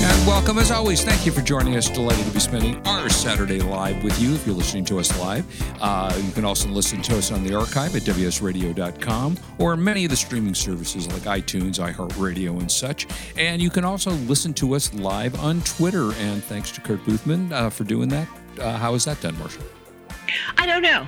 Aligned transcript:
And 0.00 0.26
welcome 0.28 0.58
as 0.58 0.70
always. 0.70 1.02
Thank 1.02 1.26
you 1.26 1.32
for 1.32 1.40
joining 1.40 1.74
us. 1.76 1.88
Delighted 1.90 2.24
to 2.24 2.30
be 2.30 2.38
spending 2.38 2.76
our 2.86 3.08
Saturday 3.08 3.60
live 3.60 4.02
with 4.04 4.20
you 4.20 4.32
if 4.34 4.46
you're 4.46 4.54
listening 4.54 4.84
to 4.86 4.98
us 5.00 5.18
live. 5.18 5.44
Uh, 5.82 6.16
you 6.24 6.30
can 6.32 6.44
also 6.44 6.68
listen 6.68 7.02
to 7.02 7.16
us 7.18 7.32
on 7.32 7.42
the 7.42 7.52
archive 7.54 7.96
at 7.96 8.02
WSRadio.com 8.02 9.36
or 9.58 9.76
many 9.76 10.04
of 10.04 10.10
the 10.10 10.16
streaming 10.16 10.54
services 10.54 11.08
like 11.08 11.22
iTunes, 11.22 11.80
iHeartRadio, 11.80 12.60
and 12.60 12.70
such. 12.70 13.08
And 13.36 13.60
you 13.60 13.70
can 13.70 13.84
also 13.84 14.12
listen 14.12 14.54
to 14.54 14.74
us 14.74 14.94
live 14.94 15.38
on 15.40 15.62
Twitter. 15.62 16.12
And 16.14 16.44
thanks 16.44 16.70
to 16.72 16.80
Kurt 16.80 17.00
Boothman 17.00 17.50
uh, 17.52 17.68
for 17.70 17.82
doing 17.82 18.08
that. 18.10 18.28
Uh, 18.60 18.76
how 18.76 18.94
is 18.94 19.04
that 19.04 19.20
done, 19.20 19.36
Marshall? 19.38 19.64
I 20.58 20.66
don't 20.66 20.82
know. 20.82 21.06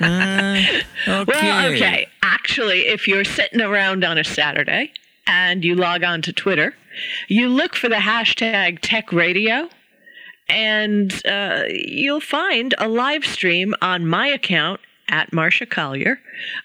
uh, 0.00 0.80
okay. 1.22 1.24
Well, 1.26 1.72
okay. 1.72 2.06
Actually, 2.22 2.86
if 2.86 3.06
you're 3.06 3.24
sitting 3.24 3.60
around 3.60 4.02
on 4.02 4.16
a 4.16 4.24
Saturday 4.24 4.92
and 5.26 5.62
you 5.64 5.74
log 5.74 6.04
on 6.04 6.22
to 6.22 6.32
Twitter, 6.32 6.74
you 7.28 7.48
look 7.48 7.74
for 7.74 7.88
the 7.88 7.96
hashtag 7.96 8.78
tech 8.80 9.12
radio 9.12 9.68
and 10.48 11.24
uh, 11.26 11.64
you'll 11.68 12.20
find 12.20 12.74
a 12.78 12.88
live 12.88 13.24
stream 13.24 13.74
on 13.80 14.06
my 14.06 14.26
account 14.28 14.80
at 15.08 15.30
Marsha 15.32 15.68
Collier 15.68 16.18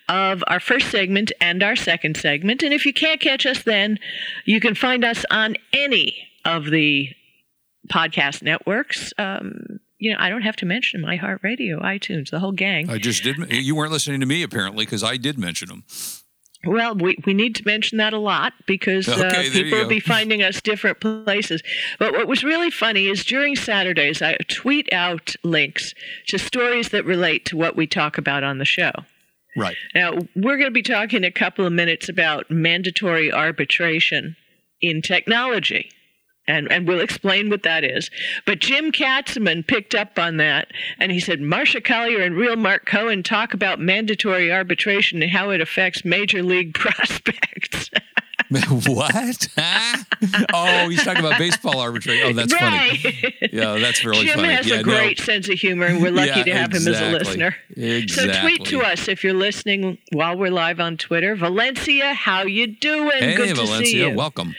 of 0.08 0.44
our 0.48 0.60
first 0.60 0.90
segment 0.90 1.32
and 1.42 1.62
our 1.62 1.76
second 1.76 2.18
segment. 2.18 2.64
And 2.64 2.74
if 2.74 2.86
you 2.86 2.94
can't 2.94 3.20
catch 3.20 3.46
us 3.46 3.64
then, 3.64 4.00
you 4.46 4.60
can 4.60 4.76
find 4.76 5.04
us 5.04 5.26
on 5.30 5.56
any 5.74 6.28
of 6.46 6.66
the 6.66 7.10
podcast 7.90 8.42
networks. 8.42 9.14
Um, 9.18 9.80
you 9.98 10.12
know, 10.12 10.18
I 10.20 10.30
don't 10.30 10.44
have 10.44 10.56
to 10.58 10.66
mention 10.66 11.02
my 11.02 11.18
Heart 11.18 11.42
Radio, 11.44 11.80
iTunes, 11.82 12.30
the 12.32 12.40
whole 12.40 12.54
gang. 12.54 12.90
I 12.90 12.98
just 12.98 13.24
did. 13.24 13.36
You 13.52 13.76
weren't 13.76 13.92
listening 13.92 14.22
to 14.22 14.26
me 14.26 14.44
apparently 14.44 14.86
because 14.86 15.04
I 15.04 15.18
did 15.18 15.38
mention 15.38 15.68
them. 15.68 15.84
Well, 16.66 16.94
we, 16.96 17.18
we 17.26 17.34
need 17.34 17.56
to 17.56 17.64
mention 17.66 18.00
that 18.00 18.12
a 18.12 18.18
lot 18.18 18.54
because 18.68 19.08
uh, 19.08 19.32
okay, 19.32 19.50
people 19.50 19.80
will 19.80 19.88
be 19.88 20.00
finding 20.16 20.44
us 20.44 20.62
different 20.62 21.00
places. 21.00 21.62
But 21.98 22.12
what 22.12 22.28
was 22.28 22.44
really 22.44 22.70
funny 22.70 23.08
is 23.08 23.24
during 23.24 23.56
Saturdays, 23.56 24.22
I 24.22 24.36
tweet 24.50 24.92
out 24.92 25.36
links 25.44 25.94
to 26.28 26.38
stories 26.38 26.90
that 26.90 27.06
relate 27.06 27.46
to 27.46 27.58
what 27.58 27.78
we 27.78 27.88
talk 27.88 28.18
about 28.18 28.44
on 28.44 28.58
the 28.58 28.66
show. 28.66 28.92
Right. 29.56 29.78
Now, 29.96 30.14
we're 30.36 30.58
going 30.58 30.68
to 30.68 30.72
be 30.72 30.84
talking 30.84 31.24
a 31.24 31.32
couple 31.32 31.66
of 31.66 31.72
minutes 31.72 32.10
about 32.10 32.52
mandatory 32.52 33.32
arbitration 33.32 34.36
in 34.82 35.02
technology 35.02 35.90
and, 36.50 36.72
and 36.72 36.88
we'll 36.88 37.00
explain 37.00 37.50
what 37.50 37.64
that 37.64 37.84
is. 37.84 38.10
But 38.46 38.60
Jim 38.60 38.92
Katzman 38.92 39.66
picked 39.66 39.94
up 39.96 40.18
on 40.18 40.38
that, 40.38 40.72
and 41.00 41.12
he 41.12 41.20
said, 41.20 41.40
Marsha 41.40 41.84
Collier 41.84 42.22
and 42.22 42.36
real 42.36 42.56
Mark 42.56 42.86
Cohen 42.86 43.24
talk 43.24 43.54
about 43.54 43.80
mandatory 43.80 44.52
arbitration 44.52 45.22
and 45.22 45.32
how 45.32 45.52
it 45.52 45.62
affects 45.62 46.04
major 46.04 46.42
league 46.44 46.74
prospects. 46.76 47.92
what? 48.88 49.48
oh, 50.54 50.90
he's 50.90 51.04
talking 51.04 51.24
about 51.24 51.38
baseball 51.38 51.80
arbitration. 51.80 52.30
Oh, 52.30 52.34
that's 52.34 52.52
right. 52.52 52.98
funny. 52.98 53.36
Yeah, 53.52 53.78
that's 53.78 54.04
really 54.04 54.26
Jim 54.26 54.38
funny. 54.38 54.54
has 54.54 54.66
yeah, 54.66 54.78
a 54.80 54.84
great 54.84 55.20
no. 55.20 55.24
sense 55.26 55.50
of 55.50 55.60
humor, 55.60 55.86
and 55.86 56.02
we're 56.02 56.12
lucky 56.12 56.30
Yeah, 56.30 56.44
to 56.44 56.54
have 56.54 56.72
exactly. 56.72 57.10
him 57.10 57.16
as 57.16 57.22
a 57.22 57.26
listener. 57.26 57.56
Exactly. 57.76 58.34
So 58.34 58.42
tweet 58.42 58.66
to 58.66 58.82
us 58.82 59.08
if 59.08 59.24
you're 59.24 59.36
listening 59.36 60.00
while 60.14 60.36
we're 60.36 60.50
live 60.50 60.80
on 60.80 60.98
Twitter. 60.98 61.36
Valencia, 61.36 62.16
how 62.16 62.42
you 62.42 62.66
doing? 62.76 63.12
Hey, 63.20 63.36
Good 63.36 63.50
to 63.50 63.56
see 63.56 63.66
Valencia, 63.66 64.10
you. 64.10 64.16
welcome. 64.16 64.56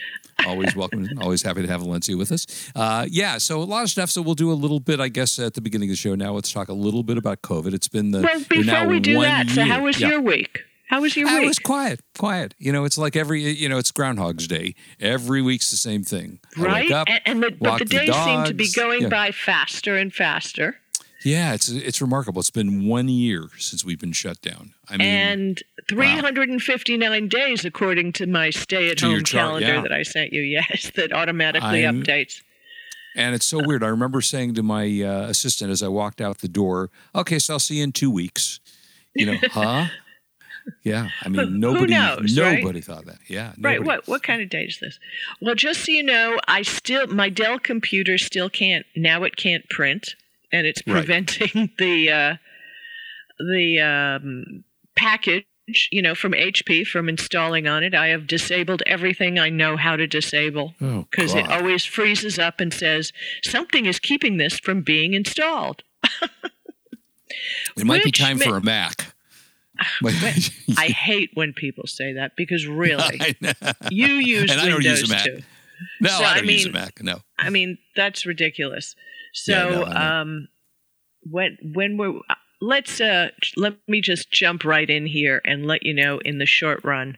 Always 0.47 0.75
welcome. 0.75 1.07
Always 1.21 1.41
happy 1.41 1.61
to 1.61 1.67
have 1.67 1.81
Valencia 1.81 2.15
with 2.17 2.31
us. 2.31 2.45
Uh, 2.75 3.05
yeah, 3.09 3.37
so 3.37 3.61
a 3.61 3.63
lot 3.63 3.83
of 3.83 3.89
stuff. 3.89 4.09
So 4.09 4.21
we'll 4.21 4.35
do 4.35 4.51
a 4.51 4.53
little 4.53 4.79
bit, 4.79 4.99
I 4.99 5.07
guess, 5.07 5.39
at 5.39 5.53
the 5.53 5.61
beginning 5.61 5.89
of 5.89 5.93
the 5.93 5.97
show. 5.97 6.15
Now 6.15 6.33
let's 6.33 6.51
talk 6.51 6.69
a 6.69 6.73
little 6.73 7.03
bit 7.03 7.17
about 7.17 7.41
COVID. 7.41 7.73
It's 7.73 7.87
been 7.87 8.11
the 8.11 8.21
Well, 8.21 8.39
before 8.49 8.63
now 8.63 8.87
we 8.87 8.99
do 8.99 9.15
one 9.17 9.25
that, 9.25 9.49
so 9.49 9.61
year. 9.63 9.73
how 9.73 9.83
was 9.83 9.99
Yeah. 9.99 10.09
your 10.09 10.21
week? 10.21 10.61
How 10.87 10.99
was 11.01 11.15
your 11.15 11.29
Uh, 11.29 11.35
week? 11.35 11.43
It 11.43 11.47
was 11.47 11.59
quiet, 11.59 12.01
quiet. 12.17 12.53
You 12.59 12.73
know, 12.73 12.83
it's 12.83 12.97
like 12.97 13.15
every, 13.15 13.41
you 13.49 13.69
know, 13.69 13.77
it's 13.77 13.91
Groundhog's 13.91 14.45
Day. 14.45 14.75
Every 14.99 15.41
week's 15.41 15.71
the 15.71 15.77
same 15.77 16.03
thing. 16.03 16.39
Right? 16.57 16.91
up, 16.91 17.07
and, 17.09 17.21
and 17.25 17.43
the, 17.43 17.51
but 17.51 17.77
the 17.79 17.85
the 17.85 17.95
days 18.07 18.13
seem 18.25 18.43
to 18.43 18.53
be 18.53 18.69
going 18.75 19.03
Yeah. 19.03 19.07
by 19.09 19.31
faster 19.31 19.95
and 19.95 20.13
faster. 20.13 20.75
Yeah, 21.23 21.53
it's 21.53 21.69
it's 21.69 22.01
remarkable. 22.01 22.39
It's 22.39 22.49
been 22.49 22.87
one 22.87 23.07
year 23.07 23.49
since 23.57 23.85
we've 23.85 23.99
been 23.99 24.11
shut 24.13 24.41
down. 24.41 24.73
I 24.89 24.97
mean, 24.97 25.07
and 25.07 25.63
359 25.89 27.27
days, 27.27 27.63
according 27.65 28.13
to 28.13 28.27
my 28.27 28.49
stay 28.49 28.89
at 28.89 28.97
To 28.99 29.05
your 29.07 29.15
home 29.17 29.23
chart, 29.23 29.49
calendar 29.61 29.73
yeah. 29.75 29.81
that 29.81 29.91
I 29.91 30.03
sent 30.03 30.33
you, 30.33 30.41
yes, 30.41 30.91
that 30.95 31.13
automatically 31.13 31.85
I'm- 31.85 32.03
updates. 32.03 32.41
And 33.13 33.35
it's 33.35 33.45
so 33.45 33.61
weird. 33.61 33.83
I 33.83 33.87
remember 33.87 34.21
saying 34.21 34.53
to 34.53 34.63
my 34.63 34.85
uh, 35.01 35.23
assistant 35.27 35.69
as 35.69 35.83
I 35.83 35.89
walked 35.89 36.21
out 36.21 36.37
the 36.37 36.47
door, 36.47 36.89
"Okay, 37.13 37.39
so 37.39 37.53
I'll 37.55 37.59
see 37.59 37.75
you 37.75 37.83
in 37.83 37.91
two 37.91 38.09
weeks." 38.09 38.61
You 39.13 39.25
know, 39.25 39.37
huh? 39.51 39.87
Yeah, 40.83 41.09
I 41.21 41.27
mean, 41.27 41.45
who 41.47 41.57
nobody, 41.57 41.93
knows, 41.93 42.39
right? 42.39 42.59
nobody 42.61 42.79
thought 42.79 43.05
that. 43.07 43.17
Yeah, 43.27 43.51
Right. 43.59 43.83
What 43.83 44.07
what 44.07 44.23
kind 44.23 44.41
of 44.41 44.47
date 44.47 44.69
is 44.69 44.79
this? 44.79 44.97
Well, 45.41 45.55
just 45.55 45.83
so 45.85 45.91
you 45.91 46.03
know, 46.03 46.39
I 46.47 46.61
still 46.61 47.07
my 47.07 47.27
Dell 47.27 47.59
computer 47.59 48.17
still 48.17 48.49
can't 48.49 48.85
now 48.95 49.23
it 49.23 49.35
can't 49.35 49.67
print, 49.69 50.15
and 50.51 50.67
it's 50.67 50.81
Right. 50.85 50.93
preventing 51.05 51.71
the 51.77 52.09
uh, 52.11 52.35
the 53.39 53.79
um, 53.79 54.63
package. 54.95 55.45
You 55.89 56.01
know, 56.01 56.15
from 56.15 56.33
HP 56.33 56.85
from 56.85 57.07
installing 57.07 57.65
on 57.65 57.81
it. 57.81 57.95
I 57.95 58.07
have 58.07 58.27
disabled 58.27 58.83
everything 58.85 59.39
I 59.39 59.47
know 59.49 59.77
how 59.77 59.95
to 59.95 60.05
disable 60.05 60.73
Oh, 60.81 61.05
because 61.09 61.33
it 61.33 61.47
always 61.49 61.85
freezes 61.85 62.37
up 62.37 62.59
and 62.59 62.73
says 62.73 63.13
something 63.41 63.85
is 63.85 63.97
keeping 63.97 64.35
this 64.35 64.59
from 64.59 64.81
being 64.81 65.13
installed. 65.13 65.83
It 67.77 67.85
might 67.85 68.03
be 68.03 68.11
time 68.11 68.37
ma- 68.39 68.43
for 68.43 68.57
a 68.57 68.61
Mac. 68.61 69.13
I 70.03 70.87
hate 70.87 71.29
when 71.35 71.53
people 71.53 71.87
say 71.87 72.13
that 72.13 72.33
because 72.35 72.67
really, 72.67 73.35
you 73.89 74.07
use 74.15 74.51
And 74.51 74.59
I 74.59 74.67
don't 74.67 74.83
use 74.83 75.03
a 75.09 75.13
Mac. 75.13 75.25
too. 75.25 75.41
No, 76.01 76.09
So, 76.09 76.23
I 76.23 76.31
I 76.31 76.35
don't 76.35 76.47
use 76.49 76.65
a 76.65 76.71
Mac. 76.71 77.01
No. 77.01 77.19
I 77.39 77.49
mean, 77.49 77.77
that's 77.95 78.25
ridiculous. 78.25 78.95
So, 79.33 79.87
Yeah, 79.87 80.21
um, 80.21 80.47
when 81.23 81.57
when 81.73 81.97
we're 81.97 82.19
let's 82.61 83.01
uh, 83.01 83.29
let 83.57 83.77
me 83.87 84.01
just 84.01 84.31
jump 84.31 84.63
right 84.63 84.89
in 84.89 85.05
here 85.05 85.41
and 85.45 85.65
let 85.65 85.83
you 85.83 85.93
know 85.93 86.19
in 86.19 86.37
the 86.37 86.45
short 86.45 86.83
run, 86.83 87.17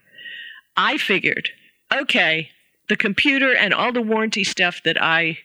I 0.76 0.98
figured, 0.98 1.50
okay, 1.94 2.50
the 2.90 2.98
computer 2.98 3.56
and 3.56 3.74
all 3.74 3.92
the 3.92 4.02
warranty 4.02 4.44
stuff 4.44 4.82
that 4.84 5.02
I, 5.02 5.38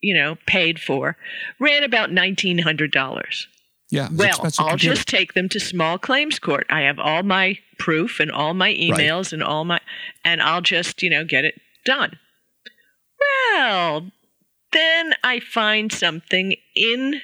you 0.00 0.14
know, 0.14 0.36
paid 0.46 0.80
for 0.80 1.16
ran 1.60 1.82
about 1.84 2.12
nineteen 2.12 2.58
hundred 2.58 2.92
dollars. 2.92 3.48
Yeah. 3.90 4.08
Well, 4.10 4.38
I'll 4.58 4.70
computer. 4.70 4.94
just 4.94 5.06
take 5.06 5.34
them 5.34 5.50
to 5.50 5.60
small 5.60 5.98
claims 5.98 6.38
court. 6.38 6.66
I 6.70 6.80
have 6.82 6.98
all 6.98 7.22
my 7.22 7.58
proof 7.78 8.20
and 8.20 8.32
all 8.32 8.54
my 8.54 8.72
emails 8.72 9.34
and 9.34 9.42
all 9.42 9.66
my, 9.66 9.80
and 10.24 10.40
I'll 10.40 10.62
just, 10.62 11.02
you 11.02 11.10
know, 11.10 11.24
get 11.26 11.44
it 11.44 11.60
done. 11.84 12.18
Well, 13.20 14.10
then 14.72 15.14
I 15.22 15.40
find 15.40 15.92
something 15.92 16.54
in, 16.74 17.20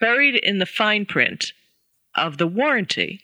buried 0.00 0.36
in 0.36 0.58
the 0.58 0.66
fine 0.66 1.06
print 1.06 1.52
of 2.14 2.38
the 2.38 2.46
warranty 2.46 3.20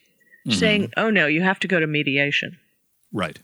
Mhm. 0.46 0.54
saying, 0.54 0.92
oh 0.96 1.10
no, 1.10 1.26
you 1.26 1.42
have 1.42 1.58
to 1.60 1.68
go 1.68 1.78
to 1.80 1.86
mediation. 1.86 2.58
right. 3.12 3.38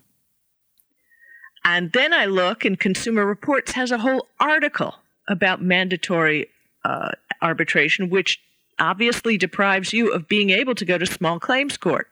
And 1.65 1.93
then 1.93 2.15
I 2.15 2.25
look, 2.25 2.65
and 2.65 2.79
Consumer 2.81 3.27
Reports 3.27 3.73
has 3.73 3.91
a 3.91 3.99
whole 3.99 4.27
article 4.41 4.95
about 5.29 5.61
mandatory 5.61 6.47
uh, 6.85 7.11
arbitration, 7.43 8.09
which 8.09 8.41
obviously 8.79 9.37
deprives 9.37 9.93
you 9.93 10.11
of 10.12 10.29
being 10.29 10.49
able 10.50 10.75
to 10.77 10.85
go 10.85 10.97
to 10.97 11.05
small 11.05 11.39
claims 11.39 11.77
court 11.77 12.09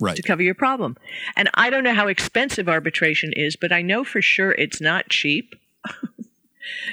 Right. 0.00 0.16
to 0.16 0.22
cover 0.22 0.42
your 0.42 0.54
problem. 0.54 0.96
And 1.36 1.48
I 1.54 1.70
don't 1.70 1.84
know 1.84 1.94
how 1.94 2.08
expensive 2.08 2.68
arbitration 2.68 3.32
is, 3.34 3.56
but 3.56 3.72
I 3.72 3.80
know 3.82 4.02
for 4.04 4.20
sure 4.20 4.52
it's 4.52 4.80
not 4.80 5.08
cheap. 5.08 5.54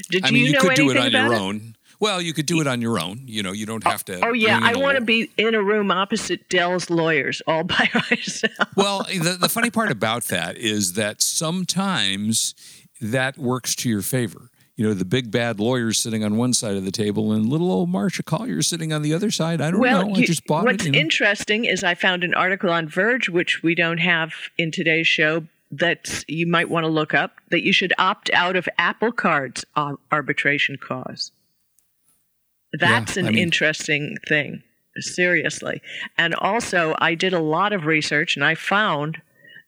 Did 0.10 0.26
I 0.26 0.32
mean, 0.32 0.46
you, 0.46 0.52
know 0.54 0.62
could 0.62 0.76
do 0.76 0.90
it 0.90 0.98
on 0.98 1.12
your 1.12 1.28
about 1.28 1.42
own. 1.42 1.76
Well, 2.00 2.22
you 2.22 2.34
could 2.34 2.46
do 2.46 2.62
it 2.62 2.68
on 2.68 2.82
your 2.82 3.00
own. 3.00 3.22
You 3.26 3.42
know, 3.42 3.52
you 3.52 3.66
don't 3.66 3.84
have 3.84 4.06
to. 4.06 4.24
Oh 4.24 4.34
yeah, 4.34 4.60
I 4.62 4.76
want 4.76 4.98
to 4.98 5.04
be 5.04 5.32
in 5.38 5.56
a 5.56 5.62
room 5.62 5.90
opposite 5.90 6.48
Dell's 6.50 6.90
lawyers 6.90 7.42
all 7.48 7.64
by 7.66 7.90
myself. 7.94 8.70
Well, 8.76 9.04
the, 9.04 9.38
the 9.40 9.50
funny 9.50 9.72
part 9.72 9.92
about 9.92 10.26
that 10.26 10.58
is 10.58 10.94
that 10.94 11.22
sometimes 11.22 12.54
that 13.02 13.38
works 13.38 13.76
to 13.76 13.90
your 13.90 14.02
favor. 14.02 14.50
You 14.76 14.86
know, 14.88 14.94
the 14.94 15.06
big 15.06 15.32
bad 15.32 15.60
lawyer's 15.60 15.98
sitting 15.98 16.24
on 16.24 16.38
one 16.38 16.54
side 16.54 16.78
of 16.78 16.86
the 16.86 16.92
table 16.92 17.32
and 17.32 17.50
little 17.50 17.72
old 17.72 17.90
Marsha 17.90 18.24
Collier 18.24 18.62
sitting 18.62 18.94
on 18.94 19.02
the 19.02 19.12
other 19.12 19.32
side. 19.32 19.60
I 19.60 19.72
don't 19.72 19.80
well, 19.80 20.08
know. 20.08 20.14
I 20.14 20.20
you- 20.20 20.28
just 20.28 20.46
bought 20.46 20.66
what's 20.66 20.84
it. 20.84 20.88
You 20.88 20.92
know? 20.92 21.00
interesting 21.00 21.66
is 21.66 21.84
I 21.84 21.96
found 21.96 22.24
an 22.24 22.36
article 22.36 22.70
on 22.70 22.88
Verge, 22.88 23.28
which 23.28 23.64
we 23.64 23.74
don't 23.74 23.98
have 23.98 24.34
in 24.56 24.70
today's 24.70 25.08
show, 25.08 25.48
that 25.72 26.24
you 26.28 26.48
might 26.48 26.70
want 26.70 26.84
to 26.86 26.90
look 26.90 27.14
up. 27.14 27.38
That 27.52 27.64
you 27.64 27.74
should 27.74 27.94
opt 27.98 28.30
out 28.34 28.56
of 28.56 28.68
Apple 28.78 29.12
Card's 29.12 29.66
ar- 29.76 29.98
arbitration 30.12 30.78
cause. 30.78 31.32
That's 32.74 33.16
Yeah, 33.16 33.22
an 33.24 33.28
I 33.28 33.32
mean- 33.32 33.40
interesting 33.44 34.18
thing, 34.28 34.64
seriously. 34.98 35.82
And 36.18 36.36
also, 36.36 36.96
I 37.00 37.16
did 37.16 37.34
a 37.34 37.40
lot 37.40 37.74
of 37.74 37.86
research, 37.86 38.36
and 38.36 38.44
I 38.46 38.56
found 38.56 39.22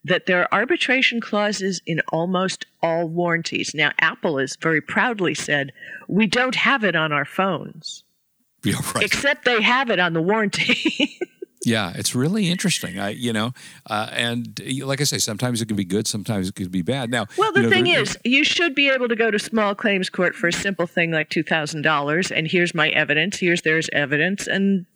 that 0.04 0.26
there 0.26 0.40
are 0.42 0.48
arbitration 0.60 1.20
clauses 1.20 1.82
in 1.86 2.00
almost 2.10 2.64
all 2.82 3.06
warranties. 3.08 3.72
Now, 3.74 3.92
Apple 4.00 4.38
has 4.38 4.56
very 4.56 4.80
proudly 4.80 5.34
said, 5.34 5.72
we 6.08 6.26
don't 6.26 6.54
have 6.54 6.84
it 6.84 6.96
on 6.96 7.12
our 7.12 7.26
phones, 7.26 8.04
Yeah, 8.64 8.76
right. 8.94 9.04
except 9.04 9.44
they 9.44 9.60
have 9.62 9.90
it 9.90 9.98
on 9.98 10.12
the 10.14 10.22
warranty. 10.22 11.18
Yeah, 11.64 11.92
it's 11.94 12.14
really 12.14 12.50
interesting. 12.50 12.98
I, 12.98 13.10
you 13.10 13.32
know, 13.32 13.52
uh, 13.88 14.08
and 14.12 14.58
like 14.82 15.00
I 15.00 15.04
say, 15.04 15.18
sometimes 15.18 15.60
it 15.60 15.66
can 15.66 15.76
be 15.76 15.84
good, 15.84 16.06
sometimes 16.06 16.48
it 16.48 16.54
can 16.54 16.68
be 16.68 16.80
bad. 16.82 17.10
Now, 17.10 17.26
well, 17.36 17.52
the 17.52 17.60
you 17.60 17.66
know, 17.66 17.70
thing 17.70 17.84
there- 17.84 18.00
is, 18.00 18.16
you 18.24 18.44
should 18.44 18.74
be 18.74 18.88
able 18.88 19.08
to 19.08 19.16
go 19.16 19.30
to 19.30 19.38
small 19.38 19.74
claims 19.74 20.08
court 20.08 20.34
for 20.34 20.48
a 20.48 20.52
simple 20.52 20.86
thing 20.86 21.10
like 21.10 21.28
$2,000, 21.28 22.30
and 22.30 22.48
here's 22.48 22.74
my 22.74 22.88
evidence, 22.88 23.38
here's 23.38 23.60
there's 23.62 23.90
evidence, 23.92 24.46
and 24.46 24.86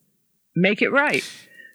make 0.57 0.81
it 0.81 0.91
right. 0.91 1.23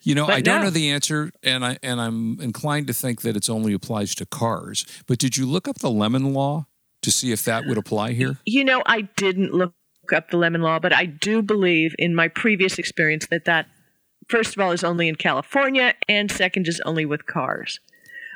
you 0.01 0.15
know, 0.15 0.25
but 0.25 0.35
I 0.35 0.41
don't 0.41 0.59
no. 0.59 0.63
know 0.65 0.69
the 0.71 0.89
answer, 0.89 1.31
and 1.43 1.63
I 1.63 1.77
and 1.83 2.01
I'm 2.01 2.39
inclined 2.41 2.87
to 2.87 2.93
think 2.93 3.21
that 3.21 3.35
it's 3.35 3.49
only 3.49 3.73
applies 3.73 4.15
to 4.15 4.25
cars. 4.25 4.85
But 5.07 5.19
did 5.19 5.37
you 5.37 5.45
look 5.45 5.67
up 5.67 5.79
the 5.79 5.91
lemon 5.91 6.33
law 6.33 6.65
to 7.01 7.11
see 7.11 7.31
if 7.31 7.43
that 7.45 7.65
would 7.67 7.77
apply 7.77 8.13
here? 8.13 8.37
You 8.45 8.63
know, 8.63 8.81
I 8.85 9.01
didn't 9.01 9.53
look 9.53 9.73
up 10.13 10.31
the 10.31 10.37
lemon 10.37 10.61
law, 10.61 10.79
but 10.79 10.93
I 10.93 11.05
do 11.05 11.41
believe 11.43 11.93
in 11.99 12.15
my 12.15 12.27
previous 12.27 12.79
experience 12.79 13.27
that 13.27 13.45
that, 13.45 13.67
first 14.29 14.55
of 14.55 14.61
all, 14.61 14.71
is 14.71 14.83
only 14.83 15.07
in 15.07 15.15
California, 15.15 15.93
and 16.07 16.31
second 16.31 16.67
is 16.67 16.81
only 16.85 17.05
with 17.05 17.25
cars. 17.25 17.79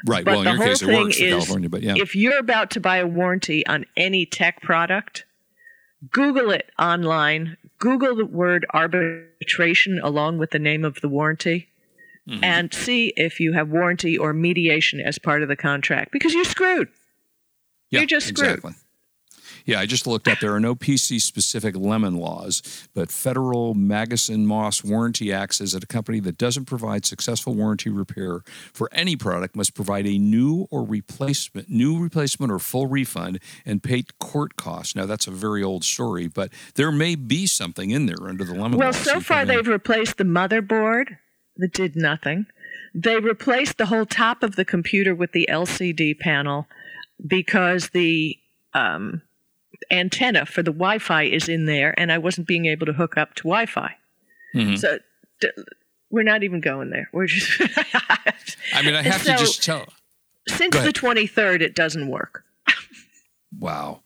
Right. 0.06 0.26
But 0.26 0.32
well, 0.32 0.48
in 0.48 0.58
your 0.58 0.68
case, 0.68 0.82
it 0.82 0.88
works 0.88 1.20
is, 1.20 1.30
California, 1.30 1.70
but 1.70 1.82
yeah. 1.82 1.94
if 1.96 2.16
you're 2.16 2.40
about 2.40 2.72
to 2.72 2.80
buy 2.80 2.98
a 2.98 3.08
warranty 3.08 3.66
on 3.66 3.86
any 3.96 4.26
tech 4.26 4.62
product, 4.62 5.26
Google 6.12 6.52
it 6.52 6.70
online. 6.78 7.58
Google 7.80 8.16
the 8.16 8.26
word 8.26 8.66
arbitration 8.74 10.00
along 10.02 10.38
with 10.38 10.52
the 10.52 10.60
name 10.60 10.84
of 10.84 11.00
the 11.02 11.10
warranty. 11.10 11.70
Mm-hmm. 12.30 12.44
And 12.44 12.74
see 12.74 13.12
if 13.18 13.42
you 13.42 13.52
have 13.52 13.68
warranty 13.68 14.18
or 14.18 14.32
mediation 14.32 15.02
as 15.02 15.20
part 15.20 15.44
of 15.44 15.50
the 15.50 15.58
contract 15.58 16.14
because 16.14 16.34
you're 16.34 16.46
screwed. 16.46 16.88
Yeah, 17.90 18.00
You're 18.00 18.08
just 18.08 18.28
screwed. 18.28 18.60
Exactly. 18.60 18.74
Yeah, 19.66 19.80
I 19.80 19.86
just 19.86 20.06
looked 20.06 20.28
up. 20.28 20.40
There 20.40 20.54
are 20.54 20.60
no 20.60 20.76
PC 20.76 21.22
specific 21.22 21.76
lemon 21.76 22.18
laws, 22.18 22.88
but 22.94 23.12
federal 23.12 23.76
Magnuson 23.76 24.46
Moss 24.46 24.84
Warranty 24.84 25.32
Act 25.32 25.56
says 25.56 25.72
that 25.72 25.84
a 25.84 25.88
company 25.88 26.20
that 26.22 26.38
doesn't 26.38 26.66
provide 26.66 27.06
successful 27.06 27.54
warranty 27.54 27.90
repair 27.90 28.42
for 28.74 28.90
any 28.92 29.16
product 29.16 29.56
must 29.56 29.74
provide 29.74 30.06
a 30.06 30.18
new 30.18 30.68
or 30.70 30.84
replacement, 30.84 31.70
new 31.70 32.02
replacement 32.02 32.52
or 32.52 32.60
full 32.60 32.88
refund 32.88 33.40
and 33.66 33.82
pay 33.82 34.04
court 34.20 34.56
costs. 34.58 34.96
Now 34.96 35.06
that's 35.06 35.28
a 35.28 35.32
very 35.32 35.64
old 35.64 35.84
story, 35.84 36.28
but 36.28 36.52
there 36.76 36.92
may 36.92 37.16
be 37.16 37.48
something 37.48 37.92
in 37.92 38.06
there 38.06 38.28
under 38.28 38.44
the 38.44 38.54
lemon 38.54 38.74
law. 38.74 38.86
Well, 38.86 38.94
so 38.94 39.20
far 39.22 39.46
they've 39.46 39.68
replaced 39.68 40.18
the 40.18 40.26
motherboard 40.26 41.18
that 41.58 41.74
did 41.74 41.96
nothing. 41.96 42.48
They 42.94 43.18
replaced 43.18 43.78
the 43.78 43.88
whole 43.88 44.06
top 44.06 44.44
of 44.44 44.56
the 44.56 44.66
computer 44.66 45.16
with 45.16 45.32
the 45.32 45.48
LCD 45.50 46.20
panel 46.20 46.68
because 47.26 47.90
the 47.90 48.38
um, 48.74 49.22
antenna 49.92 50.46
for 50.46 50.64
the 50.64 50.72
Wi-Fi 50.72 51.24
is 51.24 51.48
in 51.50 51.66
there, 51.66 51.94
and 52.00 52.12
I 52.12 52.18
wasn't 52.18 52.48
being 52.48 52.66
able 52.66 52.86
to 52.86 52.94
hook 52.94 53.18
up 53.18 53.34
to 53.36 53.44
Wi-Fi. 53.44 53.96
Mhm. 54.56 54.78
So 54.80 55.00
d- 55.42 55.50
we're 56.10 56.24
not 56.24 56.44
even 56.44 56.62
going 56.62 56.90
there. 56.92 57.10
We're 57.12 57.28
just 57.28 57.60
I 58.74 58.82
mean, 58.84 58.96
I 58.96 59.02
have 59.02 59.22
so- 59.24 59.34
to 59.34 59.38
just 59.40 59.64
tell. 59.64 59.86
since 60.48 60.76
the 60.78 60.92
twenty 60.94 61.28
third, 61.28 61.62
it 61.62 61.76
doesn't 61.76 62.08
work. 62.08 62.44
Wow. 63.60 64.02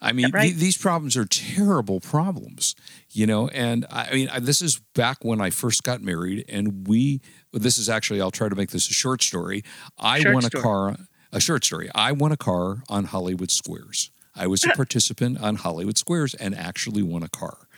I 0.00 0.12
mean, 0.12 0.30
right? 0.32 0.52
the- 0.52 0.58
these 0.60 0.76
problems 0.76 1.16
are 1.16 1.24
terrible 1.24 1.98
problems, 1.98 2.74
you 3.10 3.26
know. 3.26 3.48
And 3.48 3.86
I, 3.90 4.08
I 4.10 4.14
mean, 4.14 4.28
I, 4.28 4.38
this 4.38 4.60
is 4.60 4.80
back 4.94 5.24
when 5.24 5.40
I 5.40 5.48
first 5.50 5.82
got 5.82 6.02
married, 6.02 6.44
and 6.48 6.86
we. 6.86 7.20
This 7.52 7.78
is 7.78 7.88
actually. 7.88 8.20
I'll 8.20 8.30
try 8.30 8.48
to 8.50 8.54
make 8.54 8.70
this 8.70 8.90
a 8.90 8.92
short 8.92 9.22
story. 9.22 9.64
I 9.98 10.20
Short 10.20 10.34
won 10.34 10.44
a 10.44 10.48
story. 10.48 10.62
car. 10.62 10.96
A 11.32 11.40
short 11.40 11.64
story. 11.64 11.88
I 11.94 12.12
won 12.12 12.32
a 12.32 12.36
car 12.36 12.82
on 12.88 13.04
Hollywood 13.06 13.50
Squares. 13.50 14.10
I 14.36 14.46
was 14.46 14.64
a 14.64 14.70
participant 14.70 15.40
on 15.40 15.56
Hollywood 15.56 15.96
Squares 15.96 16.34
and 16.34 16.54
actually 16.56 17.02
won 17.02 17.22
a 17.22 17.28
car. 17.28 17.68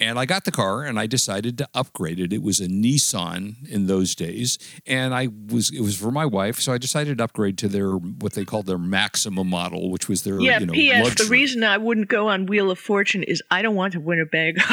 And 0.00 0.18
I 0.18 0.24
got 0.26 0.44
the 0.44 0.50
car 0.50 0.84
and 0.84 0.98
I 0.98 1.06
decided 1.06 1.58
to 1.58 1.68
upgrade 1.74 2.18
it. 2.18 2.32
It 2.32 2.42
was 2.42 2.60
a 2.60 2.66
Nissan 2.68 3.68
in 3.68 3.86
those 3.86 4.14
days, 4.14 4.58
and 4.86 5.14
I 5.14 5.28
was 5.48 5.70
it 5.70 5.80
was 5.80 5.96
for 5.96 6.10
my 6.10 6.24
wife, 6.24 6.60
so 6.60 6.72
I 6.72 6.78
decided 6.78 7.18
to 7.18 7.24
upgrade 7.24 7.58
to 7.58 7.68
their 7.68 7.92
what 7.92 8.32
they 8.34 8.44
called 8.44 8.66
their 8.66 8.78
maximum 8.78 9.48
model, 9.48 9.90
which 9.90 10.08
was 10.08 10.22
their 10.22 10.40
Yeah. 10.40 10.60
you 10.60 10.66
know 10.66 10.72
P.S. 10.72 11.04
luxury. 11.04 11.26
The 11.26 11.30
reason 11.30 11.64
I 11.64 11.76
wouldn't 11.78 12.08
go 12.08 12.28
on 12.28 12.46
Wheel 12.46 12.70
of 12.70 12.78
Fortune 12.78 13.22
is 13.22 13.42
I 13.50 13.62
don't 13.62 13.74
want 13.74 13.92
to 13.94 14.00
win 14.00 14.20
a 14.20 14.26
bag. 14.26 14.58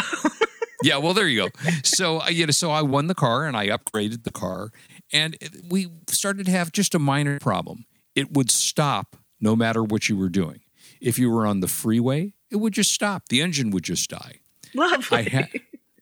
Yeah, 0.83 0.97
well, 0.97 1.15
there 1.15 1.27
you 1.27 1.49
go. 1.49 1.69
So, 1.83 2.21
uh, 2.21 2.27
you 2.27 2.45
know, 2.45 2.51
so 2.51 2.69
I 2.69 2.83
won 2.83 3.07
the 3.07 3.15
car 3.15 3.47
and 3.47 3.57
I 3.57 3.69
upgraded 3.69 4.23
the 4.23 4.31
car, 4.31 4.69
and 5.11 5.35
it, 5.41 5.51
we 5.67 5.87
started 6.09 6.45
to 6.45 6.51
have 6.51 6.71
just 6.71 6.93
a 6.93 6.99
minor 6.99 7.39
problem. 7.39 7.85
It 8.13 8.33
would 8.33 8.51
stop 8.51 9.15
no 9.39 9.55
matter 9.55 9.83
what 9.83 10.09
you 10.09 10.17
were 10.17 10.29
doing. 10.29 10.59
If 11.05 11.19
you 11.19 11.29
were 11.31 11.45
on 11.45 11.59
the 11.59 11.67
freeway, 11.67 12.33
it 12.51 12.57
would 12.57 12.73
just 12.73 12.91
stop. 12.91 13.27
The 13.29 13.41
engine 13.41 13.69
would 13.71 13.83
just 13.83 14.09
die. 14.09 14.39
Lovely. 14.73 15.17
I 15.19 15.21
had 15.29 15.49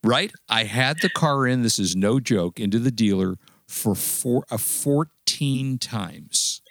right. 0.04 0.32
I 0.50 0.64
had 0.64 1.02
the 1.02 1.10
car 1.10 1.46
in. 1.46 1.62
This 1.62 1.78
is 1.78 1.96
no 1.96 2.20
joke. 2.20 2.60
Into 2.60 2.80
the 2.80 2.92
dealer 2.92 3.36
for 3.68 3.96
four, 3.96 4.46
uh, 4.50 4.58
fourteen 4.58 5.78
times. 5.78 6.62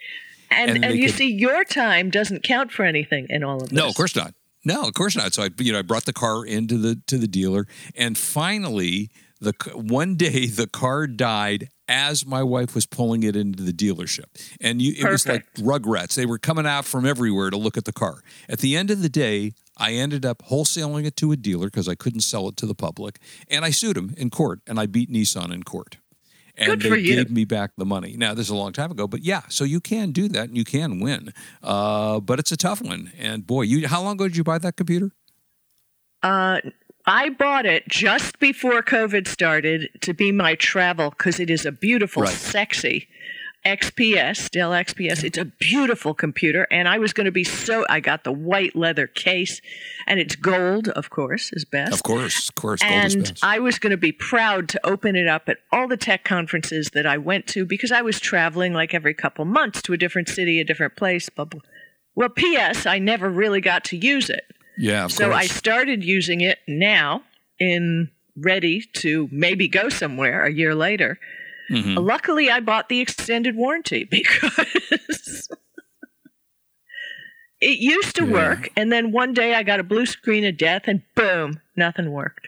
And 0.49 0.71
And 0.71 0.85
and, 0.85 0.95
you 0.99 1.07
could- 1.07 1.15
see, 1.15 1.31
your 1.31 1.63
time 1.63 2.09
doesn't 2.09 2.43
count 2.43 2.71
for 2.71 2.83
anything 2.85 3.27
in 3.29 3.43
all 3.43 3.57
of 3.61 3.69
this. 3.69 3.71
No, 3.71 3.87
of 3.87 3.95
course 3.95 4.15
not. 4.15 4.33
No, 4.65 4.83
of 4.87 4.93
course 4.93 5.15
not. 5.15 5.33
So 5.33 5.43
I, 5.43 5.49
you 5.59 5.73
know, 5.73 5.79
I 5.79 5.81
brought 5.81 6.05
the 6.05 6.13
car 6.13 6.45
into 6.45 6.77
the 6.77 6.99
to 7.07 7.17
the 7.17 7.27
dealer, 7.27 7.67
and 7.95 8.17
finally, 8.17 9.09
the 9.41 9.53
one 9.75 10.15
day 10.15 10.45
the 10.47 10.67
car 10.67 11.05
died 11.07 11.69
as 11.87 12.25
my 12.25 12.43
wife 12.43 12.75
was 12.75 12.85
pulling 12.85 13.23
it 13.23 13.35
into 13.35 13.63
the 13.63 13.73
dealership, 13.73 14.25
and 14.61 14.81
you, 14.81 14.93
it 14.97 15.09
was 15.09 15.27
like 15.27 15.51
Rugrats. 15.55 16.15
They 16.15 16.25
were 16.25 16.39
coming 16.39 16.65
out 16.65 16.85
from 16.85 17.05
everywhere 17.05 17.49
to 17.49 17.57
look 17.57 17.77
at 17.77 17.85
the 17.85 17.93
car. 17.93 18.21
At 18.47 18.59
the 18.59 18.75
end 18.75 18.91
of 18.91 19.01
the 19.01 19.09
day, 19.09 19.53
I 19.77 19.93
ended 19.93 20.25
up 20.25 20.43
wholesaling 20.43 21.05
it 21.05 21.15
to 21.17 21.31
a 21.31 21.35
dealer 21.35 21.67
because 21.67 21.87
I 21.87 21.95
couldn't 21.95 22.21
sell 22.21 22.47
it 22.47 22.57
to 22.57 22.65
the 22.65 22.75
public, 22.75 23.19
and 23.49 23.65
I 23.65 23.71
sued 23.71 23.97
him 23.97 24.13
in 24.17 24.29
court, 24.29 24.61
and 24.67 24.79
I 24.79 24.85
beat 24.85 25.11
Nissan 25.11 25.53
in 25.53 25.63
court. 25.63 25.97
And 26.55 26.79
they 26.79 26.99
you. 26.99 27.15
gave 27.15 27.31
me 27.31 27.45
back 27.45 27.71
the 27.77 27.85
money. 27.85 28.15
Now, 28.15 28.35
this 28.35 28.45
is 28.45 28.51
a 28.51 28.55
long 28.55 28.73
time 28.73 28.91
ago, 28.91 29.07
but 29.07 29.21
yeah, 29.23 29.41
so 29.49 29.63
you 29.63 29.79
can 29.79 30.11
do 30.11 30.27
that 30.29 30.49
and 30.49 30.57
you 30.57 30.63
can 30.63 30.99
win. 30.99 31.33
Uh, 31.63 32.19
but 32.19 32.37
it's 32.37 32.51
a 32.51 32.57
tough 32.57 32.79
one. 32.79 33.11
And 33.17 33.47
boy, 33.47 33.63
you 33.63 33.87
how 33.87 34.03
long 34.03 34.13
ago 34.13 34.27
did 34.27 34.37
you 34.37 34.43
buy 34.43 34.59
that 34.59 34.75
computer? 34.75 35.11
Uh, 36.21 36.59
I 37.05 37.29
bought 37.29 37.65
it 37.65 37.87
just 37.87 38.39
before 38.39 38.81
COVID 38.81 39.27
started 39.27 39.89
to 40.01 40.13
be 40.13 40.31
my 40.31 40.55
travel 40.55 41.09
because 41.09 41.39
it 41.39 41.49
is 41.49 41.65
a 41.65 41.71
beautiful, 41.71 42.23
Right. 42.23 42.31
sexy 42.31 43.07
XPS, 43.65 44.49
Dell 44.51 44.71
XPS. 44.71 45.23
It's 45.23 45.37
a 45.37 45.45
beautiful 45.45 46.13
computer, 46.13 46.67
and 46.69 46.87
I 46.87 46.97
was 46.97 47.13
going 47.13 47.25
to 47.25 47.31
be 47.31 47.45
so. 47.45 47.85
I 47.89 48.01
got 48.01 48.25
the 48.25 48.31
white 48.31 48.75
leather 48.75 49.07
case, 49.07 49.61
and 50.05 50.19
it's 50.19 50.35
gold, 50.35 50.89
of 50.89 51.09
course, 51.09 51.49
is 51.53 51.63
best. 51.63 51.93
Of 51.93 52.03
course, 52.03 52.49
of 52.49 52.55
course, 52.55 52.81
gold 52.81 53.05
is 53.05 53.15
and 53.15 53.23
best. 53.23 53.43
I 53.43 53.59
was 53.59 53.79
going 53.79 53.91
to 53.91 53.97
be 53.97 54.11
proud 54.11 54.67
to 54.69 54.85
open 54.85 55.15
it 55.15 55.27
up 55.27 55.47
at 55.47 55.59
all 55.71 55.87
the 55.87 55.95
tech 55.95 56.25
conferences 56.25 56.89
that 56.93 57.05
I 57.05 57.17
went 57.17 57.47
to 57.47 57.65
because 57.65 57.91
I 57.91 58.01
was 58.01 58.19
traveling 58.19 58.73
like 58.73 58.93
every 58.93 59.13
couple 59.13 59.45
months 59.45 59.81
to 59.83 59.93
a 59.93 59.97
different 59.97 60.27
city, 60.27 60.59
a 60.59 60.65
different 60.65 60.97
place. 60.97 61.29
Blah, 61.29 61.45
blah. 61.45 61.61
Well, 62.15 62.29
P.S. 62.29 62.85
I 62.85 62.99
never 62.99 63.29
really 63.29 63.61
got 63.61 63.85
to 63.85 63.97
use 63.97 64.29
it. 64.29 64.43
Yeah, 64.77 65.07
So 65.07 65.31
I 65.31 65.45
started 65.47 66.03
using 66.03 66.41
it 66.41 66.59
now 66.67 67.23
in 67.59 68.09
ready 68.35 68.81
to 68.93 69.29
maybe 69.31 69.67
go 69.67 69.89
somewhere 69.89 70.43
a 70.45 70.51
year 70.51 70.73
later. 70.75 71.19
Mhm. 71.69 72.03
Luckily, 72.03 72.49
I 72.49 72.59
bought 72.59 72.89
the 72.89 72.99
extended 72.99 73.55
warranty 73.55 74.03
because 74.11 75.47
it 77.61 77.79
used 77.79 78.15
to 78.17 78.25
Yeah. 78.25 78.31
work. 78.33 78.69
And 78.75 78.91
then 78.91 79.11
one 79.11 79.33
day 79.33 79.53
I 79.55 79.63
got 79.63 79.79
a 79.79 79.83
blue 79.83 80.05
screen 80.05 80.43
of 80.45 80.57
death 80.57 80.83
and 80.87 81.01
boom, 81.15 81.61
nothing 81.75 82.11
worked. 82.11 82.47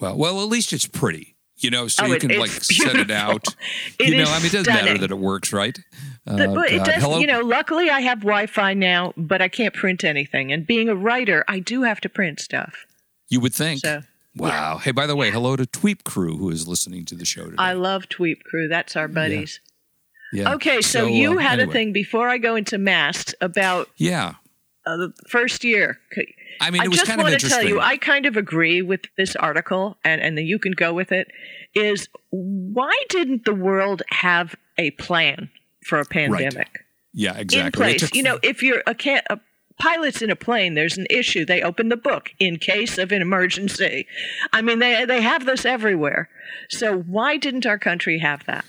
Well, 0.00 0.16
well, 0.16 0.40
at 0.42 0.48
least 0.48 0.72
it's 0.72 0.86
pretty. 0.86 1.34
You 1.60 1.70
know, 1.70 1.88
so 1.88 2.04
Oh, 2.04 2.06
you 2.06 2.18
can 2.18 2.38
like 2.38 2.50
set 2.50 2.96
it 2.96 3.10
out. 3.10 3.46
It 3.98 4.08
you 4.10 4.16
know, 4.22 4.30
I 4.30 4.36
mean, 4.38 4.46
it 4.46 4.52
doesn't 4.52 4.72
matter 4.72 4.96
that 4.98 5.10
it 5.10 5.18
works, 5.18 5.52
right? 5.52 5.78
But, 6.24 6.40
Oh, 6.48 6.54
but 6.54 6.70
it 6.72 6.84
does, 6.84 7.02
Hello? 7.02 7.18
you 7.18 7.26
know, 7.26 7.40
luckily 7.40 7.90
I 7.90 8.00
have 8.00 8.20
Wi 8.20 8.46
Fi 8.46 8.74
now, 8.74 9.12
but 9.16 9.40
I 9.42 9.48
can't 9.48 9.74
print 9.74 10.04
anything. 10.04 10.52
And 10.52 10.66
being 10.66 10.88
a 10.88 10.94
writer, 10.94 11.44
I 11.48 11.58
do 11.58 11.82
have 11.82 12.00
to 12.02 12.08
print 12.08 12.38
stuff. 12.40 12.84
you 13.28 13.40
would 13.40 13.54
think. 13.54 13.80
So 13.80 14.02
wow. 14.36 14.78
Hey, 14.78 14.92
by 14.92 15.06
the 15.06 15.16
way, 15.16 15.30
hello 15.30 15.56
to 15.56 15.64
Tweep 15.64 16.04
Crew 16.04 16.36
who 16.36 16.50
is 16.50 16.68
listening 16.68 17.04
to 17.06 17.14
the 17.14 17.24
show 17.24 17.44
today. 17.46 17.56
I 17.58 17.72
love 17.72 18.08
Tweep 18.08 18.42
Crew. 18.44 18.68
That's 18.68 18.94
our 18.94 19.08
buddies. 19.08 19.60
yeah. 20.32 20.54
Okay, 20.54 20.80
so, 20.82 21.06
you 21.06 21.38
uh, 21.38 21.42
had 21.42 21.58
anyway. 21.58 21.70
a 21.70 21.72
thing 21.72 21.92
before 21.92 22.28
I 22.28 22.38
go 22.38 22.54
into 22.56 22.78
masks 22.78 23.34
about 23.40 23.88
Yeah. 23.96 24.34
Uh, 24.88 24.96
the 24.96 25.12
first 25.28 25.64
year. 25.64 25.98
I 26.60 26.70
mean, 26.70 26.82
it 26.82 26.88
was 26.88 26.98
just 26.98 27.08
kind 27.08 27.20
of 27.20 27.26
want 27.28 27.38
to 27.38 27.48
tell 27.48 27.62
you, 27.62 27.80
I 27.80 27.98
kind 27.98 28.26
of 28.26 28.36
agree 28.36 28.82
with 28.82 29.02
this 29.16 29.36
article, 29.36 29.96
and, 30.02 30.20
and 30.20 30.36
then 30.36 30.46
you 30.46 30.58
can 30.58 30.72
go 30.72 30.92
with 30.92 31.12
it. 31.12 31.28
Is 31.74 32.08
why 32.30 32.92
didn't 33.08 33.44
the 33.44 33.54
world 33.54 34.02
have 34.10 34.56
a 34.78 34.90
plan 34.92 35.50
for 35.84 36.00
a 36.00 36.04
pandemic 36.04 36.84
yeah, 37.12 37.36
exactly. 37.36 37.66
in 37.66 37.72
place? 37.72 38.00
took- 38.00 38.14
You 38.14 38.22
know, 38.22 38.38
if 38.42 38.62
you're 38.62 38.82
a, 38.86 38.94
ca- 38.94 39.22
a 39.30 39.38
pilot's 39.78 40.22
in 40.22 40.30
a 40.30 40.36
plane, 40.36 40.74
there's 40.74 40.96
an 40.96 41.06
issue. 41.10 41.44
They 41.44 41.62
open 41.62 41.90
the 41.90 41.96
book 41.96 42.30
in 42.38 42.56
case 42.56 42.98
of 42.98 43.12
an 43.12 43.22
emergency. 43.22 44.06
I 44.52 44.62
mean, 44.62 44.78
they 44.78 45.04
they 45.04 45.20
have 45.20 45.44
this 45.44 45.64
everywhere. 45.64 46.28
So 46.70 46.98
why 46.98 47.36
didn't 47.36 47.66
our 47.66 47.78
country 47.78 48.18
have 48.18 48.44
that? 48.46 48.64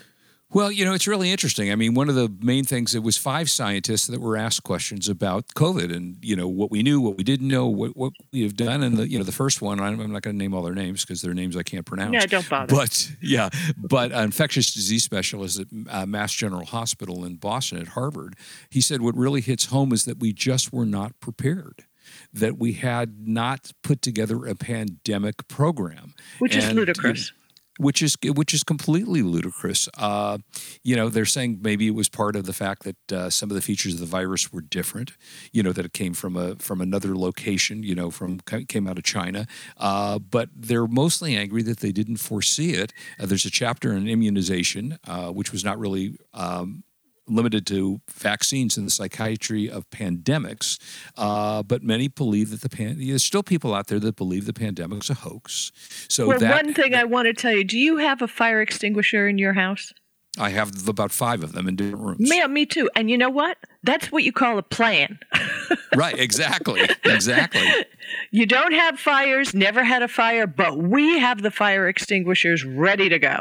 Well, 0.51 0.71
you 0.71 0.83
know, 0.83 0.93
it's 0.93 1.05
really 1.05 1.29
interesting. 1.31 1.71
I 1.71 1.75
mean, 1.75 1.93
one 1.93 2.09
of 2.09 2.15
the 2.15 2.27
main 2.41 2.63
things, 2.63 2.95
it 2.95 3.03
was 3.03 3.17
five 3.17 3.51
scientists 3.51 4.07
that 4.07 4.19
were 4.19 4.35
asked 4.35 4.63
questions 4.63 5.07
about 5.07 5.45
COVID 5.49 5.95
and, 5.95 6.17
you 6.21 6.35
know, 6.35 6.47
what 6.47 6.71
we 6.71 6.81
knew, 6.81 6.99
what 6.99 7.17
we 7.17 7.23
didn't 7.23 7.47
know, 7.47 7.67
what, 7.67 7.95
what 7.95 8.13
we 8.33 8.41
have 8.41 8.55
done. 8.55 8.81
And, 8.81 8.97
the, 8.97 9.07
you 9.07 9.19
know, 9.19 9.23
the 9.23 9.31
first 9.31 9.61
one, 9.61 9.79
I'm, 9.79 9.99
I'm 9.99 10.11
not 10.11 10.23
going 10.23 10.35
to 10.35 10.37
name 10.37 10.55
all 10.55 10.63
their 10.63 10.73
names 10.73 11.05
because 11.05 11.21
their 11.21 11.35
names 11.35 11.55
I 11.55 11.61
can't 11.61 11.85
pronounce. 11.85 12.13
No, 12.13 12.19
don't 12.21 12.49
bother. 12.49 12.75
But, 12.75 13.11
yeah, 13.21 13.49
but 13.77 14.11
an 14.11 14.23
infectious 14.23 14.73
disease 14.73 15.03
specialist 15.03 15.59
at 15.59 15.67
uh, 15.87 16.05
Mass 16.07 16.33
General 16.33 16.65
Hospital 16.65 17.25
in 17.25 17.35
Boston 17.35 17.79
at 17.79 17.89
Harvard, 17.89 18.35
he 18.71 18.81
said 18.81 19.03
what 19.03 19.15
really 19.15 19.41
hits 19.41 19.65
home 19.65 19.93
is 19.93 20.05
that 20.05 20.19
we 20.19 20.33
just 20.33 20.73
were 20.73 20.85
not 20.85 21.19
prepared 21.19 21.85
that 22.33 22.57
we 22.57 22.73
had 22.73 23.27
not 23.27 23.71
put 23.83 24.01
together 24.01 24.45
a 24.47 24.55
pandemic 24.55 25.47
program, 25.47 26.15
which 26.39 26.55
is 26.55 26.65
And, 26.65 26.75
ludicrous. 26.75 27.31
Which 27.79 28.01
is 28.01 28.17
which 28.23 28.53
is 28.53 28.63
completely 28.63 29.21
ludicrous. 29.21 29.87
Uh, 29.97 30.37
you 30.83 30.95
know, 30.97 31.07
they're 31.07 31.25
saying 31.25 31.59
maybe 31.61 31.87
it 31.87 31.95
was 31.95 32.09
part 32.09 32.35
of 32.35 32.45
the 32.45 32.53
fact 32.53 32.83
that 32.83 33.11
uh, 33.11 33.29
some 33.29 33.49
of 33.49 33.55
the 33.55 33.61
features 33.61 33.93
of 33.93 34.01
the 34.01 34.05
virus 34.05 34.51
were 34.51 34.61
different. 34.61 35.13
You 35.53 35.63
know, 35.63 35.71
that 35.71 35.85
it 35.85 35.93
came 35.93 36.13
from 36.13 36.35
a 36.35 36.55
from 36.57 36.81
another 36.81 37.15
location. 37.15 37.81
You 37.83 37.95
know, 37.95 38.11
from 38.11 38.39
came 38.39 38.85
out 38.85 38.97
of 38.97 39.05
China. 39.05 39.47
Uh, 39.77 40.19
but 40.19 40.49
they're 40.53 40.87
mostly 40.87 41.37
angry 41.37 41.63
that 41.63 41.79
they 41.79 41.93
didn't 41.93 42.17
foresee 42.17 42.73
it. 42.73 42.91
Uh, 43.17 43.25
there's 43.25 43.45
a 43.45 43.51
chapter 43.51 43.93
on 43.93 44.09
immunization, 44.09 44.99
uh, 45.07 45.29
which 45.29 45.51
was 45.53 45.63
not 45.63 45.79
really. 45.79 46.17
Um, 46.33 46.83
limited 47.29 47.65
to 47.67 48.01
vaccines 48.11 48.77
and 48.77 48.87
the 48.87 48.91
psychiatry 48.91 49.69
of 49.69 49.89
pandemics, 49.89 50.77
uh, 51.17 51.63
but 51.63 51.83
many 51.83 52.07
believe 52.07 52.49
that 52.51 52.61
the 52.61 52.69
pan- 52.69 52.97
there's 52.99 53.23
still 53.23 53.43
people 53.43 53.73
out 53.73 53.87
there 53.87 53.99
that 53.99 54.15
believe 54.15 54.45
the 54.45 54.53
pandemic's 54.53 55.09
a 55.09 55.13
hoax. 55.13 55.71
So 56.07 56.27
well, 56.27 56.39
that 56.39 56.63
one 56.65 56.73
thing 56.73 56.95
I 56.95 57.03
want 57.03 57.27
to 57.27 57.33
tell 57.33 57.53
you: 57.53 57.63
Do 57.63 57.77
you 57.77 57.97
have 57.97 58.21
a 58.21 58.27
fire 58.27 58.61
extinguisher 58.61 59.27
in 59.27 59.37
your 59.37 59.53
house? 59.53 59.93
I 60.37 60.49
have 60.49 60.87
about 60.87 61.11
five 61.11 61.43
of 61.43 61.53
them 61.53 61.67
in 61.67 61.75
different 61.75 61.99
rooms. 62.05 62.31
Yeah, 62.31 62.47
me 62.47 62.65
too. 62.65 62.89
And 62.95 63.09
you 63.09 63.17
know 63.17 63.31
what? 63.31 63.57
That's 63.83 64.11
what 64.11 64.23
you 64.23 64.31
call 64.31 64.57
a 64.57 64.63
plan. 64.63 65.19
Right, 65.95 66.19
exactly, 66.19 66.81
exactly. 67.03 67.67
You 68.31 68.45
don't 68.45 68.73
have 68.73 68.99
fires, 68.99 69.55
never 69.55 69.83
had 69.83 70.03
a 70.03 70.07
fire, 70.07 70.45
but 70.45 70.77
we 70.77 71.17
have 71.19 71.41
the 71.41 71.49
fire 71.51 71.87
extinguishers 71.87 72.63
ready 72.63 73.09
to 73.09 73.17
go. 73.17 73.39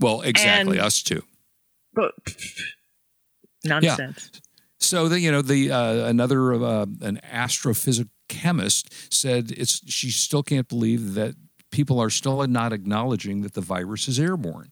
Well, 0.00 0.22
exactly, 0.22 0.78
And- 0.78 0.86
us 0.86 1.02
too. 1.02 1.22
But 1.94 2.14
nonsense. 3.66 4.30
So 4.78 5.08
the 5.08 5.20
you 5.20 5.32
know 5.32 5.42
the 5.42 5.70
uh, 5.70 6.06
another 6.06 6.54
uh, 6.54 6.86
an 7.00 7.20
astrophysics 7.24 8.10
chemist 8.28 9.12
said 9.12 9.52
it's 9.52 9.80
she 9.90 10.10
still 10.10 10.42
can't 10.42 10.68
believe 10.68 11.14
that 11.14 11.34
people 11.70 12.00
are 12.00 12.10
still 12.10 12.46
not 12.46 12.72
acknowledging 12.72 13.42
that 13.42 13.54
the 13.54 13.60
virus 13.60 14.08
is 14.08 14.18
airborne. 14.18 14.70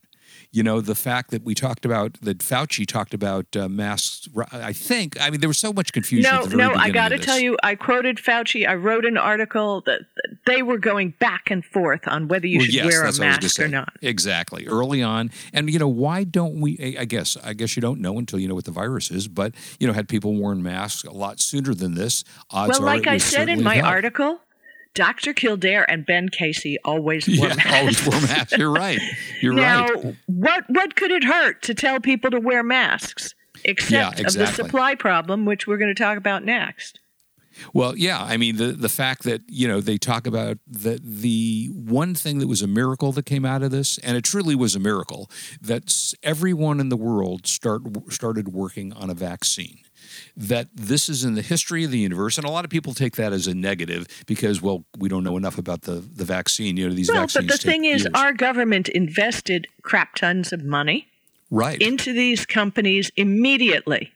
You 0.55 0.63
know 0.63 0.79
the 0.79 0.95
fact 0.95 1.31
that 1.31 1.43
we 1.43 1.53
talked 1.53 1.83
about 1.83 2.13
that 2.21 2.37
Fauci 2.37 2.87
talked 2.87 3.13
about 3.13 3.57
uh, 3.57 3.67
masks. 3.67 4.29
I 4.53 4.71
think 4.71 5.19
I 5.19 5.29
mean 5.29 5.41
there 5.41 5.49
was 5.49 5.57
so 5.57 5.73
much 5.73 5.91
confusion. 5.91 6.31
No, 6.31 6.43
at 6.43 6.49
the 6.49 6.55
very 6.55 6.73
no, 6.73 6.79
I 6.79 6.91
got 6.91 7.09
to 7.09 7.17
tell 7.17 7.37
you, 7.37 7.57
I 7.61 7.75
quoted 7.75 8.17
Fauci. 8.17 8.65
I 8.65 8.75
wrote 8.75 9.03
an 9.03 9.17
article 9.17 9.81
that 9.85 10.03
they 10.45 10.61
were 10.61 10.77
going 10.77 11.13
back 11.19 11.51
and 11.51 11.65
forth 11.65 12.07
on 12.07 12.29
whether 12.29 12.47
you 12.47 12.59
Well, 12.59 12.65
should 12.67 12.73
yes, 12.73 12.85
wear 12.85 13.01
a 13.01 13.05
that's 13.05 13.19
what 13.19 13.27
I 13.27 13.29
was 13.31 13.35
gonna 13.35 13.41
mask 13.41 13.59
or 13.59 13.67
not. 13.67 13.89
Exactly. 14.01 14.65
Early 14.65 15.03
on, 15.03 15.29
and 15.51 15.69
you 15.69 15.77
know 15.77 15.89
why 15.89 16.23
don't 16.23 16.61
we? 16.61 16.95
I- 16.97 17.05
guess 17.05 17.35
I 17.43 17.53
guess 17.53 17.75
you 17.75 17.81
don't 17.81 17.99
know 17.99 18.17
until 18.17 18.39
you 18.39 18.47
know 18.47 18.55
what 18.55 18.65
the 18.65 18.71
virus 18.71 19.11
is. 19.11 19.27
But 19.27 19.53
you 19.79 19.87
know, 19.87 19.93
had 19.93 20.07
people 20.07 20.35
worn 20.35 20.63
masks 20.63 21.03
a 21.03 21.11
lot 21.11 21.41
sooner 21.41 21.73
than 21.73 21.95
this, 21.95 22.23
odds 22.49 22.79
Well, 22.79 22.87
are 22.87 22.95
like 22.95 23.07
I 23.07 23.17
said 23.17 23.49
in 23.49 23.61
my 23.61 23.81
article, 23.81 24.39
Dr. 24.95 25.33
Kildare 25.33 25.89
and 25.89 26.05
Ben 26.05 26.29
Casey 26.29 26.77
always 26.83 27.27
wore 27.39 27.49
yeah, 27.49 27.55
masks. 27.55 27.73
always 27.73 28.07
wear 28.07 28.21
masks. 28.21 28.57
You're 28.57 28.71
right. 28.71 28.99
You're 29.41 29.53
now, 29.53 29.87
right. 29.87 30.15
what 30.25 30.63
what 30.69 30.95
could 30.95 31.11
it 31.11 31.23
hurt 31.23 31.61
to 31.63 31.75
tell 31.75 31.99
people 31.99 32.31
to 32.31 32.39
wear 32.39 32.63
masks? 32.63 33.35
Except 33.63 34.19
of 34.19 34.33
the 34.33 34.47
supply 34.47 34.95
problem, 34.95 35.45
which 35.45 35.65
we're 35.65 35.77
going 35.77 35.93
to 35.93 36.03
talk 36.03 36.17
about 36.17 36.43
next. 36.43 36.99
Well, 37.73 37.97
yeah. 37.97 38.21
I 38.21 38.37
mean, 38.37 38.57
the 38.57 38.71
the 38.71 38.89
fact 38.89 39.23
that 39.23 39.41
you 39.47 39.67
know 39.67 39.81
they 39.81 39.97
talk 39.97 40.27
about 40.27 40.57
that 40.67 41.03
the 41.03 41.69
one 41.73 42.13
thing 42.13 42.39
that 42.39 42.47
was 42.47 42.61
a 42.61 42.67
miracle 42.67 43.11
that 43.13 43.25
came 43.25 43.45
out 43.45 43.63
of 43.63 43.71
this, 43.71 43.97
and 43.99 44.17
it 44.17 44.23
truly 44.23 44.55
was 44.55 44.75
a 44.75 44.79
miracle, 44.79 45.29
that 45.61 46.13
everyone 46.23 46.79
in 46.79 46.89
the 46.89 46.97
world 46.97 47.47
start 47.47 47.81
started 48.09 48.49
working 48.49 48.93
on 48.93 49.09
a 49.09 49.13
vaccine. 49.13 49.79
That 50.37 50.67
this 50.73 51.07
is 51.07 51.23
in 51.23 51.35
the 51.35 51.41
history 51.41 51.85
of 51.85 51.91
the 51.91 51.99
universe, 51.99 52.37
and 52.37 52.45
a 52.45 52.51
lot 52.51 52.65
of 52.65 52.71
people 52.71 52.93
take 52.93 53.15
that 53.15 53.31
as 53.31 53.47
a 53.47 53.53
negative 53.55 54.05
because, 54.25 54.61
well, 54.61 54.83
we 54.97 55.07
don't 55.07 55.23
know 55.23 55.37
enough 55.37 55.57
about 55.57 55.83
the 55.83 55.93
the 55.93 56.25
vaccine. 56.25 56.75
You 56.75 56.89
know, 56.89 56.93
these 56.93 57.09
Well, 57.09 57.21
vaccines. 57.21 57.45
but 57.47 57.61
the 57.61 57.65
thing 57.65 57.85
is, 57.85 58.05
our 58.13 58.33
government 58.33 58.89
invested 58.89 59.67
crap 59.81 60.15
tons 60.15 60.51
of 60.51 60.63
money 60.63 61.07
right. 61.49 61.81
into 61.81 62.11
these 62.11 62.45
companies 62.45 63.11
immediately. 63.15 64.11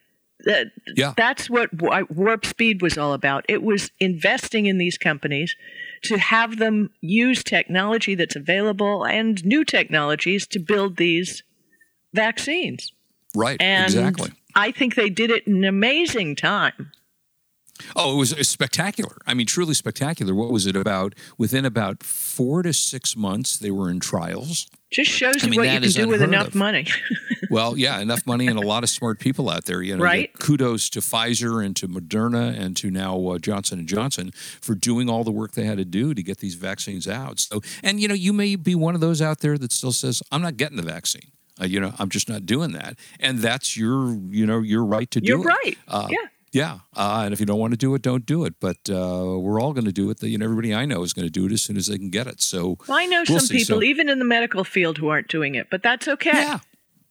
That, 0.46 0.68
Yeah. 0.96 1.14
That's 1.18 1.50
what 1.50 1.70
Warp 2.10 2.46
Speed 2.46 2.82
was 2.82 2.98
all 2.98 3.14
about. 3.14 3.46
It 3.50 3.62
was 3.62 3.92
investing 4.00 4.66
in 4.68 4.78
these 4.78 4.98
companies 4.98 5.56
to 6.04 6.18
have 6.18 6.58
them 6.58 6.92
use 7.02 7.44
technology 7.44 8.16
that's 8.16 8.36
available 8.36 9.06
and 9.06 9.44
new 9.46 9.66
technologies 9.66 10.48
to 10.48 10.60
build 10.60 10.98
these 10.98 11.44
vaccines. 12.14 12.92
right. 13.36 13.62
And 13.62 13.86
exactly. 13.86 14.32
I 14.60 14.72
think 14.72 14.96
they 14.96 15.10
did 15.10 15.32
it 15.32 15.48
in 15.48 15.56
an 15.58 15.64
amazing 15.66 16.36
time. 16.36 16.92
Oh, 17.96 18.16
it 18.16 18.18
was 18.18 18.34
uh, 18.34 18.44
spectacular. 18.44 19.16
I 19.26 19.34
mean, 19.34 19.48
truly 19.48 19.74
spectacular. 19.74 20.36
What 20.36 20.52
was 20.52 20.68
it 20.68 20.76
about? 20.76 21.16
Within 21.38 21.64
about 21.64 22.04
four 22.04 22.62
to 22.62 22.74
six 22.74 23.16
months, 23.16 23.58
they 23.58 23.72
were 23.72 23.90
in 23.90 24.02
trials. 24.02 24.68
Just 24.92 25.12
shows 25.12 25.42
I 25.44 25.46
you 25.46 25.52
mean, 25.52 25.60
what 25.62 25.72
you 25.74 25.80
can 25.80 25.90
do 25.92 26.08
with 26.10 26.22
enough 26.22 26.48
of. 26.50 26.56
money. 26.56 26.86
Well, 27.50 27.78
yeah, 27.78 28.00
enough 28.00 28.28
money 28.28 28.46
and 28.48 28.60
a 28.60 28.68
lot 28.68 28.84
of 28.84 28.90
smart 28.90 29.18
people 29.20 29.50
out 29.50 29.66
there. 29.66 29.82
You 29.82 29.96
know, 29.98 30.04
Right. 30.04 30.32
kudos 30.38 30.88
to 30.92 31.00
Pfizer 31.00 31.66
and 31.66 31.76
to 31.78 31.88
Moderna 31.88 32.56
and 32.60 32.78
to 32.78 32.92
now 32.92 33.18
uh, 33.30 33.40
Johnson 33.40 33.80
and 33.80 33.88
Johnson 33.88 34.32
for 34.62 34.76
doing 34.76 35.10
all 35.10 35.24
the 35.24 35.32
work 35.32 35.54
they 35.54 35.64
had 35.64 35.78
to 35.80 35.86
do 35.86 36.14
to 36.14 36.22
get 36.22 36.40
these 36.40 36.54
vaccines 36.56 37.08
out. 37.08 37.40
So, 37.40 37.62
and 37.82 38.00
you 38.00 38.08
know, 38.08 38.14
you 38.14 38.34
may 38.34 38.56
be 38.56 38.76
one 38.76 38.94
of 38.94 39.02
those 39.02 39.20
out 39.20 39.40
there 39.40 39.58
that 39.58 39.72
still 39.72 39.94
says, 39.94 40.22
"I'm 40.32 40.42
not 40.44 40.58
getting 40.58 40.78
the 40.78 40.84
vaccine." 40.84 41.32
Uh, 41.60 41.66
you 41.66 41.80
know, 41.80 41.94
I'm 42.00 42.10
just 42.10 42.30
not 42.30 42.46
doing 42.46 42.72
that, 42.74 42.98
and 43.20 43.40
that's 43.40 43.76
your, 43.78 44.14
you 44.30 44.46
know, 44.46 44.60
your 44.60 44.86
right 44.86 45.10
to 45.12 45.20
do 45.22 45.28
You're 45.28 45.42
it. 45.42 45.46
right. 45.46 45.78
Uh, 45.88 46.08
yeah. 46.10 46.18
Yeah, 46.52 46.80
uh, 46.96 47.22
and 47.26 47.32
if 47.32 47.40
you 47.40 47.46
don't 47.46 47.60
want 47.60 47.74
to 47.74 47.78
do 47.78 47.94
it, 47.94 48.02
don't 48.02 48.26
do 48.26 48.44
it. 48.44 48.56
But 48.60 48.78
uh, 48.90 49.38
we're 49.38 49.62
all 49.62 49.72
going 49.72 49.86
to 49.86 49.92
do 49.92 50.10
it. 50.10 50.24
You 50.24 50.36
know, 50.40 50.46
everybody 50.46 50.74
I 50.74 50.86
know 50.86 51.04
is 51.04 51.14
going 51.14 51.28
to 51.28 51.32
do 51.32 51.46
it 51.46 51.52
as 51.52 51.62
soon 51.62 51.78
as 51.78 51.86
they 51.86 52.00
can 52.00 52.10
get 52.10 52.26
it. 52.26 52.42
So 52.42 52.80
Well, 52.88 52.98
I 52.98 53.06
know 53.06 53.24
we'll 53.30 53.38
some 53.40 53.46
see. 53.48 53.58
people, 53.60 53.78
So- 53.78 53.84
even 53.84 54.10
in 54.10 54.18
the 54.18 54.26
medical 54.26 54.64
field, 54.64 54.98
who 54.98 55.10
aren't 55.10 55.28
doing 55.28 55.54
it, 55.54 55.68
but 55.70 55.84
that's 55.84 56.08
okay. 56.08 56.32
yeah, 56.34 56.60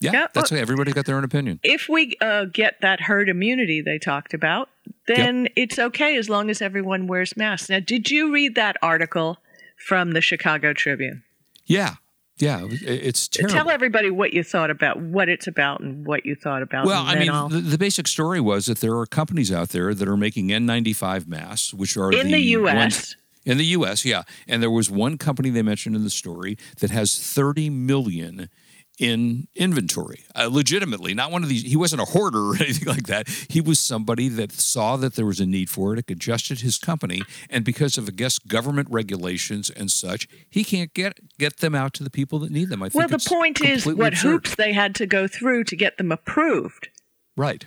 yeah, 0.00 0.12
Yeah, 0.12 0.26
that's 0.35 0.50
well- 0.50 0.59
okay. 0.59 0.61
Everybody's 0.61 0.95
got 0.95 1.07
their 1.07 1.14
own 1.17 1.23
opinion. 1.23 1.61
If 1.62 1.88
we 1.88 2.17
uh, 2.21 2.47
get 2.47 2.81
that 2.81 3.02
herd 3.02 3.28
immunity 3.28 3.81
they 3.81 3.99
talked 4.00 4.35
about, 4.35 4.71
then 5.07 5.47
it's 5.55 5.78
okay 5.78 6.17
as 6.17 6.28
long 6.28 6.50
as 6.50 6.61
everyone 6.61 7.07
wears 7.07 7.37
masks. 7.37 7.69
Now, 7.69 7.78
did 7.78 8.11
you 8.11 8.33
read 8.33 8.57
that 8.57 8.76
article 8.83 9.38
from 9.76 10.12
the 10.14 10.21
Chicago 10.21 10.73
Tribune? 10.73 11.23
Yeah, 11.64 11.95
yeah, 12.38 12.66
it's 12.71 13.28
terrible. 13.28 13.54
Tell 13.54 13.71
everybody 13.71 14.11
what 14.11 14.33
you 14.33 14.42
thought 14.42 14.71
about 14.71 15.00
what 15.00 15.28
it's 15.28 15.47
about 15.47 15.80
and 15.80 16.07
what 16.07 16.25
you 16.25 16.35
thought 16.35 16.62
about. 16.62 16.87
Well, 16.87 17.02
I 17.04 17.16
mean, 17.16 17.49
the, 17.50 17.61
the 17.61 17.78
basic 17.78 18.07
story 18.07 18.40
was 18.40 18.66
that 18.66 18.78
there 18.78 18.97
are 18.97 19.07
companies 19.07 19.52
out 19.52 19.71
there 19.71 19.95
that 19.95 20.09
are 20.09 20.16
making 20.16 20.49
N95 20.49 21.26
masks, 21.26 21.75
which 21.75 21.97
are 21.97 22.12
in 22.12 22.30
the 22.30 22.40
U.S. 22.40 22.75
ones- 22.75 23.16
in 23.45 23.57
the 23.57 23.64
U.S., 23.64 24.04
yeah. 24.04 24.25
And 24.47 24.62
there 24.62 24.71
was 24.71 24.90
one 24.90 25.16
company 25.16 25.49
they 25.49 25.62
mentioned 25.62 25.97
in 25.97 26.04
the 26.04 26.11
story 26.11 26.59
that 26.80 26.90
has 26.90 27.18
30 27.18 27.71
million 27.71 28.50
in 28.99 29.49
inventory, 29.55 30.25
uh, 30.35 30.49
legitimately. 30.50 31.14
Not 31.14 31.31
one 31.31 31.43
of 31.43 31.49
these. 31.49 31.62
He 31.62 31.76
wasn't 31.76 32.02
a 32.02 32.05
hoarder 32.05 32.50
or 32.50 32.57
anything 32.61 32.88
like 32.88 33.07
that. 33.07 33.28
He 33.49 33.61
was 33.61 33.78
somebody 33.78 34.28
that 34.28 34.52
saw 34.52 34.97
that 34.97 35.14
there 35.14 35.26
was 35.26 35.40
a 35.40 35.47
need 35.47 35.71
for 35.71 35.95
it, 35.97 36.11
adjusted 36.11 36.61
his 36.61 36.78
company, 36.78 37.23
and 37.49 37.64
because 37.64 37.97
of, 37.97 38.09
I 38.09 38.12
guess, 38.12 38.38
government 38.38 38.88
regulations 38.90 39.71
and 39.71 39.90
such, 39.90 40.28
he 40.50 40.64
can't 40.64 40.93
get 40.95 41.19
get 41.38 41.59
them 41.59 41.75
out 41.75 41.95
to 41.95 42.05
the 42.05 42.11
people 42.11 42.38
that 42.40 42.50
need 42.50 42.69
them. 42.69 42.83
I 42.83 42.88
think. 42.88 42.95
well, 42.95 43.09
the 43.09 43.25
point 43.25 43.61
is 43.61 43.87
what 43.87 44.14
absurd. 44.14 44.31
hoops 44.31 44.55
they 44.57 44.73
had 44.73 44.95
to 44.97 45.07
go 45.07 45.26
through 45.28 45.64
to 45.64 45.76
get 45.76 45.97
them 45.99 46.12
approved. 46.12 46.88
Right. 47.37 47.67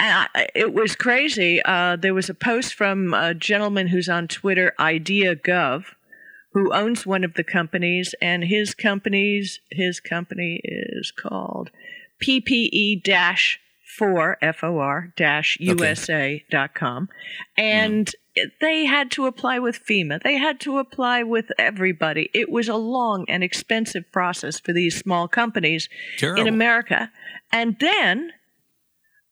Uh, 0.00 0.26
it 0.54 0.72
was 0.74 0.94
crazy. 0.94 1.60
Uh, 1.64 1.96
there 1.96 2.14
was 2.14 2.30
a 2.30 2.34
post 2.34 2.74
from 2.74 3.12
a 3.14 3.34
gentleman 3.34 3.88
who's 3.88 4.08
on 4.08 4.28
Twitter, 4.28 4.72
IdeaGov, 4.78 5.86
who 6.52 6.72
owns 6.72 7.06
one 7.06 7.24
of 7.24 7.34
the 7.34 7.44
companies, 7.44 8.14
and 8.20 8.44
his 8.44 8.74
company's 8.74 9.60
his 9.70 10.00
company 10.00 10.60
is 10.64 11.10
called 11.10 11.70
PPE 12.22 13.02
dash 13.02 13.60
four 13.98 14.38
F 14.40 14.62
O 14.62 14.78
R 14.78 15.12
dash 15.16 15.56
USA 15.60 16.44
dot 16.50 16.74
com, 16.74 17.08
and 17.56 18.14
they 18.60 18.84
had 18.86 19.10
to 19.12 19.26
apply 19.26 19.58
with 19.58 19.84
FEMA. 19.84 20.22
They 20.22 20.36
had 20.36 20.60
to 20.60 20.78
apply 20.78 21.22
with 21.24 21.50
everybody. 21.58 22.30
It 22.32 22.50
was 22.50 22.68
a 22.68 22.76
long 22.76 23.24
and 23.28 23.42
expensive 23.42 24.10
process 24.12 24.60
for 24.60 24.72
these 24.72 24.96
small 24.96 25.28
companies 25.28 25.88
Terrible. 26.18 26.42
in 26.42 26.48
America, 26.48 27.10
and 27.52 27.76
then 27.80 28.32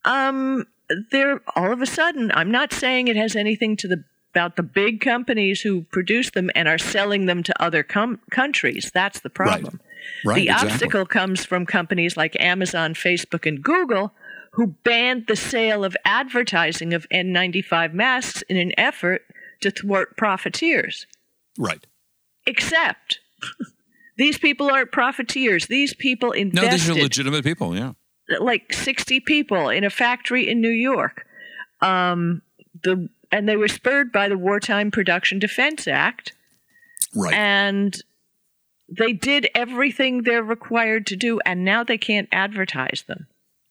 um 0.05 0.65
there 1.11 1.41
all 1.57 1.73
of 1.73 1.83
a 1.83 1.87
sudden 1.87 2.31
i'm 2.35 2.51
not 2.51 2.73
saying 2.73 3.09
it 3.09 3.17
has 3.17 3.35
anything 3.35 3.77
to 3.77 3.89
the 3.89 4.05
about 4.37 4.57
the 4.57 4.63
big 4.63 5.01
companies 5.01 5.63
who 5.63 5.83
produce 5.85 6.31
them 6.31 6.51
and 6.55 6.69
are 6.69 6.79
selling 6.79 7.25
them 7.27 7.43
to 7.43 7.63
other 7.63 7.83
com- 7.83 8.21
countries 8.31 8.91
that's 8.93 9.21
the 9.21 9.31
problem 9.31 9.81
Right, 10.25 10.37
the 10.37 10.43
exactly. 10.49 10.71
obstacle 10.71 11.07
comes 11.07 11.45
from 11.45 11.67
companies 11.67 12.17
like 12.17 12.41
Amazon, 12.41 12.95
Facebook, 12.95 13.45
and 13.45 13.61
Google, 13.63 14.13
who 14.53 14.69
banned 14.85 15.27
the 15.27 15.35
sale 15.35 15.85
of 15.85 15.97
advertising 16.05 16.95
of 16.95 17.09
N95 17.13 17.93
masks 17.93 18.43
in 18.43 18.57
an 18.57 18.73
effort 18.79 19.23
to 19.63 19.71
thwart 19.73 20.17
profiteers. 20.17 21.07
Right. 21.59 21.85
Except 22.47 23.19
these 24.17 24.39
people 24.39 24.71
aren't 24.71 24.93
profiteers. 24.93 25.67
These 25.67 25.93
people 25.95 26.31
invested. 26.31 26.67
No, 26.67 26.71
these 26.71 26.89
are 26.91 26.95
legitimate 26.95 27.43
people. 27.45 27.77
Yeah. 27.77 27.93
like 28.39 28.73
60 28.73 29.21
people 29.21 29.69
in 29.71 29.83
a 29.83 29.91
factory 29.91 30.49
in 30.49 30.61
New 30.61 30.71
York. 30.71 31.27
Um, 31.81 32.43
the 32.85 33.09
and 33.33 33.49
they 33.49 33.57
were 33.57 33.69
spurred 33.69 34.13
by 34.13 34.29
the 34.29 34.39
Wartime 34.39 34.91
Production 34.91 35.39
Defense 35.39 35.87
Act, 35.89 36.33
Right. 37.15 37.35
and 37.35 37.97
they 38.89 39.13
did 39.13 39.49
everything 39.55 40.23
they're 40.23 40.43
required 40.43 41.07
to 41.09 41.17
do, 41.17 41.41
and 41.45 41.65
now 41.65 41.83
they 41.85 41.99
can't 41.99 42.29
advertise 42.33 43.05
them. 43.09 43.27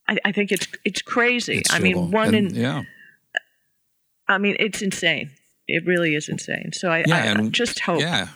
I, 0.07 0.17
I 0.25 0.31
think 0.31 0.51
it's 0.51 0.67
it's 0.83 1.01
crazy. 1.01 1.59
It's 1.59 1.73
I 1.73 1.79
mean, 1.79 2.11
one 2.11 2.35
And- 2.35 2.49
in 2.51 2.55
yeah. 2.55 2.83
I 4.27 4.37
mean, 4.39 4.55
it's 4.59 4.81
insane. 4.81 5.31
It 5.67 5.83
really 5.85 6.15
is 6.15 6.29
insane. 6.29 6.71
So 6.73 6.89
I, 6.89 7.03
Yeah, 7.07 7.15
I, 7.15 7.19
and- 7.27 7.53
just 7.53 7.79
hope. 7.79 7.99
Yeah. 8.01 8.27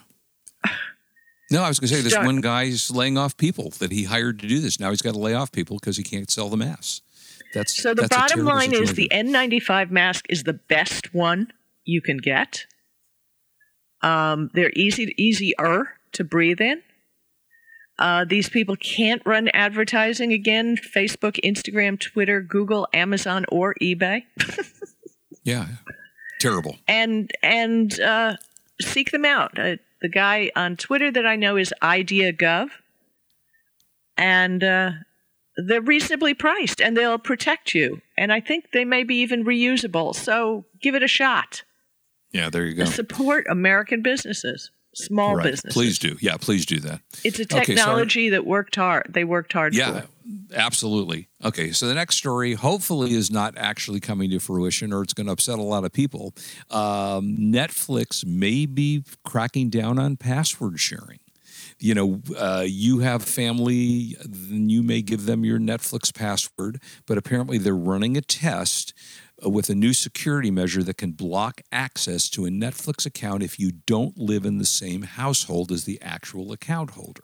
No, 1.52 1.64
I 1.64 1.68
was 1.68 1.80
going 1.80 1.90
to 1.90 1.96
say 1.96 2.02
this 2.02 2.14
Start- 2.14 2.28
one 2.28 2.42
guy's 2.42 2.92
laying 2.92 3.18
off 3.18 3.36
people 3.36 3.72
that 3.80 3.92
he 3.92 4.04
hired 4.04 4.38
to 4.40 4.48
do 4.48 4.60
this. 4.60 4.80
Now 4.80 4.92
he's 4.92 5.02
got 5.02 5.14
to 5.14 5.20
lay 5.20 5.34
off 5.34 5.52
people 5.52 5.78
because 5.80 5.98
he 5.98 6.04
can't 6.04 6.30
sell 6.30 6.48
the 6.48 6.58
masks. 6.58 7.02
That's 7.54 7.82
So 7.82 7.94
the 7.94 8.08
bottom 8.08 8.46
line 8.46 8.74
is 8.74 8.94
the. 8.94 9.10
N95 9.12 9.90
mask 9.90 10.26
is 10.30 10.44
the 10.44 10.54
best 10.54 11.14
one 11.14 11.52
you 11.84 12.02
can 12.02 12.18
get. 12.18 12.66
Um, 14.02 14.50
they're 14.54 14.72
easy, 14.76 15.14
easier 15.18 15.94
to 16.14 16.24
breathe 16.24 16.62
in. 16.62 16.82
Uh, 17.98 18.24
these 18.24 18.48
people 18.48 18.78
can't 18.78 19.22
run 19.26 19.50
advertising 19.50 20.32
again: 20.32 20.78
Facebook, 20.78 21.38
Instagram, 21.44 22.00
Twitter, 22.00 22.42
Google, 22.42 22.88
Amazon, 22.94 23.46
or 23.52 23.76
eBay. 23.82 24.24
yeah, 25.44 25.68
terrible. 26.40 26.78
and 26.88 27.30
and 27.44 28.00
uh, 28.00 28.38
seek 28.80 29.12
them 29.12 29.26
out. 29.26 29.60
Uh, 29.60 29.76
the 30.02 30.08
guy 30.08 30.50
on 30.56 30.78
Twitter 30.78 31.12
that 31.12 31.26
I 31.26 31.36
know 31.36 31.58
is 31.58 31.74
IdeaGov, 31.82 32.70
and 34.18 34.64
uh, 34.64 34.92
they're 35.68 35.82
reasonably 35.82 36.34
priced, 36.34 36.82
and 36.82 36.96
they'll 36.96 37.18
protect 37.18 37.74
you. 37.74 38.02
And 38.18 38.32
I 38.34 38.40
think 38.40 38.72
they 38.74 38.86
may 38.86 39.04
be 39.04 39.16
even 39.22 39.44
reusable. 39.46 40.16
So 40.16 40.66
give 40.82 40.96
it 40.96 41.04
a 41.04 41.08
shot. 41.08 41.64
Yeah, 42.32 42.50
there 42.50 42.66
you 42.66 42.76
go. 42.76 42.86
Support 42.86 43.46
American 43.50 44.02
businesses, 44.04 44.70
small 44.94 45.36
Right. 45.36 45.46
businesses. 45.52 45.74
Please 45.74 45.98
do. 46.00 46.18
Yeah, 46.22 46.38
please 46.38 46.66
do 46.66 46.80
that. 46.82 47.02
It's 47.24 47.40
a 47.40 47.44
Okay, 47.44 47.66
technology 47.66 48.30
that 48.30 48.46
worked 48.46 48.76
hard. 48.76 49.08
They 49.10 49.24
worked 49.24 49.54
hard 49.54 49.74
Yeah, 49.74 50.02
for. 50.02 50.08
absolutely. 50.54 51.28
Okay, 51.44 51.72
so 51.72 51.88
the 51.88 51.96
next 51.96 52.18
story 52.18 52.54
hopefully 52.54 53.14
is 53.16 53.32
not 53.32 53.58
actually 53.58 54.00
coming 54.00 54.30
to 54.30 54.40
fruition 54.40 54.94
or 54.94 55.02
it's 55.02 55.14
going 55.14 55.26
to 55.28 55.34
upset 55.34 55.58
a 55.58 55.64
lot 55.64 55.86
of 55.86 55.92
people. 55.92 56.36
Um, 56.70 57.36
Netflix 57.40 58.24
may 58.26 58.68
be 58.68 59.04
cracking 59.26 59.70
down 59.72 59.98
on 59.98 60.16
password 60.18 60.80
sharing. 60.80 61.20
You 61.80 61.94
know, 61.96 62.22
uh, 62.38 62.66
you 62.68 63.00
have 63.00 63.24
family, 63.24 64.18
then 64.26 64.70
you 64.70 64.84
may 64.84 65.02
give 65.02 65.26
them 65.26 65.46
your 65.46 65.60
Netflix 65.60 66.14
password, 66.14 66.82
but 67.06 67.18
apparently 67.18 67.58
they're 67.58 67.74
running 67.76 68.18
a 68.18 68.22
test 68.22 68.94
uh, 69.44 69.50
with 69.50 69.70
a 69.70 69.76
new 69.76 69.94
security 69.94 70.52
measure 70.52 70.84
that 70.84 70.98
can 70.98 71.12
block 71.12 71.62
access 71.72 72.30
to 72.32 72.46
a 72.46 72.50
Netflix 72.50 73.06
account 73.06 73.44
if 73.44 73.58
you 73.60 73.72
don't 73.72 74.18
live 74.18 74.46
in 74.46 74.58
the 74.58 74.66
same 74.66 75.04
household 75.04 75.72
as 75.72 75.86
the 75.86 76.02
actual 76.02 76.52
account 76.52 76.92
holder. 76.92 77.24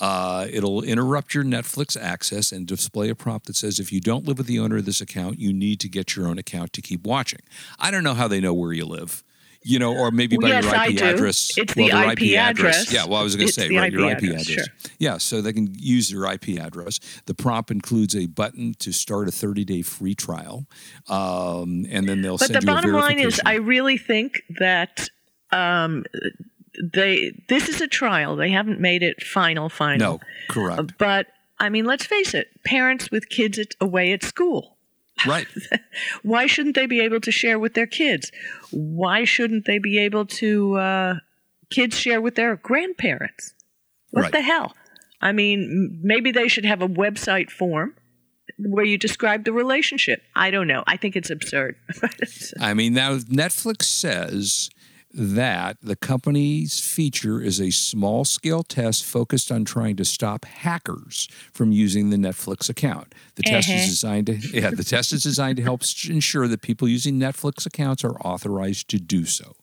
Uh, 0.00 0.46
it'll 0.50 0.82
interrupt 0.82 1.34
your 1.34 1.44
Netflix 1.44 2.00
access 2.00 2.52
and 2.52 2.66
display 2.66 3.08
a 3.08 3.14
prompt 3.14 3.46
that 3.46 3.56
says, 3.56 3.78
if 3.78 3.92
you 3.92 4.00
don't 4.00 4.24
live 4.24 4.38
with 4.38 4.46
the 4.46 4.58
owner 4.58 4.78
of 4.78 4.86
this 4.86 5.00
account, 5.00 5.38
you 5.38 5.52
need 5.52 5.80
to 5.80 5.88
get 5.88 6.16
your 6.16 6.26
own 6.28 6.38
account 6.38 6.72
to 6.72 6.80
keep 6.80 7.04
watching. 7.04 7.40
I 7.78 7.90
don't 7.90 8.04
know 8.04 8.14
how 8.14 8.28
they 8.28 8.40
know 8.40 8.54
where 8.54 8.72
you 8.72 8.86
live. 8.86 9.22
You 9.62 9.78
know, 9.78 9.94
or 9.94 10.10
maybe 10.10 10.38
by 10.38 10.48
Yes, 10.48 10.64
your 10.64 10.74
IP 10.74 11.02
address. 11.14 11.58
It's 11.58 11.76
well, 11.76 11.86
the 11.86 11.92
their 11.92 12.12
IP 12.12 12.38
address. 12.38 12.90
Yeah, 12.90 13.04
well, 13.04 13.20
I 13.20 13.22
was 13.22 13.36
going 13.36 13.48
to 13.48 13.52
say, 13.52 13.68
right, 13.76 13.92
your 13.92 14.10
IP 14.10 14.22
IP 14.22 14.22
address, 14.30 14.48
address. 14.48 14.66
sure. 14.66 14.90
Yeah, 14.98 15.18
so 15.18 15.42
they 15.42 15.52
can 15.52 15.74
use 15.78 16.10
your 16.10 16.30
IP 16.32 16.58
address. 16.58 16.98
The 17.26 17.34
prompt 17.34 17.70
includes 17.70 18.16
a 18.16 18.26
button 18.26 18.72
to 18.78 18.90
start 18.90 19.28
a 19.28 19.30
30 19.30 19.64
day 19.66 19.82
free 19.82 20.14
trial. 20.14 20.66
Um, 21.08 21.84
and 21.90 22.08
then 22.08 22.22
they'll 22.22 22.38
But 22.38 22.46
send 22.46 22.62
the 22.62 22.66
you 22.66 22.72
a 22.72 22.74
bottom 22.74 22.92
line 22.92 23.18
is. 23.18 23.38
I 23.44 23.54
really 23.56 23.98
think 23.98 24.40
that 24.58 25.08
um, 25.52 26.04
they 26.82 27.32
this 27.48 27.68
is 27.68 27.80
a 27.80 27.86
trial. 27.86 28.36
They 28.36 28.50
haven't 28.50 28.80
made 28.80 29.02
it 29.02 29.22
final, 29.22 29.68
final. 29.68 30.12
No, 30.12 30.20
correct. 30.48 30.94
But 30.98 31.26
I 31.58 31.68
mean, 31.68 31.84
let's 31.84 32.06
face 32.06 32.32
it: 32.34 32.48
parents 32.64 33.10
with 33.10 33.28
kids 33.28 33.58
at, 33.58 33.74
away 33.80 34.12
at 34.12 34.22
school. 34.22 34.76
Right. 35.26 35.46
Why 36.22 36.46
shouldn't 36.46 36.74
they 36.74 36.86
be 36.86 37.00
able 37.00 37.20
to 37.20 37.30
share 37.32 37.58
with 37.58 37.74
their 37.74 37.86
kids? 37.86 38.30
Why 38.70 39.24
shouldn't 39.24 39.64
they 39.66 39.78
be 39.78 39.98
able 39.98 40.26
to 40.26 40.76
uh, 40.76 41.14
kids 41.70 41.98
share 41.98 42.20
with 42.20 42.34
their 42.34 42.56
grandparents? 42.56 43.54
What 44.10 44.22
Right. 44.22 44.32
the 44.32 44.42
hell? 44.42 44.74
I 45.20 45.32
mean, 45.32 46.00
maybe 46.02 46.32
they 46.32 46.48
should 46.48 46.64
have 46.64 46.82
a 46.82 46.88
website 46.88 47.50
form 47.50 47.94
where 48.58 48.84
you 48.84 48.98
describe 48.98 49.44
the 49.44 49.52
relationship. 49.52 50.22
I 50.34 50.50
don't 50.50 50.66
know. 50.66 50.82
I 50.86 50.96
think 50.96 51.14
it's 51.16 51.30
absurd. 51.30 51.76
I 52.60 52.74
mean, 52.74 52.94
now 52.94 53.16
Netflix 53.18 53.84
says 53.84 54.70
that 55.12 55.76
the 55.82 55.96
company's 55.96 56.78
feature 56.80 57.40
is 57.40 57.60
a 57.60 57.70
small 57.70 58.24
scale 58.24 58.62
test 58.62 59.04
focused 59.04 59.50
on 59.50 59.64
trying 59.64 59.96
to 59.96 60.04
stop 60.04 60.44
hackers 60.44 61.28
from 61.52 61.72
using 61.72 62.10
the 62.10 62.16
Netflix 62.16 62.68
account. 62.70 63.14
The 63.34 63.42
test 63.42 63.68
is 63.68 63.86
designed 63.86 64.26
to 64.26 64.34
yeah, 64.36 64.70
the 64.70 64.84
test 64.84 65.12
is 65.12 65.22
designed 65.22 65.56
to 65.56 65.62
help 65.62 65.82
ensure 66.08 66.46
that 66.48 66.62
people 66.62 66.86
using 66.88 67.18
Netflix 67.18 67.66
accounts 67.66 68.04
are 68.04 68.16
authorized 68.20 68.88
to 68.90 68.98
do 68.98 69.24
so. 69.24 69.56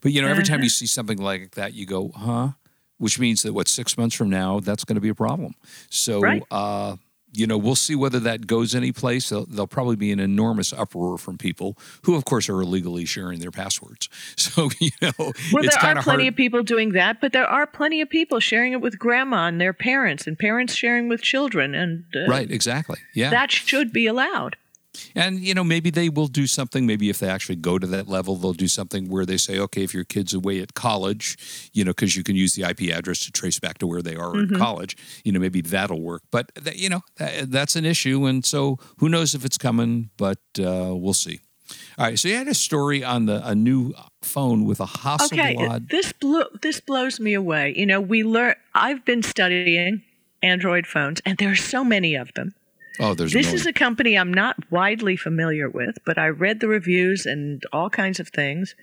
But 0.00 0.12
you 0.12 0.22
know, 0.22 0.28
every 0.28 0.44
time 0.44 0.62
you 0.62 0.68
see 0.68 0.86
something 0.86 1.18
like 1.18 1.52
that, 1.52 1.74
you 1.74 1.86
go, 1.86 2.10
"Huh?" 2.14 2.50
Which 2.98 3.18
means 3.18 3.42
that 3.42 3.52
what 3.52 3.68
six 3.68 3.98
months 3.98 4.14
from 4.14 4.30
now, 4.30 4.60
that's 4.60 4.84
going 4.84 4.94
to 4.94 5.00
be 5.00 5.08
a 5.08 5.14
problem. 5.14 5.54
So, 5.90 6.20
Right. 6.20 6.42
uh, 6.50 6.96
you 7.34 7.46
know, 7.46 7.58
we'll 7.58 7.74
see 7.74 7.94
whether 7.94 8.20
that 8.20 8.46
goes 8.46 8.74
anyplace. 8.74 9.28
There'll, 9.28 9.46
there'll 9.46 9.66
probably 9.66 9.96
be 9.96 10.12
an 10.12 10.20
enormous 10.20 10.72
uproar 10.72 11.18
from 11.18 11.36
people 11.38 11.76
who, 12.02 12.14
of 12.14 12.24
course, 12.24 12.48
are 12.48 12.60
illegally 12.60 13.04
sharing 13.04 13.40
their 13.40 13.50
passwords. 13.50 14.08
So, 14.36 14.70
you 14.78 14.90
know, 15.02 15.12
Well, 15.18 15.62
there 15.62 15.70
are 15.78 16.02
plenty 16.02 16.24
hard. 16.24 16.26
of 16.28 16.36
people 16.36 16.62
doing 16.62 16.92
that, 16.92 17.20
but 17.20 17.32
there 17.32 17.46
are 17.46 17.66
plenty 17.66 18.00
of 18.00 18.08
people 18.10 18.40
sharing 18.40 18.72
it 18.72 18.80
with 18.80 18.98
grandma 18.98 19.46
and 19.48 19.60
their 19.60 19.72
parents, 19.72 20.26
and 20.26 20.38
parents 20.38 20.74
sharing 20.74 21.08
with 21.08 21.22
children, 21.22 21.74
and 21.74 22.04
uh, 22.14 22.26
right, 22.28 22.50
exactly. 22.50 22.98
Yeah. 23.14 23.30
that 23.30 23.50
should 23.50 23.92
be 23.92 24.06
allowed. 24.06 24.56
And 25.14 25.40
you 25.40 25.54
know, 25.54 25.64
maybe 25.64 25.90
they 25.90 26.08
will 26.08 26.26
do 26.28 26.46
something. 26.46 26.86
Maybe 26.86 27.10
if 27.10 27.18
they 27.18 27.28
actually 27.28 27.56
go 27.56 27.78
to 27.78 27.86
that 27.88 28.08
level, 28.08 28.36
they'll 28.36 28.52
do 28.52 28.68
something 28.68 29.08
where 29.08 29.26
they 29.26 29.36
say, 29.36 29.58
okay, 29.58 29.82
if 29.82 29.92
your 29.94 30.04
kid's 30.04 30.34
away 30.34 30.60
at 30.60 30.74
college, 30.74 31.70
you 31.72 31.84
know, 31.84 31.90
because 31.90 32.16
you 32.16 32.22
can 32.22 32.36
use 32.36 32.54
the 32.54 32.62
IP 32.62 32.94
address 32.96 33.20
to 33.20 33.32
trace 33.32 33.58
back 33.58 33.78
to 33.78 33.86
where 33.86 34.02
they 34.02 34.16
are 34.16 34.32
Mm-hmm. 34.34 34.54
at 34.54 34.60
college, 34.60 34.96
you 35.24 35.32
know, 35.32 35.38
maybe 35.40 35.60
that'll 35.60 36.00
work. 36.00 36.22
But 36.30 36.50
that, 36.54 36.76
you 36.76 36.88
know, 36.88 37.02
that, 37.18 37.50
that's 37.50 37.76
an 37.76 37.84
issue, 37.84 38.26
and 38.26 38.44
so 38.44 38.78
who 38.98 39.08
knows 39.08 39.34
if 39.34 39.44
it's 39.44 39.58
coming? 39.58 40.10
But 40.16 40.38
uh, 40.58 40.94
we'll 40.94 41.12
see. 41.14 41.40
All 41.98 42.06
right, 42.06 42.18
so 42.18 42.28
you 42.28 42.36
had 42.36 42.48
a 42.48 42.54
story 42.54 43.02
on 43.04 43.26
the 43.26 43.46
a 43.46 43.54
new 43.54 43.94
phone 44.22 44.64
with 44.64 44.80
a 44.80 44.84
Hasselblad. 44.86 45.56
Okay, 45.56 45.78
this 45.90 46.12
blew, 46.12 46.44
this 46.62 46.80
blows 46.80 47.18
me 47.20 47.32
away. 47.34 47.72
You 47.76 47.86
know, 47.86 48.00
we 48.00 48.22
learn. 48.22 48.54
I've 48.74 49.04
been 49.04 49.22
studying 49.22 50.02
Android 50.42 50.86
phones, 50.86 51.20
and 51.24 51.38
there 51.38 51.50
are 51.50 51.56
so 51.56 51.82
many 51.84 52.14
of 52.16 52.32
them. 52.34 52.54
Oh, 53.00 53.14
there's 53.14 53.32
This 53.32 53.52
is 53.52 53.66
a 53.66 53.72
company 53.72 54.16
I'm 54.16 54.32
not 54.32 54.70
widely 54.70 55.16
familiar 55.16 55.68
with, 55.68 55.98
but 56.04 56.18
I 56.18 56.28
read 56.28 56.60
the 56.60 56.68
reviews 56.68 57.26
and 57.26 57.62
all 57.72 57.90
kinds 57.90 58.20
of 58.20 58.28
things 58.28 58.74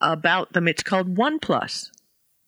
about 0.00 0.52
them. 0.52 0.68
It's 0.68 0.82
called 0.82 1.16
OnePlus. 1.16 1.90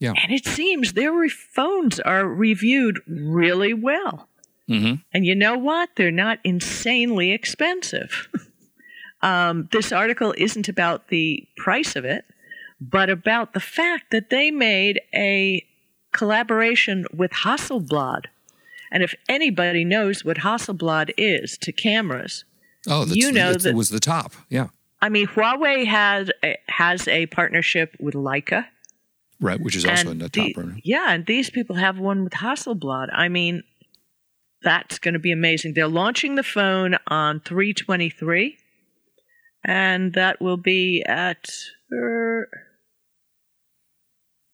Yeah. 0.01 0.15
And 0.21 0.33
it 0.33 0.47
seems 0.47 0.93
their 0.95 1.13
re- 1.13 1.29
phones 1.29 2.01
are 2.01 2.27
reviewed 2.27 3.01
really 3.07 3.73
well. 3.73 4.29
hmm 4.69 4.95
And 5.13 5.25
you 5.25 5.35
know 5.35 5.57
what? 5.57 5.91
They're 5.97 6.11
not 6.11 6.39
insanely 6.43 7.31
expensive. 7.31 8.29
um, 9.23 9.69
this 9.71 9.93
article 9.93 10.35
isn't 10.37 10.69
about 10.69 11.09
the 11.09 11.47
price 11.57 11.95
of 11.95 12.05
it, 12.05 12.25
but 12.81 13.11
about 13.11 13.53
the 13.53 13.61
fact 13.61 14.11
that 14.11 14.31
they 14.31 14.51
made 14.51 15.01
a 15.15 15.65
collaboration 16.13 17.07
with 17.15 17.31
Hasselblad. 17.31 18.27
And 18.93 19.03
if 19.03 19.15
anybody 19.29 19.85
knows 19.85 20.25
what 20.25 20.37
Hasselblad 20.39 21.11
is 21.17 21.57
to 21.59 21.73
cameras, 21.73 22.45
Oh, 22.87 23.05
that's 23.07 23.17
You 23.17 23.33
know 23.33 23.53
it 23.53 23.63
that- 23.63 23.75
was 23.75 23.89
the 23.89 24.01
top. 24.01 24.33
Yeah, 24.51 24.69
I 25.01 25.09
mean, 25.09 25.27
Huawei 25.29 25.87
has 25.87 26.31
a, 26.45 26.57
has 26.69 27.09
a 27.09 27.27
partnership 27.27 27.97
with 27.99 28.15
Leica. 28.15 28.67
right. 29.41 29.59
Which 29.61 29.75
is 29.77 29.85
also 29.87 30.11
in 30.11 30.19
the 30.19 30.29
top. 30.29 30.47
the- 30.55 30.63
right? 30.63 30.81
Yeah, 30.85 31.07
and 31.13 31.25
these 31.27 31.49
people 31.49 31.77
have 31.77 31.99
one 31.99 32.23
with 32.23 32.35
Hasselblad. 32.35 33.09
I 33.13 33.29
mean, 33.29 33.63
that's 34.63 34.99
going 34.99 35.15
to 35.15 35.21
be 35.21 35.33
amazing. 35.33 35.73
They're 35.75 35.89
launching 35.89 36.35
the 36.37 36.43
phone 36.45 36.97
on 37.09 37.41
323, 37.41 38.59
and 39.65 40.13
that 40.15 40.41
will 40.41 40.57
be 40.57 41.03
at 41.07 41.49
uh, 41.93 42.43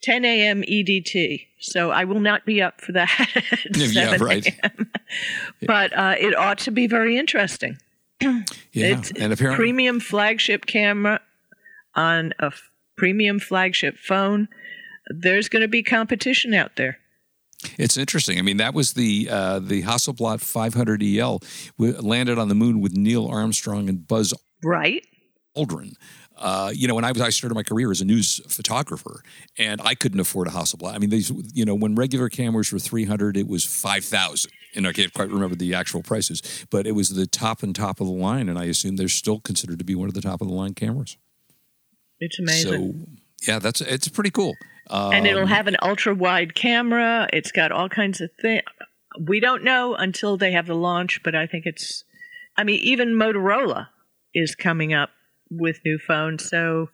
10 0.08 0.24
a.m. 0.24 0.62
EDT. 0.62 1.46
So 1.60 1.90
I 1.90 2.04
will 2.04 2.20
not 2.20 2.46
be 2.46 2.62
up 2.62 2.80
for 2.80 2.92
that. 2.92 3.10
at 3.36 3.76
Yeah, 3.76 4.10
7 4.16 4.26
right. 4.26 4.58
But 5.66 5.92
uh, 5.96 6.14
it 6.18 6.34
ought 6.34 6.58
to 6.60 6.70
be 6.70 6.86
very 6.86 7.18
interesting. 7.18 7.76
Yeah, 8.72 8.98
It's 8.98 9.10
and 9.12 9.32
apparently, 9.32 9.56
premium 9.56 9.98
flagship 10.00 10.66
camera 10.66 11.20
on 11.94 12.32
a 12.38 12.46
f- 12.46 12.70
premium 12.96 13.38
flagship 13.40 13.96
phone. 13.98 14.48
There's 15.08 15.48
going 15.48 15.62
to 15.62 15.68
be 15.68 15.82
competition 15.82 16.52
out 16.54 16.76
there. 16.76 16.98
It's 17.78 17.96
interesting. 17.96 18.38
I 18.38 18.42
mean, 18.42 18.58
that 18.58 18.74
was 18.74 18.92
the 18.92 19.28
uh, 19.30 19.58
the 19.58 19.82
Hasselblad 19.82 20.40
500 20.40 21.02
EL 21.02 21.40
landed 21.78 22.38
on 22.38 22.48
the 22.48 22.54
moon 22.54 22.80
with 22.80 22.96
Neil 22.96 23.26
Armstrong 23.26 23.88
and 23.88 24.06
Buzz 24.06 24.32
Right? 24.62 25.04
Aldrin. 25.56 25.94
Uh, 26.38 26.70
you 26.72 26.86
know, 26.86 26.94
when 26.94 27.04
I 27.04 27.12
was 27.12 27.20
I 27.20 27.30
started 27.30 27.54
my 27.54 27.62
career 27.62 27.90
as 27.90 28.00
a 28.00 28.04
news 28.04 28.40
photographer, 28.48 29.22
and 29.58 29.80
I 29.82 29.94
couldn't 29.94 30.20
afford 30.20 30.46
a 30.46 30.50
Hasselblad. 30.50 30.94
I 30.94 30.98
mean, 30.98 31.10
these 31.10 31.32
you 31.52 31.64
know 31.64 31.74
when 31.74 31.94
regular 31.94 32.28
cameras 32.28 32.72
were 32.72 32.78
300, 32.78 33.36
it 33.36 33.48
was 33.48 33.64
5,000. 33.64 34.52
And 34.74 34.86
I 34.86 34.92
can't 34.92 35.12
quite 35.12 35.30
remember 35.30 35.56
the 35.56 35.74
actual 35.74 36.02
prices, 36.02 36.66
but 36.70 36.86
it 36.86 36.92
was 36.92 37.08
the 37.08 37.26
top 37.26 37.62
and 37.62 37.74
top 37.74 38.00
of 38.00 38.06
the 38.06 38.12
line, 38.12 38.48
and 38.48 38.58
I 38.58 38.66
assume 38.66 38.96
they're 38.96 39.08
still 39.08 39.40
considered 39.40 39.78
to 39.78 39.84
be 39.84 39.94
one 39.94 40.08
of 40.08 40.14
the 40.14 40.20
top 40.20 40.40
of 40.40 40.46
the 40.46 40.52
line 40.52 40.74
cameras. 40.74 41.16
It's 42.20 42.38
amazing. 42.38 43.06
So 43.42 43.50
yeah, 43.50 43.58
that's 43.58 43.80
it's 43.80 44.08
pretty 44.08 44.30
cool. 44.30 44.54
Um, 44.90 45.12
and 45.12 45.26
it'll 45.26 45.46
have 45.46 45.66
an 45.66 45.76
ultra 45.82 46.14
wide 46.14 46.54
camera. 46.54 47.28
It's 47.32 47.52
got 47.52 47.72
all 47.72 47.88
kinds 47.88 48.20
of 48.20 48.30
things. 48.40 48.62
We 49.18 49.40
don't 49.40 49.64
know 49.64 49.94
until 49.94 50.36
they 50.36 50.52
have 50.52 50.66
the 50.66 50.74
launch, 50.74 51.22
but 51.22 51.34
I 51.34 51.46
think 51.46 51.66
it's. 51.66 52.04
I 52.56 52.64
mean, 52.64 52.80
even 52.80 53.10
Motorola 53.10 53.88
is 54.34 54.54
coming 54.54 54.92
up 54.92 55.10
with 55.50 55.84
new 55.84 55.98
phones, 55.98 56.48
so 56.48 56.88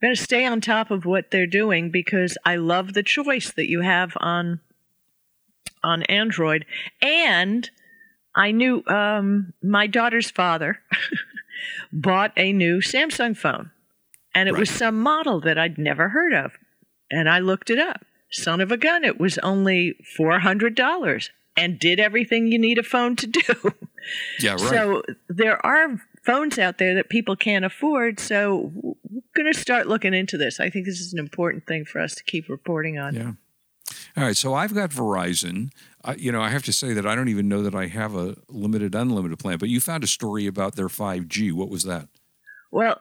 we're 0.00 0.08
going 0.08 0.16
to 0.16 0.22
stay 0.22 0.44
on 0.44 0.60
top 0.60 0.90
of 0.90 1.04
what 1.04 1.30
they're 1.30 1.46
doing 1.46 1.90
because 1.90 2.38
I 2.44 2.56
love 2.56 2.94
the 2.94 3.02
choice 3.02 3.52
that 3.52 3.68
you 3.68 3.80
have 3.82 4.16
on 4.20 4.60
on 5.82 6.02
Android, 6.04 6.64
and 7.00 7.70
I 8.34 8.50
knew 8.50 8.82
um, 8.86 9.52
my 9.62 9.86
daughter's 9.86 10.30
father 10.30 10.80
bought 11.92 12.32
a 12.36 12.52
new 12.52 12.78
Samsung 12.80 13.36
phone, 13.36 13.70
and 14.34 14.48
it 14.48 14.56
was 14.56 14.70
some 14.70 15.00
model 15.00 15.40
that 15.40 15.58
I'd 15.58 15.78
never 15.78 16.08
heard 16.08 16.32
of 16.32 16.52
and 17.10 17.28
I 17.28 17.38
looked 17.38 17.70
it 17.70 17.78
up. 17.78 18.04
Son 18.30 18.60
of 18.60 18.70
a 18.70 18.76
gun, 18.76 19.04
it 19.04 19.18
was 19.18 19.38
only 19.38 19.96
$400 20.18 21.30
and 21.56 21.78
did 21.78 21.98
everything 21.98 22.52
you 22.52 22.58
need 22.58 22.78
a 22.78 22.82
phone 22.82 23.16
to 23.16 23.26
do. 23.26 23.74
yeah, 24.40 24.52
right. 24.52 24.60
So 24.60 25.02
there 25.28 25.64
are 25.64 25.98
phones 26.28 26.58
out 26.58 26.76
there 26.76 26.94
that 26.96 27.08
people 27.08 27.34
can't 27.36 27.64
afford. 27.64 28.20
So 28.20 28.70
we're 28.74 28.94
going 29.34 29.50
to 29.50 29.58
start 29.58 29.86
looking 29.88 30.12
into 30.12 30.36
this. 30.36 30.60
I 30.60 30.68
think 30.68 30.84
this 30.84 31.00
is 31.00 31.12
an 31.14 31.18
important 31.18 31.66
thing 31.66 31.84
for 31.86 32.00
us 32.00 32.14
to 32.16 32.24
keep 32.24 32.48
reporting 32.50 32.98
on. 32.98 33.14
Yeah. 33.14 33.32
All 34.16 34.24
right. 34.24 34.36
So 34.36 34.52
I've 34.52 34.74
got 34.74 34.90
Verizon. 34.90 35.70
I, 36.04 36.14
you 36.16 36.30
know, 36.30 36.42
I 36.42 36.50
have 36.50 36.62
to 36.64 36.72
say 36.72 36.92
that 36.92 37.06
I 37.06 37.14
don't 37.14 37.28
even 37.28 37.48
know 37.48 37.62
that 37.62 37.74
I 37.74 37.86
have 37.86 38.14
a 38.14 38.36
limited 38.48 38.94
unlimited 38.94 39.38
plan. 39.38 39.56
But 39.58 39.70
you 39.70 39.80
found 39.80 40.04
a 40.04 40.06
story 40.06 40.46
about 40.46 40.76
their 40.76 40.88
5G. 40.88 41.52
What 41.52 41.70
was 41.70 41.84
that? 41.84 42.08
Well, 42.70 43.00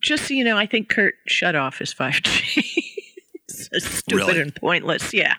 just 0.00 0.26
so 0.28 0.32
you 0.34 0.44
know, 0.44 0.56
I 0.56 0.64
think 0.64 0.88
Kurt 0.88 1.14
shut 1.26 1.54
off 1.54 1.78
his 1.78 1.92
5G. 1.92 2.64
so 3.50 3.78
stupid 3.78 4.14
Really? 4.16 4.40
and 4.40 4.54
pointless. 4.54 5.12
Yeah. 5.12 5.34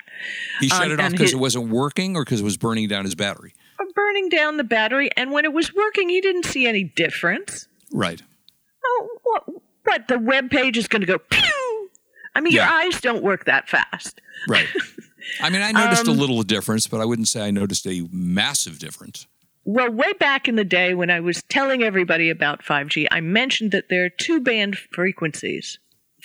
He 0.60 0.70
shut 0.70 0.84
Um, 0.84 0.92
it 0.92 1.00
off 1.00 1.12
because 1.12 1.34
it 1.34 1.40
wasn't 1.40 1.70
working, 1.70 2.16
or 2.16 2.24
because 2.24 2.42
it 2.42 2.44
was 2.44 2.58
burning 2.58 2.88
down 2.88 3.06
his 3.06 3.16
battery. 3.16 3.56
Burning 3.96 4.30
down 4.30 4.58
the 4.58 4.64
battery. 4.64 5.10
And 5.16 5.32
when 5.32 5.46
it 5.46 5.54
was 5.54 5.74
working, 5.74 6.10
he 6.10 6.22
didn't 6.22 6.46
see 6.46 6.68
any 6.68 6.84
difference. 6.84 7.68
Right. 7.92 8.22
Oh, 8.86 9.10
what? 9.24 9.44
What? 9.84 10.08
The 10.08 10.18
web 10.20 10.50
page 10.50 10.78
is 10.78 10.88
going 10.88 11.02
to 11.02 11.06
go 11.06 11.18
pew? 11.20 11.90
I 12.36 12.42
mean, 12.42 12.54
Yeah. 12.54 12.66
your 12.66 12.74
eyes 12.88 13.02
don't 13.02 13.22
work 13.24 13.46
that 13.46 13.70
fast. 13.70 14.20
Right. 14.48 14.68
I 15.42 15.50
mean, 15.50 15.62
I 15.62 15.72
noticed 15.84 16.08
Um, 16.08 16.18
a 16.18 16.20
little 16.20 16.42
difference, 16.44 16.88
but 16.88 17.00
I 17.02 17.06
wouldn't 17.06 17.28
say 17.28 17.42
I 17.46 17.52
noticed 17.52 17.86
a 17.88 18.08
massive 18.12 18.80
difference. 18.80 19.28
Well, 19.66 19.90
way 19.92 20.12
back 20.14 20.48
in 20.50 20.56
the 20.56 20.66
day 20.66 20.94
when 20.94 21.10
I 21.10 21.20
was 21.22 21.42
telling 21.50 21.84
everybody 21.84 22.30
about 22.30 22.64
5G, 22.64 23.08
I 23.12 23.22
mentioned 23.22 23.72
that 23.72 23.86
there 23.90 24.04
are 24.06 24.10
two 24.10 24.42
band 24.42 24.78
frequencies 24.78 25.80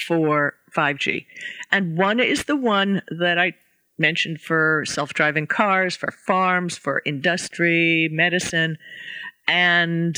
for 0.07 0.55
5G. 0.75 1.27
And 1.71 1.97
one 1.97 2.19
is 2.21 2.45
the 2.45 2.57
one 2.57 3.03
that 3.17 3.39
I 3.39 3.53
mentioned 3.99 4.41
for 4.41 4.85
self 4.87 5.15
driving 5.15 5.47
cars, 5.47 5.97
for 5.97 6.11
farms, 6.11 6.77
for 6.77 7.03
industry, 7.05 8.09
medicine. 8.11 8.79
And 9.47 10.17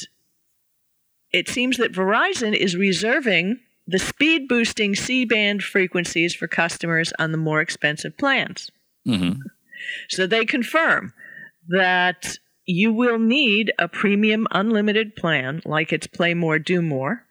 it 1.33 1.49
seems 1.49 1.77
that 1.77 1.93
Verizon 1.93 2.55
is 2.55 2.77
reserving 2.77 3.61
the 3.87 3.99
speed 3.99 4.49
boosting 4.49 4.95
C 4.95 5.25
band 5.25 5.63
frequencies 5.63 6.35
for 6.35 6.47
customers 6.47 7.13
on 7.19 7.33
the 7.33 7.39
more 7.39 7.61
expensive 7.61 8.17
plans. 8.17 8.71
hmm 9.05 9.33
So 10.09 10.27
they 10.27 10.45
confirm 10.45 11.13
that 11.69 12.39
you 12.67 12.93
will 12.93 13.19
need 13.19 13.73
a 13.79 13.89
premium 13.89 14.47
unlimited 14.51 15.17
plan, 15.17 15.61
like 15.65 15.93
it's 15.93 16.07
Play 16.07 16.35
More, 16.35 16.59
Do 16.59 16.83
More, 16.83 17.25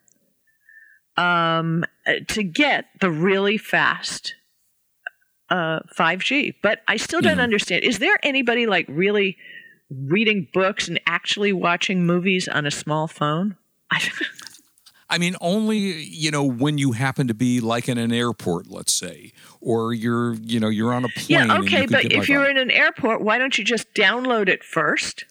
um, 1.16 1.86
to 2.28 2.44
get 2.44 2.86
the 3.00 3.12
really 3.12 3.58
fast 3.58 4.36
uh, 5.50 5.80
5G. 5.98 6.56
But 6.62 6.82
I 6.88 6.98
still 6.98 7.22
don't 7.22 7.40
understand. 7.40 7.84
Is 7.84 8.00
there 8.00 8.18
anybody 8.24 8.66
like 8.66 8.86
really 8.90 9.38
reading 9.90 10.48
books 10.54 10.88
and 10.88 11.00
actually 11.08 11.54
watching 11.54 12.06
movies 12.06 12.48
on 12.48 12.66
a 12.66 12.72
small 12.72 13.08
phone? 13.08 13.56
I 15.12 15.18
mean, 15.18 15.36
only 15.42 15.78
you 15.78 16.30
know 16.30 16.44
when 16.44 16.78
you 16.78 16.92
happen 16.92 17.28
to 17.28 17.34
be 17.34 17.60
like 17.60 17.90
in 17.90 17.98
an 17.98 18.14
airport, 18.14 18.68
let's 18.68 18.94
say, 18.94 19.32
or 19.60 19.92
you're 19.92 20.36
you 20.36 20.60
know 20.60 20.70
you're 20.70 20.94
on 20.94 21.04
a 21.04 21.10
plane. 21.10 21.48
yeah, 21.48 21.58
okay, 21.58 21.88
but 21.88 22.12
if 22.12 22.30
you're 22.30 22.48
in 22.48 22.58
an 22.58 22.70
airport, 22.70 23.22
why 23.22 23.40
don't 23.40 23.58
you 23.58 23.64
just 23.64 23.92
download 23.96 24.48
it 24.50 24.64
first? 24.64 25.26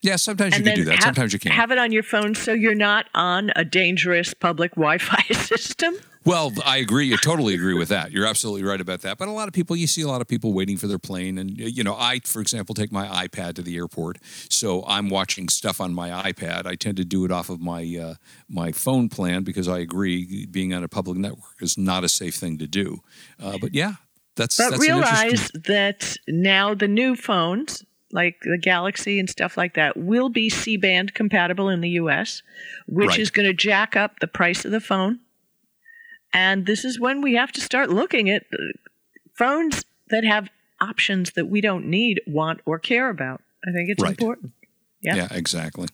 yeah, 0.00 0.16
sometimes 0.16 0.56
you 0.56 0.64
can 0.64 0.74
do 0.74 0.84
that. 0.84 0.94
have, 0.94 1.02
sometimes 1.02 1.32
you 1.32 1.38
can't. 1.38 1.54
have 1.54 1.70
it 1.70 1.78
on 1.78 1.90
your 1.90 2.02
phone 2.02 2.34
so 2.34 2.52
you're 2.52 2.74
not 2.74 3.06
on 3.14 3.50
a 3.56 3.64
dangerous 3.64 4.32
public 4.34 4.70
Wi-Fi 4.76 5.22
system. 5.34 5.94
Well, 6.28 6.52
I 6.66 6.76
agree. 6.76 7.12
I 7.14 7.16
totally 7.16 7.54
agree 7.54 7.72
with 7.72 7.88
that. 7.88 8.12
You're 8.12 8.26
absolutely 8.26 8.62
right 8.62 8.80
about 8.80 9.00
that. 9.00 9.16
But 9.16 9.28
a 9.28 9.32
lot 9.32 9.48
of 9.48 9.54
people, 9.54 9.74
you 9.76 9.86
see 9.86 10.02
a 10.02 10.06
lot 10.08 10.20
of 10.20 10.28
people 10.28 10.52
waiting 10.52 10.76
for 10.76 10.86
their 10.86 10.98
plane. 10.98 11.38
And, 11.38 11.56
you 11.56 11.82
know, 11.82 11.96
I, 11.98 12.20
for 12.22 12.42
example, 12.42 12.74
take 12.74 12.92
my 12.92 13.06
iPad 13.26 13.54
to 13.54 13.62
the 13.62 13.76
airport. 13.76 14.18
So 14.50 14.84
I'm 14.86 15.08
watching 15.08 15.48
stuff 15.48 15.80
on 15.80 15.94
my 15.94 16.10
iPad. 16.30 16.66
I 16.66 16.74
tend 16.74 16.98
to 16.98 17.04
do 17.06 17.24
it 17.24 17.32
off 17.32 17.48
of 17.48 17.60
my 17.60 17.82
uh, 17.98 18.14
my 18.48 18.72
phone 18.72 19.08
plan 19.08 19.42
because 19.42 19.68
I 19.68 19.78
agree 19.78 20.44
being 20.46 20.74
on 20.74 20.84
a 20.84 20.88
public 20.88 21.16
network 21.16 21.62
is 21.62 21.78
not 21.78 22.04
a 22.04 22.08
safe 22.10 22.34
thing 22.34 22.58
to 22.58 22.66
do. 22.66 23.00
Uh, 23.42 23.56
but 23.58 23.74
yeah, 23.74 23.94
that's 24.36 24.58
But 24.58 24.70
that's 24.70 24.84
an 24.86 24.94
interesting- 24.96 25.28
realize 25.30 25.50
that 25.66 26.16
now 26.28 26.74
the 26.74 26.88
new 26.88 27.16
phones, 27.16 27.84
like 28.12 28.36
the 28.42 28.58
Galaxy 28.60 29.18
and 29.18 29.30
stuff 29.30 29.56
like 29.56 29.74
that, 29.74 29.96
will 29.96 30.28
be 30.28 30.50
C-band 30.50 31.14
compatible 31.14 31.70
in 31.70 31.80
the 31.80 31.90
U.S., 31.90 32.42
which 32.86 33.08
Right. 33.08 33.18
is 33.18 33.30
going 33.30 33.46
to 33.48 33.54
jack 33.54 33.96
up 33.96 34.20
the 34.20 34.26
price 34.28 34.66
of 34.66 34.70
the 34.72 34.80
phone. 34.80 35.20
And 36.32 36.66
this 36.66 36.84
is 36.84 37.00
when 37.00 37.22
we 37.22 37.34
have 37.34 37.52
to 37.52 37.60
start 37.60 37.90
looking 37.90 38.28
at 38.30 38.42
uh, 38.52 38.56
phones 39.36 39.84
that 40.10 40.24
have 40.24 40.48
options 40.80 41.32
that 41.32 41.46
we 41.46 41.60
don't 41.60 41.86
need, 41.86 42.20
want, 42.26 42.60
or 42.66 42.78
care 42.78 43.08
about. 43.10 43.40
I 43.66 43.72
think 43.72 43.88
it's 43.90 44.02
Right. 44.02 44.10
important. 44.10 44.52
Yeah. 45.00 45.14
Yeah, 45.14 45.28
exactly. 45.30 45.86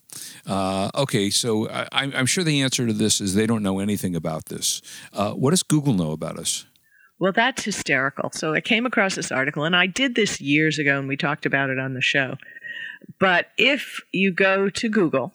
Uh, 0.46 0.90
okay, 0.94 1.28
so 1.28 1.68
I, 1.68 1.86
I'm 1.92 2.12
I'm 2.16 2.26
sure 2.26 2.42
the 2.42 2.62
answer 2.62 2.86
to 2.86 2.92
this 2.92 3.20
is 3.20 3.34
they 3.34 3.46
don't 3.46 3.62
know 3.62 3.78
anything 3.78 4.16
about 4.16 4.46
this. 4.46 4.80
Uh, 5.12 5.32
what 5.32 5.50
does 5.50 5.62
Google 5.62 5.92
know 5.92 6.12
about 6.12 6.38
us? 6.38 6.64
Well, 7.18 7.32
that's 7.32 7.64
hysterical. 7.64 8.30
So 8.32 8.54
I 8.54 8.60
came 8.62 8.86
across 8.86 9.14
this 9.14 9.30
article, 9.30 9.64
and 9.64 9.76
I 9.76 9.86
did 9.86 10.14
this 10.14 10.40
years 10.40 10.78
ago, 10.78 10.98
and 10.98 11.06
we 11.06 11.16
talked 11.16 11.44
about 11.46 11.68
it 11.70 11.78
on 11.78 11.92
the 11.94 12.00
show. 12.00 12.36
But 13.20 13.48
if 13.58 14.00
you 14.12 14.32
go 14.32 14.70
to 14.70 14.88
Google, 14.88 15.34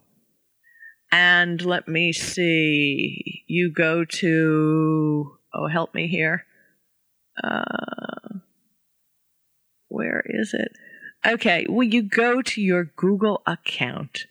and 1.12 1.64
let 1.64 1.88
me 1.88 2.14
see, 2.14 3.44
you 3.48 3.72
go 3.72 4.06
to, 4.06 5.38
oh, 5.54 5.68
help 5.68 5.94
me 5.94 6.08
here. 6.08 6.46
Uh, 7.44 8.40
where 9.88 10.24
is 10.26 10.54
it? 10.54 10.72
Okay, 11.26 11.66
well, 11.68 11.84
you 11.84 12.04
go 12.04 12.42
to 12.42 12.62
your 12.62 12.86
Google 12.96 13.42
account 13.46 14.26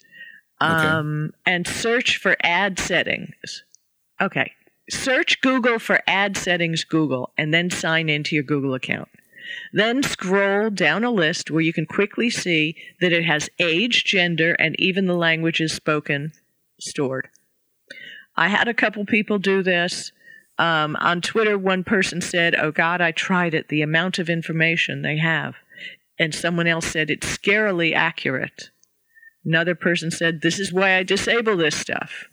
um, 0.61 1.33
and 1.45 1.67
search 1.67 2.17
for 2.17 2.37
ad 2.43 2.79
settings. 2.79 3.65
Okay, 4.21 4.53
search 4.89 5.41
Google 5.41 5.79
for 5.79 6.01
ad 6.07 6.37
settings 6.37 6.85
Google 6.85 7.33
and 7.37 7.53
then 7.53 7.71
sign 7.71 8.09
into 8.09 8.35
your 8.35 8.45
Google 8.45 8.75
account. 8.75 9.09
Then 9.73 10.03
scroll 10.03 10.71
down 10.71 11.05
a 11.05 11.11
list 11.11 11.51
where 11.51 11.63
you 11.63 11.73
can 11.73 11.87
quickly 11.87 12.31
see 12.31 12.77
that 13.01 13.13
it 13.13 13.25
has 13.25 13.49
age, 13.59 14.05
gender, 14.05 14.53
and 14.55 14.79
even 14.79 15.07
the 15.07 15.15
languages 15.15 15.73
spoken 15.73 16.33
stored. 16.81 17.29
I 18.37 18.49
had 18.49 18.69
a 18.69 18.75
couple 18.75 19.05
people 19.05 19.39
do 19.39 19.63
this. 19.63 20.13
Um, 20.59 20.97
on 20.97 21.21
Twitter, 21.21 21.57
one 21.57 21.85
person 21.85 22.21
said, 22.21 22.55
Oh 22.55 22.71
God, 22.73 23.01
I 23.01 23.13
tried 23.13 23.55
it, 23.55 23.69
the 23.69 23.83
amount 23.83 24.19
of 24.19 24.29
information 24.29 25.03
they 25.03 25.19
have. 25.19 25.55
And 26.19 26.35
someone 26.35 26.67
else 26.67 26.87
said, 26.87 27.11
It's 27.11 27.27
scarily 27.27 27.95
accurate. 27.95 28.71
Another 29.45 29.75
person 29.75 30.11
said, 30.11 30.41
This 30.43 30.59
is 30.59 30.73
why 30.73 30.97
I 30.97 31.03
disable 31.05 31.57
this 31.57 31.77
stuff. 31.77 32.25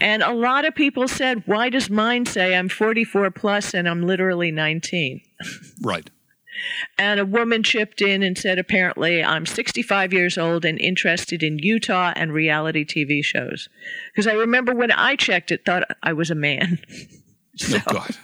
And 0.00 0.22
a 0.22 0.32
lot 0.32 0.64
of 0.64 0.74
people 0.74 1.06
said, 1.06 1.42
Why 1.46 1.68
does 1.68 1.90
mine 1.90 2.26
say 2.26 2.54
I'm 2.54 2.68
44 2.68 3.30
plus 3.32 3.74
and 3.74 3.88
I'm 3.88 4.02
literally 4.02 4.50
19? 4.50 5.20
Right. 5.82 6.10
And 6.98 7.20
a 7.20 7.26
woman 7.26 7.62
chipped 7.62 8.00
in 8.00 8.22
and 8.22 8.36
said, 8.36 8.58
Apparently, 8.58 9.22
I'm 9.22 9.46
65 9.46 10.12
years 10.12 10.36
old 10.36 10.64
and 10.64 10.78
interested 10.78 11.42
in 11.42 11.58
Utah 11.58 12.12
and 12.16 12.32
reality 12.32 12.84
TV 12.84 13.24
shows. 13.24 13.68
Because 14.12 14.26
I 14.26 14.34
remember 14.34 14.74
when 14.74 14.90
I 14.90 15.16
checked 15.16 15.50
it, 15.50 15.64
thought 15.64 15.84
I 16.02 16.12
was 16.12 16.30
a 16.30 16.34
man. 16.34 16.80
Oh, 17.74 17.82
God. 17.92 18.16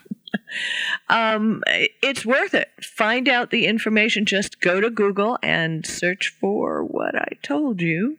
um, 1.09 1.63
it's 2.03 2.25
worth 2.25 2.55
it. 2.55 2.71
Find 2.83 3.29
out 3.29 3.51
the 3.51 3.67
information. 3.67 4.25
Just 4.25 4.61
go 4.61 4.81
to 4.81 4.89
Google 4.89 5.39
and 5.43 5.85
search 5.85 6.29
for 6.41 6.85
what 6.85 7.15
I 7.15 7.29
told 7.43 7.81
you. 7.81 8.19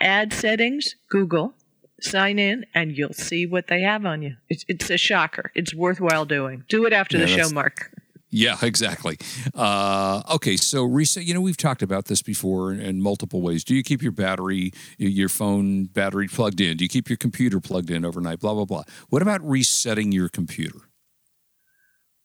Ad 0.00 0.32
settings, 0.32 0.94
Google, 1.08 1.54
sign 2.00 2.38
in, 2.38 2.66
and 2.74 2.96
you'll 2.96 3.12
see 3.12 3.46
what 3.46 3.68
they 3.68 3.80
have 3.82 4.04
on 4.04 4.22
you. 4.22 4.36
It's, 4.48 4.64
it's 4.68 4.90
a 4.90 4.98
shocker. 4.98 5.50
It's 5.54 5.74
worthwhile 5.74 6.24
doing. 6.24 6.64
Do 6.68 6.84
it 6.86 6.92
after 6.92 7.18
Yeah, 7.18 7.26
the 7.26 7.42
show, 7.42 7.50
Mark. 7.50 7.90
Yeah, 8.34 8.56
exactly. 8.62 9.18
Uh, 9.54 10.22
okay, 10.34 10.56
so 10.56 10.84
reset. 10.84 11.24
You 11.24 11.34
know, 11.34 11.42
we've 11.42 11.58
talked 11.58 11.82
about 11.82 12.06
this 12.06 12.22
before 12.22 12.72
in, 12.72 12.80
in 12.80 13.02
multiple 13.02 13.42
ways. 13.42 13.62
Do 13.62 13.74
you 13.74 13.82
keep 13.82 14.02
your 14.02 14.10
battery, 14.10 14.72
your 14.96 15.28
phone 15.28 15.84
battery 15.84 16.28
plugged 16.28 16.58
in? 16.58 16.78
Do 16.78 16.84
you 16.84 16.88
keep 16.88 17.10
your 17.10 17.18
computer 17.18 17.60
plugged 17.60 17.90
in 17.90 18.06
overnight? 18.06 18.40
Blah 18.40 18.54
blah 18.54 18.64
blah. 18.64 18.84
What 19.10 19.20
about 19.20 19.46
resetting 19.46 20.12
your 20.12 20.30
computer? 20.30 20.78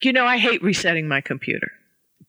You 0.02 0.14
know, 0.14 0.26
I 0.26 0.38
hate 0.38 0.64
resetting 0.64 1.10
my 1.10 1.20
computer 1.20 1.72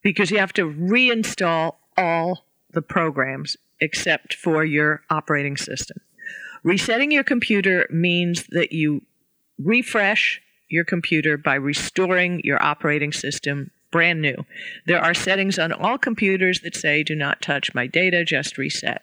because 0.03 0.33
you 0.33 0.39
have 0.39 0.53
to 0.55 0.63
reinstall 0.63 1.77
all 1.97 2.47
the 2.73 2.83
programs 2.83 3.57
except 3.81 4.35
for 4.35 4.65
your 4.65 5.03
operating 5.09 5.57
system. 5.57 5.99
Resetting 6.65 7.13
your 7.13 7.23
computer 7.23 7.87
means 7.91 8.45
that 8.51 8.73
you 8.73 9.03
refresh 9.57 10.43
your 10.69 10.85
computer 10.85 11.37
by 11.37 11.55
restoring 11.55 12.41
your 12.45 12.63
operating 12.63 13.13
system 13.13 13.71
brand 13.91 14.21
new. 14.21 14.45
There 14.87 15.01
are 15.01 15.15
settings 15.15 15.59
on 15.59 15.73
all 15.73 15.99
computers 15.99 16.61
that 16.61 16.77
say, 16.77 17.03
do 17.03 17.15
not 17.15 17.41
touch 17.41 17.75
my 17.75 17.87
data, 17.87 18.25
just 18.25 18.59
reset. 18.59 19.03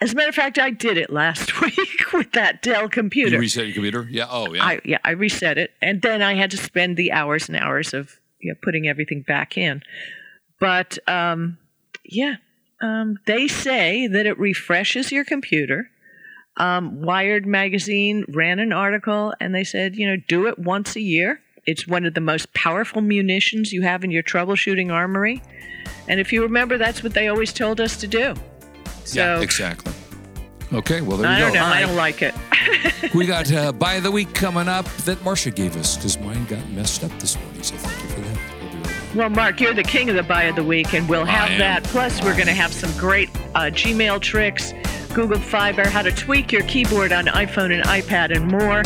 As 0.00 0.12
a 0.12 0.16
matter 0.16 0.28
of 0.28 0.34
fact, 0.34 0.58
I 0.58 0.70
did 0.70 0.98
it 0.98 1.10
last 1.10 1.60
week 1.60 2.12
with 2.12 2.32
that 2.32 2.60
Dell 2.60 2.88
computer. 2.88 3.36
You 3.36 3.40
reset 3.40 3.66
your 3.66 3.74
computer? 3.74 4.06
Yeah. 4.10 4.26
Oh, 4.28 4.52
yeah. 4.52 4.64
I 4.64 4.80
yeah, 4.84 4.98
I 5.04 5.12
reset 5.12 5.58
it, 5.58 5.70
and 5.80 6.02
then 6.02 6.22
I 6.22 6.34
had 6.34 6.50
to 6.50 6.56
spend 6.56 6.96
the 6.96 7.12
hours 7.12 7.48
and 7.48 7.56
hours 7.56 7.94
of 7.94 8.18
you 8.40 8.52
know, 8.52 8.58
putting 8.62 8.88
everything 8.88 9.22
back 9.22 9.56
in. 9.56 9.82
But 10.58 10.98
um, 11.08 11.58
yeah, 12.04 12.36
um, 12.80 13.18
they 13.26 13.46
say 13.46 14.08
that 14.08 14.26
it 14.26 14.38
refreshes 14.40 15.12
your 15.12 15.24
computer. 15.24 15.88
Um, 16.58 17.02
Wired 17.02 17.46
magazine 17.46 18.24
ran 18.28 18.58
an 18.58 18.72
article, 18.72 19.34
and 19.40 19.54
they 19.54 19.64
said, 19.64 19.96
you 19.96 20.06
know, 20.06 20.16
do 20.28 20.46
it 20.46 20.58
once 20.58 20.96
a 20.96 21.00
year. 21.00 21.40
It's 21.64 21.86
one 21.86 22.04
of 22.04 22.14
the 22.14 22.20
most 22.20 22.52
powerful 22.54 23.00
munitions 23.00 23.72
you 23.72 23.82
have 23.82 24.04
in 24.04 24.10
your 24.10 24.22
troubleshooting 24.22 24.92
armory. 24.92 25.42
And 26.08 26.20
if 26.20 26.32
you 26.32 26.42
remember, 26.42 26.76
that's 26.76 27.02
what 27.02 27.14
they 27.14 27.28
always 27.28 27.52
told 27.52 27.80
us 27.80 27.96
to 27.98 28.06
do. 28.06 28.34
So 29.04 29.20
yeah, 29.20 29.40
exactly. 29.40 29.92
Okay, 30.72 31.02
well 31.02 31.18
there 31.18 31.30
you 31.30 31.36
I 31.36 31.38
go. 31.38 31.44
don't 31.46 31.54
know. 31.54 31.64
I 31.64 31.80
don't 31.80 31.96
like 31.96 32.22
it. 32.22 32.34
we 33.14 33.26
got 33.26 33.52
uh, 33.52 33.72
by 33.86 34.00
the 34.00 34.10
week 34.10 34.34
coming 34.34 34.68
up 34.68 34.86
that 35.04 35.18
Marsha 35.18 35.54
gave 35.54 35.76
us 35.76 35.96
because 35.96 36.18
mine 36.18 36.44
got 36.46 36.66
messed 36.70 37.04
up 37.04 37.16
this 37.18 37.38
morning. 37.38 37.62
So 37.62 37.76
thank 37.76 38.02
you 38.02 38.08
for 38.08 38.20
that. 38.20 38.31
We'll 39.14 39.28
be 39.28 39.34
right 39.34 39.34
back. 39.34 39.36
Well, 39.36 39.44
Mark, 39.44 39.60
you're 39.60 39.74
the 39.74 39.82
king 39.82 40.08
of 40.10 40.16
the 40.16 40.22
buy 40.22 40.44
of 40.44 40.56
the 40.56 40.64
week, 40.64 40.94
and 40.94 41.08
we'll 41.08 41.24
have 41.24 41.58
that. 41.58 41.84
Plus, 41.84 42.22
we're 42.22 42.34
going 42.34 42.46
to 42.46 42.52
have 42.52 42.72
some 42.72 42.90
great 42.98 43.28
uh, 43.54 43.70
Gmail 43.70 44.20
tricks, 44.20 44.72
Google 45.14 45.38
Fiber, 45.38 45.86
how 45.88 46.02
to 46.02 46.10
tweak 46.10 46.52
your 46.52 46.62
keyboard 46.62 47.12
on 47.12 47.26
iPhone 47.26 47.72
and 47.74 47.84
iPad, 47.84 48.34
and 48.34 48.50
more. 48.50 48.82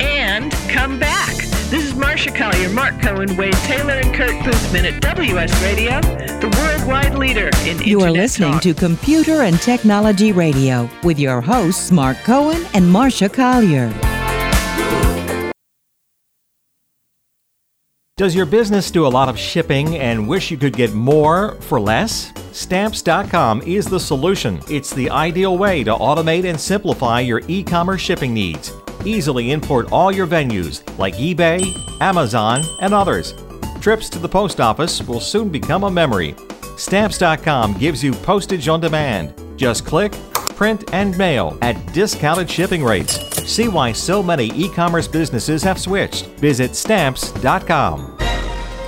And 0.00 0.52
come 0.68 0.98
back. 0.98 1.34
This 1.70 1.84
is 1.84 1.92
Marsha 1.92 2.34
Collier, 2.34 2.68
Mark 2.70 3.00
Cohen, 3.00 3.36
Wade 3.36 3.52
Taylor, 3.64 3.94
and 3.94 4.12
Kurt 4.14 4.32
Boothman 4.44 4.84
at 4.92 5.00
WS 5.00 5.62
Radio, 5.62 6.00
the 6.40 6.48
worldwide 6.58 7.14
leader 7.16 7.48
in 7.64 7.78
You 7.78 8.00
are 8.00 8.10
listening 8.10 8.54
talk. 8.54 8.62
to 8.62 8.74
Computer 8.74 9.42
and 9.42 9.56
Technology 9.60 10.32
Radio 10.32 10.90
with 11.04 11.18
your 11.18 11.40
hosts, 11.40 11.92
Mark 11.92 12.16
Cohen 12.24 12.66
and 12.74 12.84
Marsha 12.84 13.32
Collier. 13.32 13.88
Does 18.20 18.34
your 18.34 18.44
business 18.44 18.90
do 18.90 19.06
a 19.06 19.08
lot 19.08 19.30
of 19.30 19.38
shipping 19.38 19.96
and 19.96 20.28
wish 20.28 20.50
you 20.50 20.58
could 20.58 20.76
get 20.76 20.92
more 20.92 21.54
for 21.62 21.80
less? 21.80 22.30
Stamps.com 22.52 23.62
is 23.62 23.86
the 23.86 23.98
solution. 23.98 24.60
It's 24.68 24.92
the 24.92 25.08
ideal 25.08 25.56
way 25.56 25.82
to 25.84 25.94
automate 25.94 26.44
and 26.44 26.60
simplify 26.60 27.20
your 27.20 27.40
e 27.48 27.64
commerce 27.64 28.02
shipping 28.02 28.34
needs. 28.34 28.74
Easily 29.06 29.52
import 29.52 29.90
all 29.90 30.12
your 30.12 30.26
venues 30.26 30.82
like 30.98 31.14
eBay, 31.14 31.64
Amazon, 32.02 32.62
and 32.82 32.92
others. 32.92 33.32
Trips 33.80 34.10
to 34.10 34.18
the 34.18 34.28
post 34.28 34.60
office 34.60 35.00
will 35.00 35.20
soon 35.20 35.48
become 35.48 35.84
a 35.84 35.90
memory. 35.90 36.34
Stamps.com 36.76 37.72
gives 37.78 38.04
you 38.04 38.12
postage 38.12 38.68
on 38.68 38.80
demand. 38.80 39.32
Just 39.56 39.86
click, 39.86 40.12
print, 40.60 40.92
and 40.92 41.16
mail 41.16 41.56
at 41.62 41.74
discounted 41.94 42.50
shipping 42.50 42.84
rates. 42.84 43.18
See 43.50 43.66
why 43.66 43.92
so 43.92 44.22
many 44.22 44.48
e 44.48 44.68
commerce 44.68 45.08
businesses 45.08 45.62
have 45.62 45.80
switched. 45.80 46.26
Visit 46.38 46.76
Stamps.com. 46.76 48.19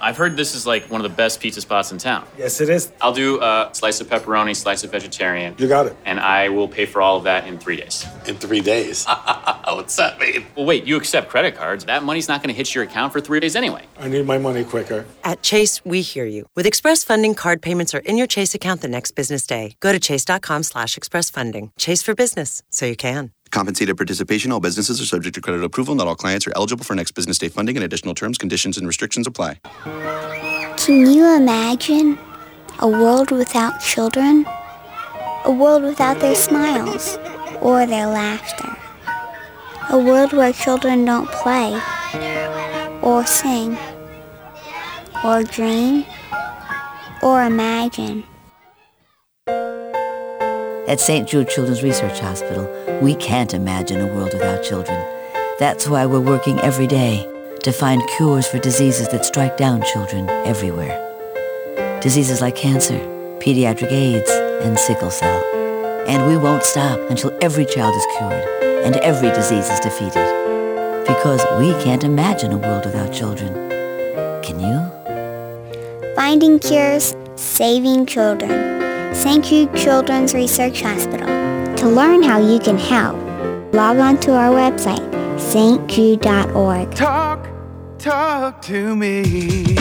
I've 0.00 0.16
heard 0.16 0.36
this 0.36 0.54
is 0.54 0.66
like 0.66 0.90
one 0.90 1.04
of 1.04 1.10
the 1.10 1.16
best 1.16 1.40
pizza 1.40 1.60
spots 1.60 1.92
in 1.92 1.98
town. 1.98 2.26
Yes, 2.38 2.60
it 2.60 2.68
is. 2.68 2.92
I'll 3.00 3.12
do 3.12 3.40
a 3.40 3.70
slice 3.72 4.00
of 4.00 4.08
pepperoni, 4.08 4.54
slice 4.56 4.84
of 4.84 4.90
vegetarian, 4.90 5.54
You 5.58 5.68
got 5.68 5.86
it. 5.86 5.96
and 6.04 6.20
I 6.20 6.48
will 6.48 6.68
pay 6.68 6.86
for 6.86 7.00
all 7.00 7.16
of 7.16 7.24
that 7.24 7.46
in 7.46 7.58
three 7.58 7.76
days. 7.76 8.06
In 8.26 8.36
three 8.36 8.60
days. 8.60 9.06
What's 9.64 9.96
that 9.96 10.18
mean? 10.18 10.46
Well, 10.56 10.66
wait, 10.66 10.84
you 10.84 10.96
accept 10.96 11.28
credit 11.30 11.56
cards. 11.56 11.84
That 11.86 12.02
money's 12.02 12.28
not 12.28 12.42
going 12.42 12.48
to 12.52 12.56
hit 12.56 12.74
your 12.74 12.84
account 12.84 13.12
for 13.12 13.20
three 13.20 13.40
days 13.40 13.56
anyway. 13.56 13.86
I 13.98 14.08
need 14.08 14.26
my 14.26 14.38
money 14.38 14.64
quicker. 14.64 15.06
At 15.24 15.42
Chase, 15.42 15.84
we 15.84 16.00
hear 16.02 16.26
you. 16.26 16.46
With 16.54 16.66
Express 16.66 17.02
Funding, 17.04 17.34
card 17.34 17.62
payments 17.62 17.94
are 17.94 17.98
in 18.00 18.16
your 18.16 18.26
Chase 18.26 18.54
account 18.54 18.80
the 18.82 18.88
next 18.88 19.12
business 19.12 19.46
day. 19.46 19.76
Go 19.80 19.92
to 19.92 19.98
chase.com 20.00 20.62
slash 20.62 20.96
express 20.96 21.30
funding. 21.30 21.72
Chase 21.78 22.02
for 22.02 22.14
business, 22.14 22.62
so 22.70 22.86
you 22.86 22.96
can. 22.96 23.32
Compensated 23.54 23.96
participation. 23.96 24.50
All 24.50 24.58
businesses 24.58 25.00
are 25.00 25.04
subject 25.04 25.36
to 25.36 25.40
credit 25.40 25.62
approval. 25.62 25.94
Not 25.94 26.08
all 26.08 26.16
clients 26.16 26.44
are 26.48 26.52
eligible 26.56 26.84
for 26.84 26.96
next 26.96 27.12
business 27.12 27.38
day 27.38 27.48
funding, 27.48 27.76
and 27.76 27.84
additional 27.84 28.12
terms, 28.12 28.36
conditions, 28.36 28.76
and 28.76 28.84
restrictions 28.84 29.28
apply. 29.28 29.60
Can 30.76 31.12
you 31.12 31.24
imagine 31.36 32.18
a 32.80 32.88
world 32.88 33.30
without 33.30 33.80
children? 33.80 34.44
A 35.44 35.52
world 35.52 35.84
without 35.84 36.18
their 36.18 36.34
smiles 36.34 37.16
or 37.60 37.86
their 37.86 38.08
laughter? 38.08 38.76
A 39.88 39.98
world 39.98 40.32
where 40.32 40.52
children 40.52 41.04
don't 41.04 41.30
play 41.30 41.80
or 43.02 43.24
sing 43.24 43.78
or 45.24 45.44
dream 45.44 46.04
or 47.22 47.44
imagine? 47.44 48.24
At 50.86 51.00
St. 51.00 51.26
Jude 51.26 51.48
Children's 51.48 51.82
Research 51.82 52.20
Hospital, 52.20 52.68
we 53.00 53.14
can't 53.14 53.54
imagine 53.54 54.02
a 54.02 54.06
world 54.14 54.34
without 54.34 54.62
children. 54.62 54.98
That's 55.58 55.88
why 55.88 56.04
we're 56.04 56.20
working 56.20 56.58
every 56.60 56.86
day 56.86 57.26
to 57.62 57.72
find 57.72 58.02
cures 58.18 58.46
for 58.46 58.58
diseases 58.58 59.08
that 59.08 59.24
strike 59.24 59.56
down 59.56 59.82
children 59.94 60.28
everywhere. 60.44 61.00
Diseases 62.02 62.42
like 62.42 62.54
cancer, 62.54 62.98
pediatric 63.38 63.90
AIDS, 63.90 64.30
and 64.62 64.78
sickle 64.78 65.10
cell. 65.10 65.42
And 66.06 66.26
we 66.26 66.36
won't 66.36 66.62
stop 66.62 67.00
until 67.08 67.32
every 67.40 67.64
child 67.64 67.94
is 67.96 68.06
cured 68.18 68.44
and 68.84 68.96
every 68.96 69.30
disease 69.30 69.70
is 69.70 69.80
defeated. 69.80 70.44
because 71.06 71.44
we 71.58 71.72
can't 71.84 72.02
imagine 72.02 72.50
a 72.52 72.56
world 72.56 72.84
without 72.86 73.12
children. 73.12 73.52
Can 74.42 74.58
you? 74.60 76.14
Finding 76.14 76.58
cures, 76.58 77.14
saving 77.36 78.06
children. 78.06 78.73
St. 79.14 79.44
Jude 79.44 79.74
Children's 79.76 80.34
Research 80.34 80.82
Hospital. 80.82 81.26
To 81.76 81.88
learn 81.88 82.22
how 82.22 82.40
you 82.40 82.58
can 82.58 82.76
help, 82.76 83.16
log 83.72 83.98
on 83.98 84.18
to 84.20 84.32
our 84.32 84.50
website, 84.50 85.08
stjude.org. 85.38 86.94
Talk, 86.94 87.48
talk 87.98 88.60
to 88.62 88.96
me. 88.96 89.76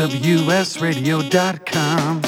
WSRadio.com. 0.00 2.20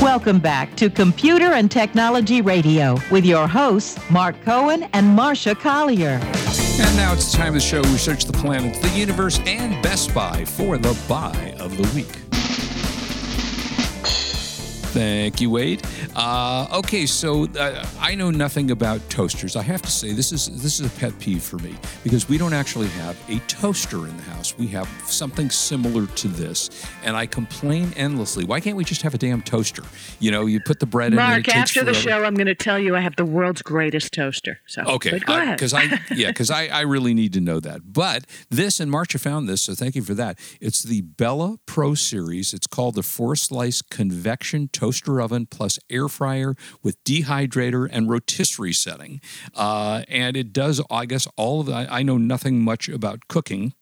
Welcome 0.00 0.38
back 0.38 0.76
to 0.76 0.90
Computer 0.90 1.46
and 1.46 1.70
Technology 1.70 2.42
Radio 2.42 2.98
with 3.10 3.24
your 3.24 3.48
hosts, 3.48 3.98
Mark 4.10 4.36
Cohen 4.44 4.84
and 4.92 5.18
Marsha 5.18 5.58
Collier. 5.58 6.20
And 6.22 6.96
now 6.96 7.12
it's 7.12 7.32
time 7.32 7.48
of 7.48 7.54
the 7.54 7.60
show. 7.60 7.80
We 7.82 7.96
search 7.96 8.26
the 8.26 8.32
planet, 8.32 8.80
the 8.82 8.90
universe, 8.90 9.40
and 9.46 9.82
Best 9.82 10.14
Buy 10.14 10.44
for 10.44 10.76
the 10.76 10.96
buy 11.08 11.56
of 11.58 11.76
the 11.76 11.90
week. 11.94 12.23
Thank 14.94 15.40
you, 15.40 15.50
Wade. 15.50 15.82
Uh, 16.14 16.68
okay, 16.72 17.04
so 17.04 17.48
uh, 17.58 17.84
I 17.98 18.14
know 18.14 18.30
nothing 18.30 18.70
about 18.70 19.00
toasters. 19.10 19.56
I 19.56 19.62
have 19.62 19.82
to 19.82 19.90
say 19.90 20.12
this 20.12 20.30
is 20.30 20.46
this 20.62 20.78
is 20.78 20.86
a 20.86 21.00
pet 21.00 21.18
peeve 21.18 21.42
for 21.42 21.56
me 21.56 21.74
because 22.04 22.28
we 22.28 22.38
don't 22.38 22.52
actually 22.52 22.86
have 22.86 23.18
a 23.28 23.40
toaster 23.48 24.06
in 24.06 24.16
the 24.16 24.22
house. 24.22 24.56
We 24.56 24.68
have 24.68 24.86
something 25.04 25.50
similar 25.50 26.06
to 26.06 26.28
this, 26.28 26.70
and 27.02 27.16
I 27.16 27.26
complain 27.26 27.92
endlessly. 27.96 28.44
Why 28.44 28.60
can't 28.60 28.76
we 28.76 28.84
just 28.84 29.02
have 29.02 29.14
a 29.14 29.18
damn 29.18 29.42
toaster? 29.42 29.82
You 30.20 30.30
know, 30.30 30.46
you 30.46 30.60
put 30.60 30.78
the 30.78 30.86
bread 30.86 31.10
in. 31.10 31.16
Mark, 31.16 31.40
it 31.40 31.44
takes 31.46 31.76
after 31.76 31.82
the 31.82 31.92
show, 31.92 32.22
I'm 32.22 32.34
going 32.34 32.46
to 32.46 32.54
tell 32.54 32.78
you 32.78 32.94
I 32.94 33.00
have 33.00 33.16
the 33.16 33.24
world's 33.24 33.62
greatest 33.62 34.12
toaster. 34.12 34.60
So 34.68 34.82
Okay, 34.82 35.10
but 35.10 35.26
go 35.26 35.36
ahead. 35.36 35.56
because 35.56 35.74
I 35.74 35.82
yeah, 36.14 36.28
because 36.28 36.52
I, 36.52 36.68
I 36.68 36.82
really 36.82 37.14
need 37.14 37.32
to 37.32 37.40
know 37.40 37.58
that. 37.58 37.92
But 37.92 38.26
this 38.48 38.78
and 38.78 38.92
Marsha 38.92 39.18
found 39.18 39.48
this, 39.48 39.62
so 39.62 39.74
thank 39.74 39.96
you 39.96 40.02
for 40.02 40.14
that. 40.14 40.38
It's 40.60 40.84
the 40.84 41.00
Bella 41.00 41.56
Pro 41.66 41.94
Series. 41.94 42.54
It's 42.54 42.68
called 42.68 42.94
the 42.94 43.02
four 43.02 43.34
slice 43.34 43.82
convection 43.82 44.68
toaster 44.68 44.83
oven 45.20 45.46
plus 45.46 45.78
air 45.90 46.08
fryer 46.08 46.54
with 46.82 47.02
dehydrator 47.04 47.88
and 47.90 48.08
rotisserie 48.08 48.72
setting, 48.72 49.20
uh, 49.54 50.02
and 50.08 50.36
it 50.36 50.52
does 50.52 50.80
I 50.90 51.06
guess 51.06 51.26
all 51.36 51.60
of 51.60 51.66
that. 51.66 51.90
I 51.90 52.02
know 52.02 52.18
nothing 52.18 52.62
much 52.62 52.88
about 52.88 53.28
cooking. 53.28 53.74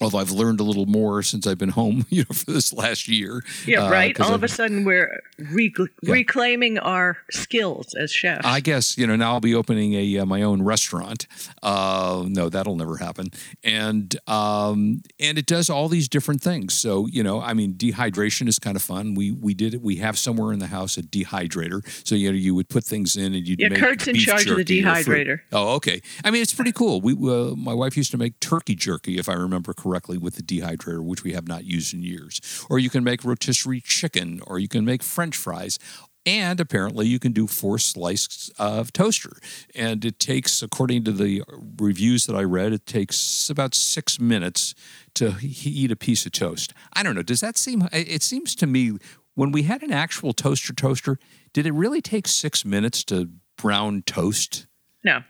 Although 0.00 0.18
I've 0.18 0.30
learned 0.30 0.60
a 0.60 0.62
little 0.62 0.86
more 0.86 1.22
since 1.22 1.46
I've 1.46 1.58
been 1.58 1.68
home, 1.70 2.06
you 2.10 2.22
know, 2.22 2.34
for 2.34 2.52
this 2.52 2.72
last 2.72 3.06
year. 3.06 3.42
yeah, 3.66 3.84
uh, 3.86 3.90
right. 3.90 4.18
All 4.20 4.28
of 4.28 4.34
I've- 4.42 4.46
a 4.46 4.48
sudden, 4.48 4.84
we're 4.84 5.20
rec- 5.38 5.76
reclaiming 6.02 6.78
our 6.78 7.18
skills 7.30 7.94
as 7.94 8.10
chefs. 8.10 8.46
I 8.46 8.60
guess 8.60 8.96
you 8.96 9.06
know 9.06 9.14
now 9.16 9.32
I'll 9.34 9.40
be 9.40 9.54
opening 9.54 9.92
a 9.94 10.18
uh, 10.18 10.24
my 10.26 10.42
own 10.42 10.62
restaurant. 10.62 11.26
Uh, 11.62 12.24
no, 12.28 12.48
that'll 12.48 12.76
never 12.76 12.96
happen. 12.96 13.28
And 13.62 14.16
um, 14.26 15.02
and 15.18 15.36
it 15.36 15.46
does 15.46 15.68
all 15.68 15.88
these 15.88 16.08
different 16.08 16.40
things. 16.42 16.74
So 16.74 17.06
you 17.06 17.22
know, 17.22 17.40
I 17.40 17.52
mean, 17.52 17.74
dehydration 17.74 18.48
is 18.48 18.58
kind 18.58 18.76
of 18.76 18.82
fun. 18.82 19.14
We 19.14 19.30
we 19.32 19.52
did 19.52 19.74
it. 19.74 19.82
We 19.82 19.96
have 19.96 20.18
somewhere 20.18 20.52
in 20.52 20.60
the 20.60 20.68
house 20.68 20.96
a 20.96 21.02
dehydrator. 21.02 21.82
So 22.06 22.14
you 22.14 22.30
know, 22.32 22.36
you 22.38 22.54
would 22.54 22.70
put 22.70 22.84
things 22.84 23.16
in 23.16 23.34
and 23.34 23.46
you'd 23.46 23.60
Yeah, 23.60 23.68
make 23.68 23.80
Kurt's 23.80 24.06
in 24.08 24.16
charge 24.16 24.46
of 24.48 24.56
the 24.56 24.64
dehydrator. 24.64 25.40
Oh, 25.52 25.74
okay. 25.76 26.00
I 26.24 26.30
mean, 26.30 26.40
it's 26.40 26.54
pretty 26.54 26.72
cool. 26.72 27.00
We 27.02 27.12
uh, 27.12 27.54
my 27.54 27.74
wife 27.74 27.96
used 27.98 28.10
to 28.12 28.18
make 28.18 28.40
turkey 28.40 28.74
jerky, 28.74 29.18
if 29.18 29.28
I 29.28 29.34
remember 29.34 29.74
correctly, 29.74 29.89
with 30.18 30.36
the 30.36 30.42
dehydrator, 30.42 31.02
which 31.02 31.24
we 31.24 31.32
have 31.32 31.46
not 31.46 31.64
used 31.64 31.94
in 31.94 32.02
years. 32.02 32.40
Or 32.68 32.78
you 32.78 32.90
can 32.90 33.04
make 33.04 33.24
rotisserie 33.24 33.80
chicken, 33.80 34.40
or 34.46 34.58
you 34.58 34.68
can 34.68 34.84
make 34.84 35.02
French 35.02 35.36
fries. 35.36 35.78
And 36.26 36.60
apparently, 36.60 37.06
you 37.06 37.18
can 37.18 37.32
do 37.32 37.46
four 37.46 37.78
slices 37.78 38.50
of 38.58 38.92
toaster. 38.92 39.38
And 39.74 40.04
it 40.04 40.18
takes, 40.18 40.62
according 40.62 41.04
to 41.04 41.12
the 41.12 41.42
reviews 41.78 42.26
that 42.26 42.36
I 42.36 42.42
read, 42.42 42.72
it 42.72 42.84
takes 42.84 43.48
about 43.48 43.74
six 43.74 44.20
minutes 44.20 44.74
to 45.14 45.36
eat 45.40 45.90
a 45.90 45.96
piece 45.96 46.26
of 46.26 46.32
toast. 46.32 46.74
I 46.92 47.02
don't 47.02 47.14
know. 47.14 47.22
Does 47.22 47.40
that 47.40 47.56
seem? 47.56 47.88
It 47.92 48.22
seems 48.22 48.54
to 48.56 48.66
me 48.66 48.98
when 49.34 49.50
we 49.50 49.62
had 49.62 49.82
an 49.82 49.92
actual 49.92 50.34
toaster 50.34 50.74
toaster, 50.74 51.18
did 51.54 51.66
it 51.66 51.72
really 51.72 52.02
take 52.02 52.28
six 52.28 52.64
minutes 52.64 53.02
to 53.04 53.30
brown 53.56 54.02
toast? 54.02 54.66
no. 55.02 55.20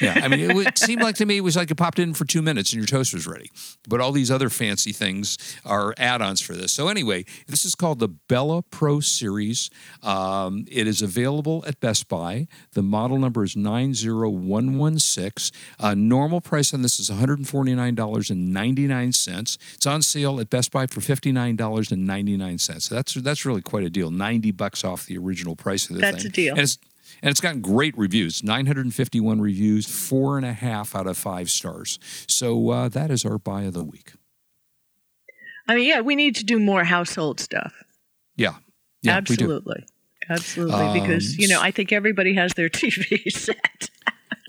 Yeah, 0.00 0.20
I 0.22 0.28
mean, 0.28 0.40
it 0.40 0.54
would 0.54 0.76
seem 0.86 0.98
like 0.98 1.14
to 1.16 1.26
me 1.26 1.36
it 1.36 1.42
was 1.42 1.56
like 1.56 1.70
it 1.70 1.76
popped 1.76 1.98
in 1.98 2.12
for 2.14 2.24
two 2.24 2.42
minutes 2.42 2.72
and 2.72 2.78
your 2.80 2.86
toast 2.86 3.14
was 3.14 3.26
ready. 3.26 3.50
But 3.88 4.00
all 4.00 4.12
these 4.12 4.30
other 4.30 4.48
fancy 4.50 4.92
things 4.92 5.38
are 5.64 5.94
add-ons 5.96 6.40
for 6.40 6.54
this. 6.54 6.72
So 6.72 6.88
anyway, 6.88 7.24
this 7.46 7.64
is 7.64 7.74
called 7.74 7.98
the 8.00 8.08
Bella 8.08 8.62
Pro 8.62 9.00
Series. 9.00 9.70
Um, 10.02 10.64
it 10.70 10.86
is 10.86 11.02
available 11.02 11.64
at 11.66 11.78
Best 11.80 12.08
Buy. 12.08 12.48
The 12.72 12.82
model 12.82 13.18
number 13.18 13.44
is 13.44 13.56
nine 13.56 13.94
zero 13.94 14.28
one 14.28 14.76
one 14.78 14.98
six. 14.98 15.52
Uh, 15.78 15.94
normal 15.94 16.40
price 16.40 16.74
on 16.74 16.82
this 16.82 16.98
is 16.98 17.08
one 17.10 17.18
hundred 17.18 17.38
and 17.38 17.48
forty 17.48 17.74
nine 17.74 17.94
dollars 17.94 18.30
and 18.30 18.52
ninety 18.52 18.86
nine 18.86 19.12
cents. 19.12 19.56
It's 19.74 19.86
on 19.86 20.02
sale 20.02 20.40
at 20.40 20.50
Best 20.50 20.72
Buy 20.72 20.86
for 20.86 21.00
fifty 21.00 21.30
nine 21.32 21.56
dollars 21.56 21.90
and 21.92 22.04
ninety 22.06 22.36
nine 22.36 22.58
cents. 22.58 22.86
So 22.86 22.94
that's 22.96 23.14
that's 23.14 23.44
really 23.46 23.62
quite 23.62 23.84
a 23.84 23.90
deal. 23.90 24.10
Ninety 24.10 24.50
bucks 24.50 24.84
off 24.84 25.06
the 25.06 25.16
original 25.18 25.54
price 25.56 25.88
of 25.88 25.96
the 25.96 26.00
That's 26.02 26.22
thing. 26.22 26.26
a 26.26 26.32
deal. 26.32 26.56
And 27.22 27.30
it's 27.30 27.40
gotten 27.40 27.60
great 27.60 27.96
reviews 27.96 28.42
951 28.42 29.40
reviews, 29.40 29.86
four 29.86 30.36
and 30.36 30.46
a 30.46 30.52
half 30.52 30.94
out 30.94 31.06
of 31.06 31.16
five 31.16 31.50
stars. 31.50 31.98
So 32.28 32.70
uh, 32.70 32.88
that 32.88 33.10
is 33.10 33.24
our 33.24 33.38
buy 33.38 33.62
of 33.62 33.74
the 33.74 33.84
week. 33.84 34.12
I 35.68 35.74
mean, 35.74 35.86
yeah, 35.88 36.00
we 36.00 36.16
need 36.16 36.34
to 36.36 36.44
do 36.44 36.58
more 36.58 36.84
household 36.84 37.38
stuff. 37.40 37.72
Yeah. 38.36 38.54
Yeah. 39.02 39.16
Absolutely. 39.16 39.84
Absolutely. 40.28 41.00
because, 41.00 41.30
Um, 41.30 41.36
you 41.38 41.48
know, 41.48 41.60
I 41.60 41.70
think 41.70 41.92
everybody 41.92 42.34
has 42.34 42.52
their 42.54 42.68
TV 42.70 43.30
set. 43.30 43.90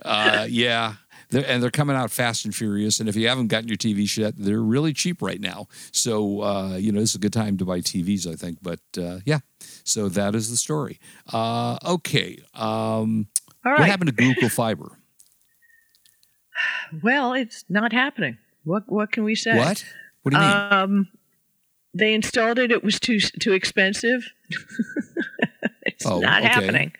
Uh, 0.03 0.47
yeah. 0.49 0.95
They're, 1.31 1.45
and 1.47 1.63
they're 1.63 1.71
coming 1.71 1.95
out 1.95 2.11
fast 2.11 2.45
and 2.45 2.53
furious. 2.53 2.99
And 2.99 3.09
if 3.09 3.15
you 3.15 3.27
haven't 3.27 3.47
gotten 3.47 3.67
your 3.67 3.77
TV 3.77 4.15
yet, 4.17 4.35
they're 4.37 4.61
really 4.61 4.93
cheap 4.93 5.21
right 5.21 5.39
now. 5.41 5.67
So, 5.91 6.41
uh, 6.41 6.75
you 6.75 6.91
know, 6.91 6.99
this 6.99 7.11
is 7.11 7.15
a 7.15 7.19
good 7.19 7.33
time 7.33 7.57
to 7.57 7.65
buy 7.65 7.79
TVs, 7.79 8.27
I 8.31 8.35
think. 8.35 8.59
But 8.61 8.79
uh, 8.97 9.19
yeah, 9.25 9.39
so 9.83 10.09
that 10.09 10.35
is 10.35 10.49
the 10.49 10.57
story. 10.57 10.99
Uh, 11.31 11.77
okay. 11.85 12.39
Um, 12.53 13.27
All 13.65 13.73
What 13.73 13.87
happened 13.87 14.15
to 14.15 14.15
Google 14.15 14.49
Fiber? 14.49 14.91
Well, 17.01 17.33
it's 17.33 17.63
not 17.69 17.91
happening. 17.93 18.37
What 18.65 18.83
what 18.87 19.11
can 19.11 19.23
we 19.23 19.33
say? 19.33 19.57
What? 19.57 19.83
What 20.23 20.33
do 20.33 20.37
you 20.37 20.43
mean? 20.45 20.51
Um, 20.51 21.07
they 21.93 22.13
installed 22.13 22.59
it. 22.59 22.71
It 22.71 22.83
was 22.83 22.99
too 22.99 23.19
too 23.19 23.53
expensive. 23.53 24.29
it's 25.83 26.05
Oh, 26.05 26.19
not 26.19 26.43
okay. 26.43 26.51
happening. 26.51 26.91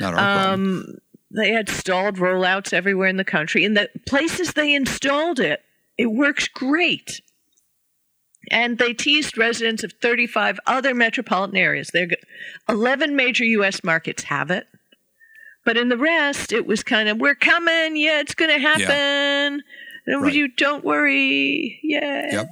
Not 0.00 0.14
our 0.14 0.44
problem. 0.46 0.98
They 1.36 1.52
had 1.52 1.68
stalled 1.68 2.16
rollouts 2.16 2.72
everywhere 2.72 3.08
in 3.08 3.18
the 3.18 3.24
country. 3.24 3.62
In 3.64 3.74
the 3.74 3.88
places 4.06 4.52
they 4.54 4.74
installed 4.74 5.38
it, 5.38 5.62
it 5.98 6.06
works 6.06 6.48
great. 6.48 7.20
And 8.50 8.78
they 8.78 8.92
teased 8.94 9.36
residents 9.36 9.84
of 9.84 9.92
35 10.00 10.58
other 10.66 10.94
metropolitan 10.94 11.56
areas. 11.56 11.90
They're, 11.92 12.08
11 12.68 13.14
major 13.16 13.44
U.S. 13.44 13.82
markets 13.84 14.22
have 14.24 14.50
it. 14.50 14.66
But 15.64 15.76
in 15.76 15.88
the 15.88 15.98
rest, 15.98 16.52
it 16.52 16.64
was 16.66 16.82
kind 16.84 17.08
of, 17.08 17.18
we're 17.18 17.34
coming. 17.34 17.96
Yeah, 17.96 18.20
it's 18.20 18.34
going 18.34 18.52
to 18.52 18.60
happen. 18.60 19.62
No, 20.06 20.20
Right. 20.20 20.32
You 20.32 20.48
don't 20.48 20.84
worry. 20.84 21.80
Yeah. 21.82 22.28
Yep. 22.32 22.46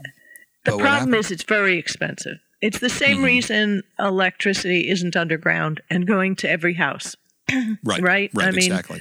The 0.64 0.70
But 0.72 0.80
problem 0.80 1.14
is 1.14 1.30
it's 1.30 1.44
very 1.44 1.78
expensive. 1.78 2.38
It's 2.60 2.80
the 2.80 2.88
same 2.90 3.18
Mhm. 3.18 3.24
reason 3.24 3.82
electricity 3.98 4.88
isn't 4.90 5.14
underground 5.14 5.80
and 5.88 6.06
going 6.06 6.34
to 6.36 6.50
every 6.50 6.74
house. 6.74 7.14
Right. 7.84 8.02
right? 8.02 8.30
Right. 8.34 8.48
I 8.48 8.50
mean, 8.50 8.70
exactly. 8.72 9.00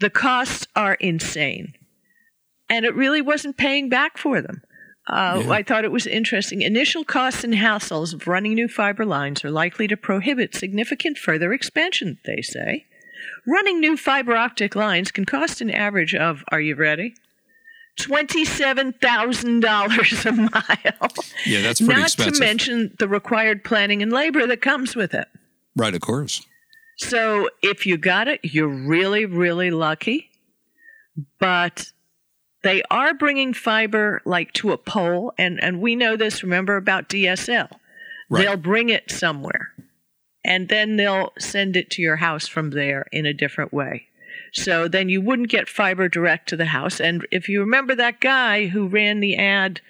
The 0.00 0.10
costs 0.10 0.66
are 0.76 0.94
insane. 0.94 1.74
And 2.68 2.84
it 2.84 2.94
really 2.94 3.20
wasn't 3.20 3.56
paying 3.56 3.88
back 3.88 4.16
for 4.18 4.40
them. 4.40 4.62
Uh, 5.08 5.42
Yeah. 5.44 5.50
I 5.50 5.62
thought 5.62 5.84
it 5.84 5.92
was 5.92 6.06
interesting. 6.06 6.62
Initial 6.62 7.04
costs 7.04 7.42
and 7.44 7.54
hassles 7.54 8.12
of 8.14 8.26
running 8.28 8.54
new 8.54 8.68
fiber 8.68 9.04
lines 9.04 9.44
are 9.44 9.50
likely 9.50 9.88
to 9.88 9.96
prohibit 9.96 10.54
significant 10.54 11.18
further 11.18 11.52
expansion, 11.52 12.18
they 12.24 12.40
say. 12.42 12.86
Running 13.46 13.80
new 13.80 13.96
fiber 13.96 14.36
optic 14.36 14.76
lines 14.76 15.10
can 15.10 15.24
cost 15.24 15.60
an 15.60 15.70
average 15.70 16.14
of, 16.14 16.44
are 16.52 16.60
you 16.60 16.74
ready? 16.76 17.14
$27,000 17.98 20.26
a 20.26 20.32
mile. 20.32 21.10
Yeah, 21.46 21.62
that's 21.62 21.80
pretty 21.80 21.94
Not 22.00 22.06
expensive. 22.08 22.34
to 22.34 22.40
mention 22.40 22.94
the 22.98 23.08
required 23.08 23.64
planning 23.64 24.02
and 24.02 24.12
labor 24.12 24.46
that 24.46 24.60
comes 24.62 24.94
with 24.96 25.12
it. 25.14 25.28
right. 25.76 25.94
Of 25.94 26.00
course. 26.00 26.46
So 27.00 27.48
if 27.62 27.86
you 27.86 27.96
got 27.96 28.28
it, 28.28 28.40
you're 28.42 28.68
really, 28.68 29.24
really 29.24 29.70
lucky. 29.70 30.30
But 31.38 31.92
they 32.62 32.82
are 32.90 33.14
bringing 33.14 33.54
fiber 33.54 34.20
like 34.24 34.52
to 34.54 34.72
a 34.72 34.78
pole, 34.78 35.32
and, 35.38 35.58
and 35.62 35.80
we 35.80 35.96
know 35.96 36.16
this, 36.16 36.42
remember 36.42 36.76
about 36.76 37.08
DSL. 37.08 37.68
Right. 38.28 38.44
They'll 38.44 38.56
bring 38.56 38.90
it 38.90 39.10
somewhere, 39.10 39.70
and 40.44 40.68
then 40.68 40.96
they'll 40.96 41.32
send 41.38 41.74
it 41.76 41.90
to 41.92 42.02
your 42.02 42.16
house 42.16 42.46
from 42.46 42.70
there 42.70 43.06
in 43.12 43.24
a 43.26 43.32
different 43.32 43.72
way. 43.72 44.06
So 44.52 44.86
then 44.86 45.08
you 45.08 45.20
wouldn't 45.22 45.48
get 45.48 45.68
fiber 45.68 46.08
direct 46.08 46.48
to 46.50 46.56
the 46.56 46.66
house. 46.66 47.00
And 47.00 47.26
if 47.30 47.48
you 47.48 47.60
remember 47.60 47.94
that 47.94 48.20
guy 48.20 48.66
who 48.66 48.88
ran 48.88 49.20
the 49.20 49.36
ad 49.36 49.80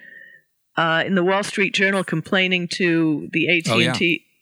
uh, 0.76 1.02
in 1.04 1.14
the 1.16 1.24
Wall 1.24 1.42
Street 1.42 1.74
Journal 1.74 2.04
complaining 2.04 2.68
to 2.76 3.28
the 3.32 3.48
AT&T 3.58 3.70
Oh, 3.72 3.78
yeah. 3.78 3.92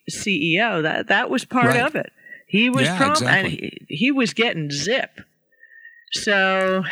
CEO, 0.09 0.81
that 0.83 1.07
that 1.07 1.29
was 1.29 1.45
part 1.45 1.67
Right. 1.67 1.81
of 1.81 1.95
it. 1.95 2.11
He 2.49 2.69
was 2.69 2.83
Yeah, 2.83 2.97
prom- 2.97 3.11
exactly. 3.11 3.37
and 3.37 3.47
he, 3.47 3.95
he 3.95 4.11
was 4.11 4.33
getting 4.33 4.69
zip. 4.71 5.21
So, 6.11 6.83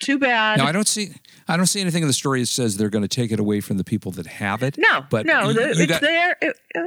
too 0.00 0.18
bad. 0.18 0.58
Now 0.58 0.66
I 0.66 0.72
don't 0.72 0.88
see 0.88 1.10
I 1.46 1.56
don't 1.56 1.66
see 1.66 1.80
anything 1.80 2.02
in 2.02 2.08
the 2.08 2.12
story 2.14 2.40
that 2.40 2.46
says 2.46 2.76
they're 2.76 2.90
going 2.90 3.02
to 3.02 3.08
take 3.08 3.32
it 3.32 3.40
away 3.40 3.60
from 3.60 3.78
the 3.78 3.84
people 3.84 4.12
that 4.12 4.26
have 4.26 4.62
it. 4.62 4.76
No, 4.76 5.04
but 5.10 5.24
no, 5.24 5.48
you- 5.48 5.54
the, 5.54 5.60
you 5.62 5.68
it's 5.82 5.86
got- 5.86 6.00
there. 6.02 6.36
It, 6.42 6.56
uh, 6.76 6.80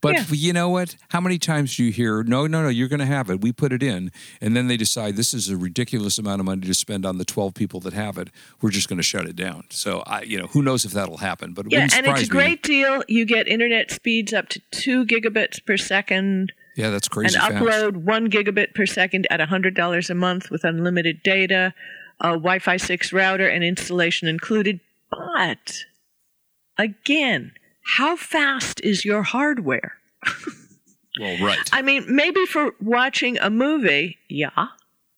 But 0.00 0.14
Yeah. 0.14 0.24
you 0.30 0.52
know 0.52 0.68
what? 0.68 0.94
How 1.10 1.20
many 1.20 1.38
times 1.38 1.76
do 1.76 1.84
you 1.84 1.90
hear, 1.92 2.22
no, 2.22 2.46
no, 2.46 2.62
no, 2.62 2.68
you're 2.68 2.86
going 2.88 3.00
to 3.00 3.06
have 3.06 3.30
it. 3.30 3.40
We 3.40 3.50
put 3.52 3.72
it 3.72 3.82
in. 3.82 4.12
And 4.40 4.56
then 4.56 4.68
they 4.68 4.76
decide 4.76 5.16
this 5.16 5.34
is 5.34 5.48
a 5.48 5.56
ridiculous 5.56 6.18
amount 6.18 6.38
of 6.40 6.46
money 6.46 6.66
to 6.68 6.74
spend 6.74 7.04
on 7.04 7.18
the 7.18 7.24
12 7.24 7.52
people 7.54 7.80
that 7.80 7.92
have 7.94 8.16
it. 8.16 8.28
We're 8.60 8.70
just 8.70 8.88
going 8.88 8.98
to 8.98 9.02
shut 9.02 9.26
it 9.26 9.34
down. 9.34 9.64
So, 9.70 10.04
I, 10.06 10.22
you 10.22 10.38
know, 10.38 10.46
who 10.46 10.62
knows 10.62 10.84
if 10.84 10.92
that'll 10.92 11.16
happen. 11.18 11.52
But 11.52 11.66
yeah, 11.70 11.80
and 11.80 11.86
it's 11.86 11.94
a 11.94 11.98
surprise 11.98 12.22
me. 12.22 12.28
great 12.28 12.62
deal. 12.62 13.02
You 13.08 13.26
get 13.26 13.48
internet 13.48 13.90
speeds 13.90 14.32
up 14.32 14.48
to 14.50 14.60
two 14.70 15.04
gigabits 15.04 15.64
per 15.66 15.76
second. 15.76 16.52
Yeah, 16.78 16.90
that's 16.90 17.08
crazy 17.08 17.36
and 17.36 17.42
fast. 17.42 17.64
upload 17.64 17.96
one 18.04 18.30
gigabit 18.30 18.72
per 18.72 18.86
second 18.86 19.26
at 19.30 19.40
$100 19.40 20.10
a 20.10 20.14
month 20.14 20.48
with 20.48 20.62
unlimited 20.62 21.24
data, 21.24 21.74
a 22.20 22.28
Wi 22.28 22.60
Fi 22.60 22.76
6 22.76 23.12
router, 23.12 23.48
and 23.48 23.64
installation 23.64 24.28
included. 24.28 24.78
But 25.10 25.84
again, 26.78 27.50
how 27.96 28.14
fast 28.14 28.80
is 28.82 29.04
your 29.04 29.24
hardware? 29.24 29.94
Well, 31.20 31.36
right. 31.44 31.58
I 31.72 31.82
mean, 31.82 32.04
maybe 32.08 32.46
for 32.46 32.74
watching 32.80 33.38
a 33.38 33.50
movie, 33.50 34.18
yeah. 34.28 34.68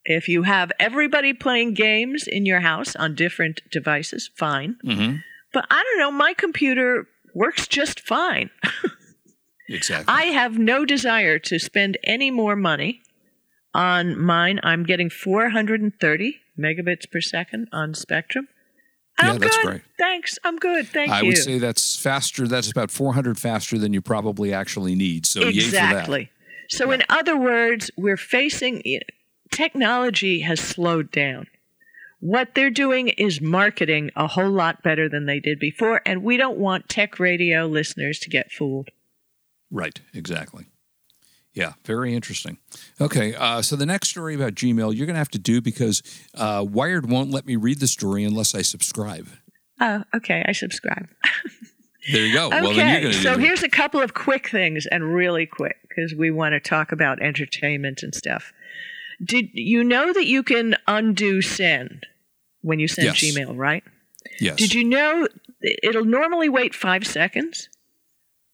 If 0.04 0.28
you 0.28 0.44
have 0.44 0.72
everybody 0.80 1.34
playing 1.34 1.74
games 1.74 2.26
in 2.26 2.46
your 2.46 2.60
house 2.60 2.96
on 2.96 3.14
different 3.14 3.60
devices, 3.70 4.30
fine. 4.34 4.76
Mm-hmm. 4.82 5.16
But 5.52 5.66
I 5.70 5.82
don't 5.82 5.98
know, 5.98 6.10
my 6.10 6.32
computer 6.32 7.06
works 7.34 7.68
just 7.68 8.00
fine. 8.00 8.48
Exactly. 9.70 10.12
I 10.12 10.24
have 10.24 10.58
no 10.58 10.84
desire 10.84 11.38
to 11.38 11.58
spend 11.58 11.96
any 12.02 12.30
more 12.30 12.56
money 12.56 13.02
on 13.72 14.18
mine. 14.20 14.60
I'm 14.62 14.84
getting 14.84 15.08
430 15.08 16.40
megabits 16.58 17.10
per 17.10 17.20
second 17.20 17.68
on 17.72 17.94
Spectrum. 17.94 18.48
yeah, 19.22 19.30
I'm 19.30 19.38
that's 19.38 19.56
good. 19.56 19.66
great. 19.66 19.82
Thanks. 19.98 20.38
I'm 20.44 20.56
good. 20.58 20.88
Thank 20.88 21.12
I 21.12 21.20
you. 21.20 21.26
I 21.26 21.28
would 21.28 21.38
say 21.38 21.58
that's 21.58 21.96
faster. 21.96 22.48
That's 22.48 22.70
about 22.70 22.90
400 22.90 23.38
faster 23.38 23.78
than 23.78 23.92
you 23.92 24.02
probably 24.02 24.52
actually 24.52 24.94
need. 24.94 25.24
So, 25.24 25.40
yay 25.40 25.60
for 25.60 25.70
that. 25.72 25.90
exactly. 25.90 26.30
So, 26.68 26.90
in 26.90 27.02
other 27.08 27.36
words, 27.36 27.90
we're 27.96 28.16
facing 28.16 28.82
technology 29.50 30.40
has 30.40 30.60
slowed 30.60 31.10
down. 31.10 31.46
What 32.20 32.54
they're 32.54 32.70
doing 32.70 33.08
is 33.08 33.40
marketing 33.40 34.10
a 34.14 34.26
whole 34.26 34.50
lot 34.50 34.82
better 34.82 35.08
than 35.08 35.26
they 35.26 35.40
did 35.40 35.58
before, 35.58 36.02
and 36.04 36.22
we 36.22 36.36
don't 36.36 36.58
want 36.58 36.88
tech 36.88 37.18
radio 37.18 37.66
listeners 37.66 38.18
to 38.20 38.28
get 38.28 38.52
fooled. 38.52 38.90
Right, 39.70 40.00
exactly. 40.14 40.66
Yeah, 41.52 41.72
very 41.84 42.14
interesting. 42.14 42.58
Okay, 43.00 43.34
uh, 43.34 43.60
so 43.62 43.74
the 43.76 43.86
next 43.86 44.08
story 44.08 44.34
about 44.34 44.54
Gmail 44.54 44.94
you're 44.94 45.06
going 45.06 45.14
to 45.14 45.18
have 45.18 45.30
to 45.30 45.38
do 45.38 45.60
because 45.60 46.02
uh, 46.34 46.64
Wired 46.68 47.10
won't 47.10 47.30
let 47.30 47.44
me 47.44 47.56
read 47.56 47.80
the 47.80 47.88
story 47.88 48.22
unless 48.24 48.54
I 48.54 48.62
subscribe. 48.62 49.28
Oh, 49.80 50.04
okay. 50.14 50.44
I 50.46 50.52
subscribe. 50.52 51.08
There 52.12 52.24
you 52.24 52.32
go. 52.32 52.46
okay. 52.46 52.60
Well, 52.62 52.74
then 52.74 52.92
you're 52.92 53.00
going 53.02 53.14
to 53.14 53.22
so 53.22 53.36
here's 53.38 53.62
a 53.62 53.68
couple 53.68 54.00
of 54.00 54.14
quick 54.14 54.48
things, 54.48 54.86
and 54.86 55.14
really 55.14 55.44
quick, 55.46 55.76
because 55.88 56.14
we 56.14 56.30
want 56.30 56.52
to 56.54 56.60
talk 56.60 56.92
about 56.92 57.20
entertainment 57.20 58.02
and 58.02 58.14
stuff. 58.14 58.52
Did 59.22 59.50
you 59.52 59.84
know 59.84 60.12
that 60.12 60.26
you 60.26 60.42
can 60.42 60.76
undo 60.86 61.42
send 61.42 62.06
when 62.62 62.78
you 62.78 62.88
send 62.88 63.06
Yes. 63.06 63.16
Gmail, 63.16 63.56
right? 63.56 63.84
Yes. 64.40 64.56
Did 64.56 64.72
you 64.72 64.84
know 64.84 65.28
it'll 65.60 66.06
normally 66.06 66.48
wait 66.48 66.74
five 66.74 67.06
seconds, 67.06 67.68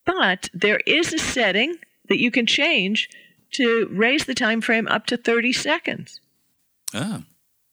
but 0.07 0.49
there 0.55 0.81
is 0.87 1.13
a 1.13 1.19
setting 1.19 1.77
that 2.09 2.19
you 2.19 2.31
can 2.31 2.47
change 2.47 3.11
to 3.53 3.89
raise 3.93 4.25
the 4.25 4.35
time 4.35 4.61
frame 4.63 4.89
up 4.89 5.07
to 5.07 5.17
30 5.17 5.53
seconds. 5.53 6.21
Ah, 6.95 7.23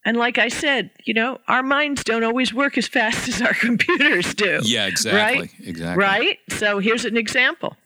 And 0.05 0.17
like 0.17 0.37
I 0.37 0.49
said, 0.49 0.91
you 1.05 1.13
know, 1.13 1.39
our 1.47 1.63
minds 1.63 2.03
don't 2.03 2.23
always 2.23 2.53
work 2.53 2.77
as 2.77 2.87
fast 2.87 3.27
as 3.29 3.41
our 3.41 3.53
computers 3.53 4.33
do. 4.33 4.59
yeah, 4.63 4.87
exactly. 4.87 5.41
Right? 5.41 5.51
Exactly. 5.63 6.03
Right? 6.03 6.39
So 6.49 6.79
here's 6.79 7.05
an 7.05 7.15
example. 7.17 7.77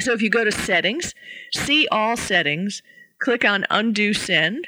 So 0.00 0.12
if 0.12 0.22
you 0.22 0.30
go 0.30 0.44
to 0.44 0.52
settings, 0.52 1.14
see 1.52 1.86
all 1.90 2.16
settings, 2.16 2.82
click 3.20 3.44
on 3.44 3.64
undo 3.70 4.12
send, 4.12 4.66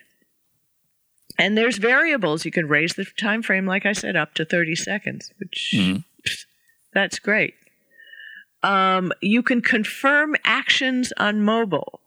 and 1.38 1.58
there's 1.58 1.78
variables. 1.78 2.44
You 2.44 2.50
can 2.52 2.68
raise 2.68 2.94
the 2.94 3.04
time 3.18 3.42
frame, 3.42 3.66
like 3.66 3.84
I 3.84 3.92
said, 3.92 4.16
up 4.16 4.34
to 4.34 4.44
30 4.44 4.74
seconds, 4.76 5.32
which 5.38 5.72
Mhm. 5.76 6.04
that's 6.94 7.18
great. 7.18 7.54
Um, 8.62 9.12
you 9.20 9.42
can 9.42 9.60
confirm 9.60 10.36
actions 10.44 11.12
on 11.18 11.42
mobile, 11.42 12.00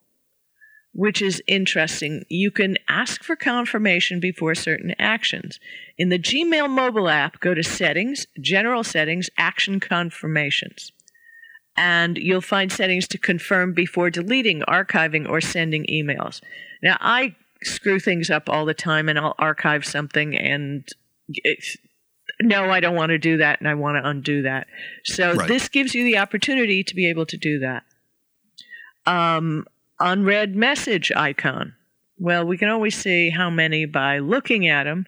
which 0.93 1.21
is 1.21 1.41
interesting. 1.47 2.23
You 2.29 2.51
can 2.51 2.77
ask 2.87 3.23
for 3.23 3.35
confirmation 3.35 4.19
before 4.19 4.55
certain 4.55 4.93
actions. 4.99 5.59
In 5.97 6.09
the 6.09 6.19
Gmail 6.19 6.69
mobile 6.69 7.09
app, 7.09 7.39
go 7.39 7.53
to 7.53 7.63
Settings, 7.63 8.25
General 8.41 8.83
Settings, 8.83 9.29
Action 9.37 9.79
Confirmations. 9.79 10.91
And 11.77 12.17
you'll 12.17 12.41
find 12.41 12.71
settings 12.71 13.07
to 13.09 13.17
confirm 13.17 13.73
before 13.73 14.09
deleting, 14.09 14.61
archiving, 14.67 15.29
or 15.29 15.39
sending 15.39 15.85
emails. 15.85 16.41
Now, 16.83 16.97
I 16.99 17.35
screw 17.63 17.99
things 17.99 18.29
up 18.29 18.49
all 18.49 18.65
the 18.65 18.73
time 18.73 19.07
and 19.07 19.17
I'll 19.17 19.35
archive 19.37 19.85
something 19.85 20.35
and 20.35 20.85
no, 22.41 22.69
I 22.69 22.79
don't 22.79 22.95
want 22.95 23.09
to 23.09 23.17
do 23.17 23.37
that 23.37 23.59
and 23.59 23.67
I 23.67 23.73
want 23.75 23.97
to 24.01 24.07
undo 24.07 24.43
that. 24.43 24.67
So 25.03 25.33
Right. 25.33 25.47
this 25.47 25.67
gives 25.69 25.93
you 25.93 26.03
the 26.03 26.17
opportunity 26.17 26.83
to 26.83 26.95
be 26.95 27.07
able 27.09 27.25
to 27.25 27.37
do 27.37 27.59
that. 27.59 27.83
Um, 29.05 29.65
unread 29.99 30.55
message 30.55 31.11
icon. 31.15 31.75
Well, 32.17 32.45
we 32.45 32.57
can 32.57 32.69
always 32.69 32.95
see 32.95 33.29
how 33.29 33.49
many 33.49 33.85
by 33.85 34.19
looking 34.19 34.67
at 34.67 34.83
them. 34.83 35.05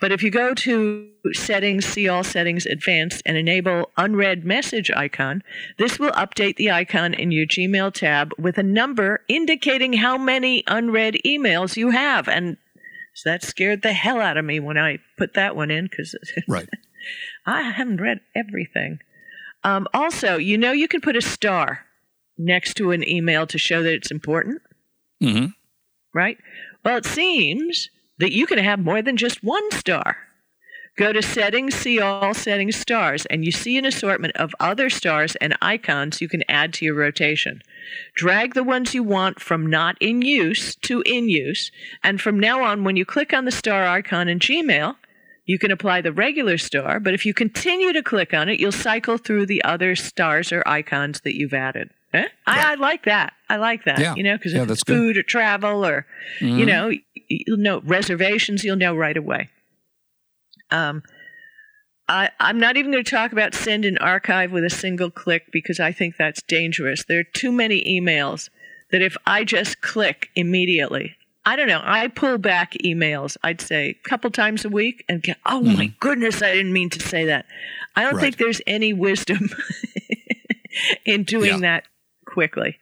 But 0.00 0.12
if 0.12 0.22
you 0.22 0.30
go 0.30 0.54
to 0.54 1.08
settings, 1.32 1.84
see 1.84 2.08
all 2.08 2.22
settings, 2.22 2.66
advanced, 2.66 3.20
and 3.26 3.36
enable 3.36 3.90
unread 3.96 4.44
message 4.44 4.92
icon, 4.92 5.42
this 5.76 5.98
will 5.98 6.12
update 6.12 6.54
the 6.54 6.70
icon 6.70 7.14
in 7.14 7.32
your 7.32 7.46
Gmail 7.46 7.92
tab 7.94 8.32
with 8.38 8.58
a 8.58 8.62
number 8.62 9.24
indicating 9.26 9.94
how 9.94 10.16
many 10.16 10.62
unread 10.68 11.16
emails 11.26 11.76
you 11.76 11.90
have. 11.90 12.28
And 12.28 12.58
so 13.18 13.30
that 13.30 13.42
scared 13.42 13.82
the 13.82 13.92
hell 13.92 14.20
out 14.20 14.36
of 14.36 14.44
me 14.44 14.60
when 14.60 14.78
I 14.78 14.98
put 15.16 15.34
that 15.34 15.56
one 15.56 15.72
in 15.72 15.86
because 15.86 16.14
Right. 16.48 16.68
I 17.44 17.62
haven't 17.62 18.00
read 18.00 18.20
everything. 18.36 19.00
Um, 19.64 19.88
also, 19.92 20.36
you 20.36 20.56
know, 20.56 20.70
you 20.70 20.86
can 20.86 21.00
put 21.00 21.16
a 21.16 21.20
star 21.20 21.80
next 22.36 22.74
to 22.74 22.92
an 22.92 23.08
email 23.08 23.44
to 23.48 23.58
show 23.58 23.82
that 23.82 23.92
it's 23.92 24.12
important, 24.12 24.62
Mm-hmm. 25.20 25.46
right? 26.14 26.38
Well, 26.84 26.98
it 26.98 27.06
seems 27.06 27.90
that 28.18 28.30
you 28.30 28.46
can 28.46 28.58
have 28.58 28.78
more 28.78 29.02
than 29.02 29.16
just 29.16 29.42
one 29.42 29.68
star. 29.72 30.16
Go 30.98 31.12
to 31.12 31.22
settings, 31.22 31.76
see 31.76 32.00
all 32.00 32.34
settings 32.34 32.74
stars, 32.74 33.24
and 33.26 33.44
you 33.44 33.52
see 33.52 33.78
an 33.78 33.84
assortment 33.84 34.34
of 34.36 34.52
other 34.58 34.90
stars 34.90 35.36
and 35.36 35.56
icons 35.62 36.20
you 36.20 36.28
can 36.28 36.42
add 36.48 36.72
to 36.74 36.84
your 36.84 36.94
rotation. 36.96 37.62
Drag 38.16 38.54
the 38.54 38.64
ones 38.64 38.94
you 38.94 39.04
want 39.04 39.38
from 39.38 39.64
not 39.64 39.96
in 40.00 40.22
use 40.22 40.74
to 40.74 41.02
in 41.02 41.28
use, 41.28 41.70
and 42.02 42.20
from 42.20 42.40
now 42.40 42.64
on, 42.64 42.82
when 42.82 42.96
you 42.96 43.04
click 43.04 43.32
on 43.32 43.44
the 43.44 43.52
star 43.52 43.86
icon 43.86 44.28
in 44.28 44.40
Gmail, 44.40 44.96
you 45.46 45.56
can 45.58 45.70
apply 45.70 46.00
the 46.00 46.12
regular 46.12 46.58
star, 46.58 46.98
but 47.00 47.14
if 47.14 47.24
you 47.24 47.32
continue 47.32 47.92
to 47.92 48.02
click 48.02 48.34
on 48.34 48.48
it, 48.48 48.58
you'll 48.58 48.72
cycle 48.72 49.16
through 49.18 49.46
the 49.46 49.62
other 49.64 49.94
stars 49.94 50.52
or 50.52 50.62
icons 50.66 51.20
that 51.22 51.36
you've 51.38 51.54
added. 51.54 51.90
Eh? 52.12 52.26
I, 52.46 52.72
I 52.72 52.74
like 52.74 53.04
that. 53.04 53.34
I 53.48 53.56
like 53.56 53.84
that. 53.84 53.98
Yeah. 54.00 54.14
You 54.16 54.24
know, 54.24 54.36
because 54.36 54.52
Yeah, 54.52 54.62
if 54.64 54.70
it's 54.70 54.82
good. 54.82 54.96
food 54.96 55.16
or 55.16 55.22
travel 55.22 55.86
or, 55.86 56.06
you 56.40 56.48
Mhm. 56.48 56.66
know, 56.66 56.92
you'll 57.28 57.56
know 57.58 57.80
reservations, 57.84 58.64
you'll 58.64 58.76
know 58.76 58.94
right 58.96 59.16
away. 59.16 59.48
Um, 60.70 61.02
I, 62.08 62.30
I'm 62.40 62.58
not 62.58 62.76
even 62.76 62.90
going 62.90 63.04
to 63.04 63.10
talk 63.10 63.32
about 63.32 63.54
send 63.54 63.84
and 63.84 63.98
archive 63.98 64.50
with 64.50 64.64
a 64.64 64.70
single 64.70 65.10
click 65.10 65.44
because 65.52 65.78
I 65.78 65.92
think 65.92 66.16
that's 66.16 66.42
dangerous. 66.42 67.04
There 67.06 67.20
are 67.20 67.24
too 67.34 67.52
many 67.52 67.84
emails 67.84 68.48
that 68.90 69.02
if 69.02 69.16
I 69.26 69.44
just 69.44 69.82
click 69.82 70.30
immediately, 70.34 71.16
I 71.44 71.56
don't 71.56 71.68
know, 71.68 71.82
I 71.82 72.08
pull 72.08 72.38
back 72.38 72.72
emails, 72.84 73.36
I'd 73.42 73.60
say 73.60 73.90
a 73.90 74.08
couple 74.08 74.30
times 74.30 74.64
a 74.64 74.68
week 74.70 75.04
and 75.08 75.22
get, 75.22 75.36
oh 75.44 75.60
my 75.60 75.92
goodness, 76.00 76.40
I 76.42 76.52
didn't 76.54 76.72
mean 76.72 76.88
to 76.90 77.00
say 77.00 77.26
that. 77.26 77.44
I 77.96 78.02
don't 78.04 78.14
Right. 78.14 78.22
think 78.22 78.36
there's 78.38 78.62
any 78.66 78.92
wisdom 78.94 79.50
in 81.04 81.24
doing 81.24 81.50
Yeah. 81.54 81.60
that 81.60 81.84
quickly. 82.26 82.78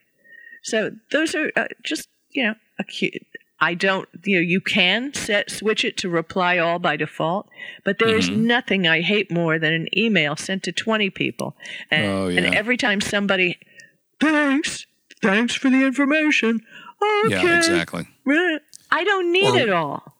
So 0.62 0.91
those 1.12 1.34
are 1.34 1.51
uh, 1.57 1.66
just, 1.84 2.09
you 2.30 2.45
know, 2.45 2.55
a 2.78 2.84
cute. 2.84 3.22
I 3.59 3.74
don't, 3.74 4.07
you 4.24 4.36
know, 4.36 4.42
you 4.42 4.61
can 4.61 5.14
set 5.14 5.50
switch 5.50 5.84
it 5.84 5.96
to 5.98 6.11
reply 6.11 6.59
all 6.59 6.78
by 6.78 6.96
default, 6.96 7.48
but 7.84 7.98
there 7.98 8.14
is 8.16 8.28
Mhm. 8.28 8.36
nothing 8.38 8.86
I 8.86 9.00
hate 9.00 9.30
more 9.30 9.59
than 9.59 9.72
an 9.72 9.88
email 9.96 10.36
sent 10.36 10.62
to 10.64 10.72
20 10.72 11.09
people. 11.11 11.57
And, 11.90 12.04
Oh, 12.07 12.28
and 12.28 12.54
every 12.54 12.76
time 12.76 13.00
somebody, 13.00 13.59
thanks, 14.20 14.86
thanks 15.22 15.54
for 15.54 15.70
the 15.70 15.84
information. 15.84 16.61
Okay. 17.26 17.34
Yeah, 17.42 17.57
exactly. 17.59 18.07
I 18.90 19.04
don't 19.04 19.32
need 19.32 19.54
Or- 19.54 19.59
it 19.59 19.70
all. 19.70 20.12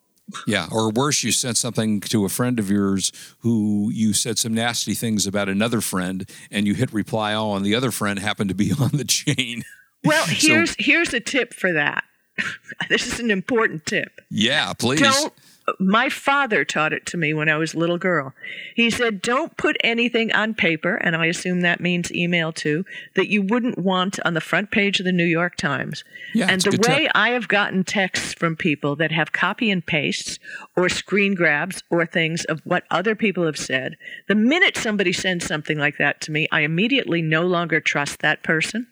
Yeah, 0.47 0.67
or 0.73 0.91
worse, 0.91 1.23
you 1.23 1.31
sent 1.31 1.57
something 1.57 2.01
to 2.01 2.25
a 2.25 2.29
friend 2.29 2.59
of 2.59 2.69
yours 2.69 3.13
who 3.41 3.91
you 3.93 4.13
said 4.13 4.39
some 4.39 4.53
nasty 4.55 4.93
things 4.93 5.25
about 5.25 5.49
another 5.49 5.81
friend, 5.81 6.29
and 6.51 6.67
you 6.67 6.75
hit 6.75 6.93
reply 6.93 7.33
all, 7.33 7.55
and 7.57 7.65
the 7.65 7.77
other 7.77 7.93
friend 7.93 8.19
happened 8.19 8.49
to 8.49 8.55
be 8.55 8.73
on 8.81 8.91
the 8.95 9.05
chain. 9.05 9.63
Well, 10.03 10.27
So- 10.27 10.33
here's 10.49 10.75
here's 10.81 11.15
a 11.15 11.21
tip 11.21 11.55
for 11.55 11.73
that. 11.75 12.03
this 12.89 13.07
is 13.07 13.21
an 13.21 13.31
important 13.31 13.87
tip. 13.87 14.21
Yeah, 14.31 14.73
please. 14.73 15.01
Don't. 15.01 15.33
My 15.81 16.09
father 16.09 16.65
taught 16.65 16.93
it 16.93 17.07
to 17.07 17.17
me 17.17 17.35
when 17.35 17.49
I 17.49 17.57
was 17.57 17.75
a 17.75 17.79
little 17.79 17.99
girl. 17.99 18.33
He 18.77 18.89
said, 18.89 19.21
"Don't 19.21 19.57
put 19.57 19.77
anything 19.83 20.33
on 20.33 20.55
paper," 20.55 20.95
and 20.95 21.17
I 21.17 21.27
assume 21.27 21.63
that 21.63 21.81
means 21.81 22.13
email 22.13 22.53
too, 22.53 22.85
that 23.17 23.27
you 23.27 23.43
wouldn't 23.43 23.77
want 23.77 24.21
on 24.25 24.35
the 24.35 24.41
front 24.41 24.71
page 24.71 25.01
of 25.01 25.07
the 25.07 25.11
New 25.11 25.25
York 25.25 25.57
Times. 25.57 26.05
Yeah, 26.35 26.47
and 26.49 26.61
the 26.61 26.79
way 26.89 27.05
tip. 27.07 27.13
I 27.17 27.31
have 27.31 27.49
gotten 27.49 27.83
texts 27.83 28.33
from 28.33 28.55
people 28.55 28.95
that 28.95 29.11
have 29.11 29.33
copy 29.33 29.69
and 29.73 29.85
pastes 29.85 30.39
or 30.77 30.89
screen 30.89 31.35
grabs 31.35 31.83
or 31.91 32.07
things 32.07 32.45
of 32.45 32.61
what 32.63 32.85
other 32.93 33.17
people 33.17 33.45
have 33.45 33.59
said, 33.59 33.97
the 34.29 34.37
minute 34.37 34.77
somebody 34.77 35.13
sends 35.13 35.45
something 35.47 35.79
like 35.79 35.99
that 35.99 36.21
to 36.23 36.31
me, 36.31 36.47
I 36.53 36.61
immediately 36.61 37.23
no 37.23 37.43
longer 37.43 37.81
trust 37.81 38.21
that 38.21 38.45
person 38.45 38.87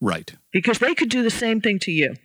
Right. 0.00 0.34
because 0.50 0.80
they 0.80 0.94
could 0.96 1.08
do 1.08 1.22
the 1.22 1.30
same 1.30 1.60
thing 1.60 1.78
to 1.80 1.92
you. 1.92 2.16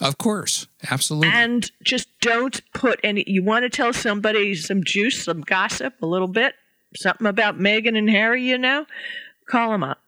Of 0.00 0.18
course. 0.18 0.66
Absolutely. 0.90 1.28
And 1.32 1.70
just 1.82 2.08
don't 2.20 2.60
put 2.72 3.00
any. 3.02 3.24
You 3.26 3.42
want 3.42 3.64
to 3.64 3.68
tell 3.70 3.92
somebody 3.92 4.54
some 4.54 4.84
juice, 4.84 5.24
some 5.24 5.40
gossip, 5.42 5.94
a 6.00 6.06
little 6.06 6.28
bit, 6.28 6.54
something 6.96 7.26
about 7.26 7.58
Meghan 7.58 7.96
and 7.98 8.08
Harry, 8.08 8.42
you 8.44 8.56
know? 8.56 8.86
Call 9.46 9.70
them 9.70 9.82
up. 9.82 9.98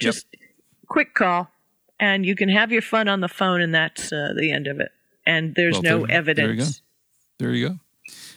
Just 0.00 0.26
quick 0.88 1.14
call, 1.14 1.48
and 2.00 2.26
you 2.26 2.34
can 2.34 2.48
have 2.48 2.72
your 2.72 2.82
fun 2.82 3.08
on 3.08 3.20
the 3.20 3.28
phone, 3.28 3.60
and 3.60 3.74
that's 3.74 4.12
uh, 4.12 4.32
the 4.36 4.50
end 4.52 4.66
of 4.66 4.80
it. 4.80 4.90
And 5.24 5.54
there's 5.54 5.74
Well, 5.74 5.82
no 6.00 6.06
there- 6.06 6.22
There 6.34 6.52
you 6.52 6.56
go. 6.56 6.68
There 7.38 7.52
you 7.52 7.68
go. 7.68 7.78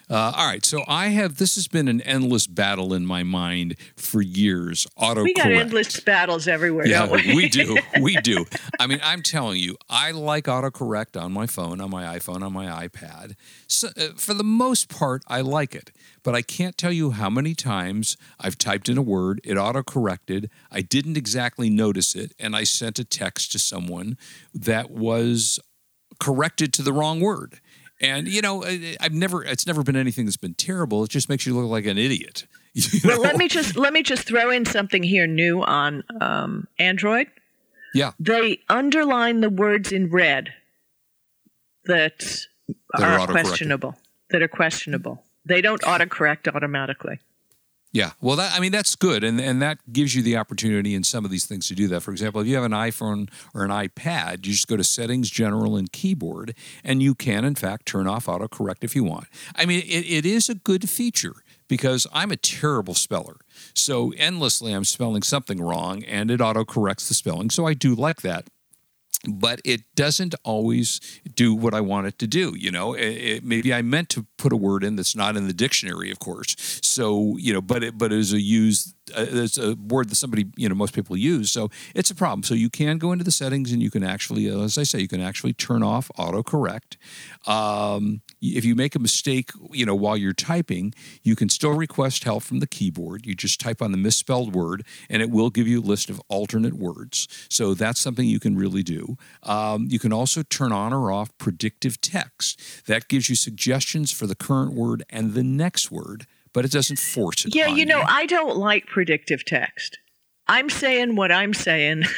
Uh, 0.10 0.32
all 0.36 0.48
right. 0.48 0.66
So 0.66 0.84
I 0.88 1.08
have, 1.08 1.36
this 1.38 1.56
has 1.56 1.68
been 1.68 1.90
an 1.90 2.00
endless 2.02 2.48
battle 2.48 2.94
in 2.94 3.06
my 3.06 3.24
mind 3.24 3.76
for 3.98 4.22
years. 4.22 4.88
Autocorrect. 4.98 5.24
We 5.24 5.34
got 5.34 5.52
endless 5.52 6.00
battles 6.00 6.48
everywhere, 6.48 6.88
Yeah, 6.88 7.08
don't 7.08 7.26
we? 7.26 7.36
we 7.36 7.50
do. 7.50 7.78
We 8.02 8.16
do. 8.18 8.46
I 8.80 8.88
mean, 8.88 9.00
I'm 9.04 9.22
telling 9.22 9.58
you, 9.60 9.76
I 9.90 10.12
like 10.12 10.46
autocorrect 10.46 11.22
on 11.22 11.34
my 11.34 11.46
phone, 11.46 11.82
on 11.82 11.90
my 11.90 12.18
iPhone, 12.18 12.42
on 12.42 12.54
my 12.54 12.88
iPad. 12.88 13.36
So, 13.68 13.90
uh, 13.98 14.10
for 14.16 14.34
the 14.34 14.46
most 14.46 14.88
part, 14.88 15.24
I 15.28 15.42
like 15.42 15.76
it. 15.76 15.92
But 16.24 16.36
I 16.36 16.42
can't 16.42 16.78
tell 16.78 16.92
you 16.94 17.12
how 17.12 17.30
many 17.30 17.54
times 17.54 18.16
I've 18.40 18.58
typed 18.58 18.88
in 18.88 18.98
a 18.98 19.02
word, 19.02 19.42
it 19.44 19.56
autocorrected, 19.56 20.50
I 20.72 20.82
didn't 20.82 21.18
exactly 21.18 21.70
notice 21.70 22.16
it, 22.16 22.34
and 22.40 22.56
I 22.56 22.64
sent 22.64 22.98
a 23.00 23.04
text 23.04 23.52
to 23.54 23.60
someone 23.60 24.18
that 24.54 24.90
was 24.90 25.60
corrected 26.20 26.74
to 26.74 26.82
the 26.82 26.94
wrong 26.94 27.20
word. 27.20 27.60
And 28.00 28.28
you 28.28 28.42
know, 28.42 28.64
I've 28.64 29.14
never 29.14 29.44
it's 29.44 29.66
never 29.66 29.84
been 29.84 29.96
anything 29.96 30.26
that's 30.26 30.38
been 30.38 30.54
terrible. 30.54 31.04
It 31.04 31.10
just 31.10 31.30
makes 31.30 31.46
you 31.46 31.56
look 31.56 31.70
like 31.70 31.86
an 31.86 31.98
idiot. 31.98 32.46
You 32.74 33.00
well, 33.06 33.22
let 33.22 33.38
me 33.38 33.48
just 33.48 33.76
let 33.76 33.92
me 33.92 34.04
just 34.04 34.28
throw 34.28 34.52
in 34.52 34.64
something 34.64 35.02
here 35.02 35.26
new 35.26 35.64
on 35.64 36.04
um, 36.22 36.68
Android. 36.78 37.28
Yeah. 37.96 38.12
They 38.20 38.60
underline 38.70 39.42
the 39.42 39.50
words 39.50 39.92
in 39.92 40.12
red 40.12 40.54
that, 41.86 42.20
That 42.94 43.02
are 43.02 43.20
are 43.22 43.28
questionable. 43.28 43.98
That 44.30 44.44
are 44.44 44.48
questionable. 44.48 45.24
They 45.44 45.62
don't 45.62 45.82
autocorrect 45.94 46.54
automatically. 46.54 47.20
Yeah, 47.94 48.12
well, 48.22 48.36
that 48.36 48.54
I 48.54 48.60
mean 48.60 48.72
that's 48.72 48.96
good, 48.96 49.24
and 49.24 49.40
and 49.40 49.62
that 49.62 49.78
gives 49.92 50.14
you 50.14 50.22
the 50.22 50.38
opportunity 50.38 50.94
in 50.94 51.04
some 51.04 51.24
of 51.24 51.32
these 51.32 51.46
things 51.46 51.68
to 51.70 51.76
do 51.76 51.88
that. 51.88 52.02
For 52.02 52.12
example, 52.12 52.42
if 52.42 52.48
you 52.48 52.56
have 52.56 52.66
an 52.66 52.74
iPhone 52.74 53.30
or 53.54 53.64
an 53.64 53.72
iPad, 53.72 54.46
you 54.46 54.52
just 54.54 54.68
go 54.68 54.76
to 54.76 54.84
Settings, 54.84 55.30
General, 55.30 55.78
and 55.78 55.92
Keyboard, 55.92 56.54
and 56.84 57.02
you 57.02 57.16
can 57.16 57.46
in 57.46 57.56
fact 57.56 57.86
turn 57.86 58.06
off 58.06 58.26
autocorrect 58.26 58.84
if 58.84 58.96
you 58.96 59.04
want. 59.04 59.28
I 59.56 59.66
mean, 59.66 59.80
it, 59.80 60.06
it 60.06 60.26
is 60.26 60.50
a 60.50 60.56
good 60.56 60.90
feature 60.90 61.36
because 61.70 62.06
I'm 62.12 62.32
a 62.32 62.38
terrible 62.38 62.94
speller, 62.94 63.38
so 63.74 64.14
endlessly 64.18 64.74
I'm 64.74 64.86
spelling 64.86 65.24
something 65.24 65.62
wrong, 65.62 66.04
and 66.04 66.30
it 66.30 66.42
autocorrects 66.42 67.08
the 67.08 67.14
spelling. 67.14 67.50
So 67.50 67.66
I 67.66 67.74
do 67.74 67.96
like 67.96 68.22
that 68.22 68.50
but 69.28 69.60
it 69.66 69.82
doesn't 69.96 70.36
always 70.44 71.00
do 71.36 71.54
what 71.56 71.74
I 71.74 71.82
want 71.82 72.08
it 72.08 72.20
to 72.20 72.28
do. 72.28 72.54
You 72.58 72.72
know, 72.72 72.94
it, 72.94 73.02
it- 73.08 73.44
maybe 73.44 73.74
I 73.74 73.82
meant 73.82 74.10
to 74.10 74.26
put 74.38 74.54
a 74.54 74.56
word 74.56 74.84
in 74.84 74.96
that's 74.96 75.16
not 75.16 75.36
in 75.36 75.48
the 75.48 75.54
dictionary, 75.54 76.12
of 76.12 76.20
course. 76.20 76.56
So 76.84 77.36
you 77.38 77.54
know, 77.54 77.62
but 77.62 77.84
it, 77.84 77.98
but 77.98 78.12
as 78.12 78.34
a 78.34 78.40
used, 78.42 78.94
uh, 79.18 79.26
it's 79.28 79.58
a 79.58 79.76
word 79.76 80.10
that 80.10 80.16
somebody 80.16 80.46
you 80.56 80.70
know 80.70 80.76
most 80.76 80.94
people 80.94 81.18
use. 81.18 81.52
So 81.52 81.70
it's 81.96 82.12
a 82.12 82.16
problem. 82.16 82.44
So 82.44 82.54
you 82.54 82.70
can 82.70 82.98
go 82.98 83.12
into 83.12 83.24
the 83.24 83.32
settings 83.32 83.72
and 83.72 83.82
you 83.82 83.90
can 83.92 84.04
actually, 84.04 84.48
as 84.48 84.78
I 84.78 84.84
say, 84.84 85.00
you 85.00 85.08
can 85.08 85.22
actually 85.22 85.54
turn 85.54 85.84
off 85.84 86.10
autocorrect. 86.18 86.98
Um, 87.48 88.22
if 88.42 88.66
you 88.66 88.76
make 88.76 88.96
a 88.96 89.00
mistake, 89.00 89.52
you 89.72 89.86
know, 89.86 89.96
while 89.96 90.18
you're 90.18 90.34
typing, 90.34 90.94
you 91.24 91.36
can 91.36 91.50
still 91.50 91.74
request 91.74 92.24
help 92.24 92.44
from 92.44 92.60
the 92.60 92.68
keyboard. 92.68 93.26
You 93.26 93.36
just 93.36 93.60
type 93.60 93.82
on 93.82 93.92
the 93.92 93.98
misspelled 93.98 94.54
word, 94.54 94.86
and 95.10 95.22
it 95.22 95.30
will 95.30 95.50
give 95.50 95.68
you 95.68 95.82
a 95.82 95.84
list 95.86 96.10
of 96.10 96.22
alternate 96.28 96.74
words. 96.74 97.28
So 97.50 97.74
that's 97.74 98.00
something 98.00 98.28
you 98.28 98.40
can 98.40 98.58
really 98.58 98.84
do. 98.84 99.18
Um, 99.44 99.88
you 99.90 100.00
can 100.00 100.14
also 100.14 100.44
turn 100.44 100.72
on 100.72 100.94
or 100.94 101.12
off 101.12 101.36
predictive 101.38 102.00
text. 102.02 102.86
That 102.88 103.08
gives 103.08 103.30
you 103.30 103.36
suggestions 103.36 104.12
for 104.12 104.28
the 104.28 104.36
current 104.36 104.74
word 104.74 105.04
and 105.10 105.34
the 105.34 105.44
next 105.44 105.92
word, 105.92 106.26
but 106.54 106.66
it 106.66 106.72
doesn't 106.72 107.00
force 107.00 107.46
it. 107.46 107.56
Yeah, 107.56 107.68
you 107.68 107.86
know, 107.86 108.04
I 108.06 108.26
don't 108.26 108.58
like 108.58 108.86
predictive 108.88 109.46
text. 109.46 109.98
I'm 110.50 110.70
saying 110.70 111.16
what 111.16 111.32
I'm 111.32 111.54
saying. 111.54 112.04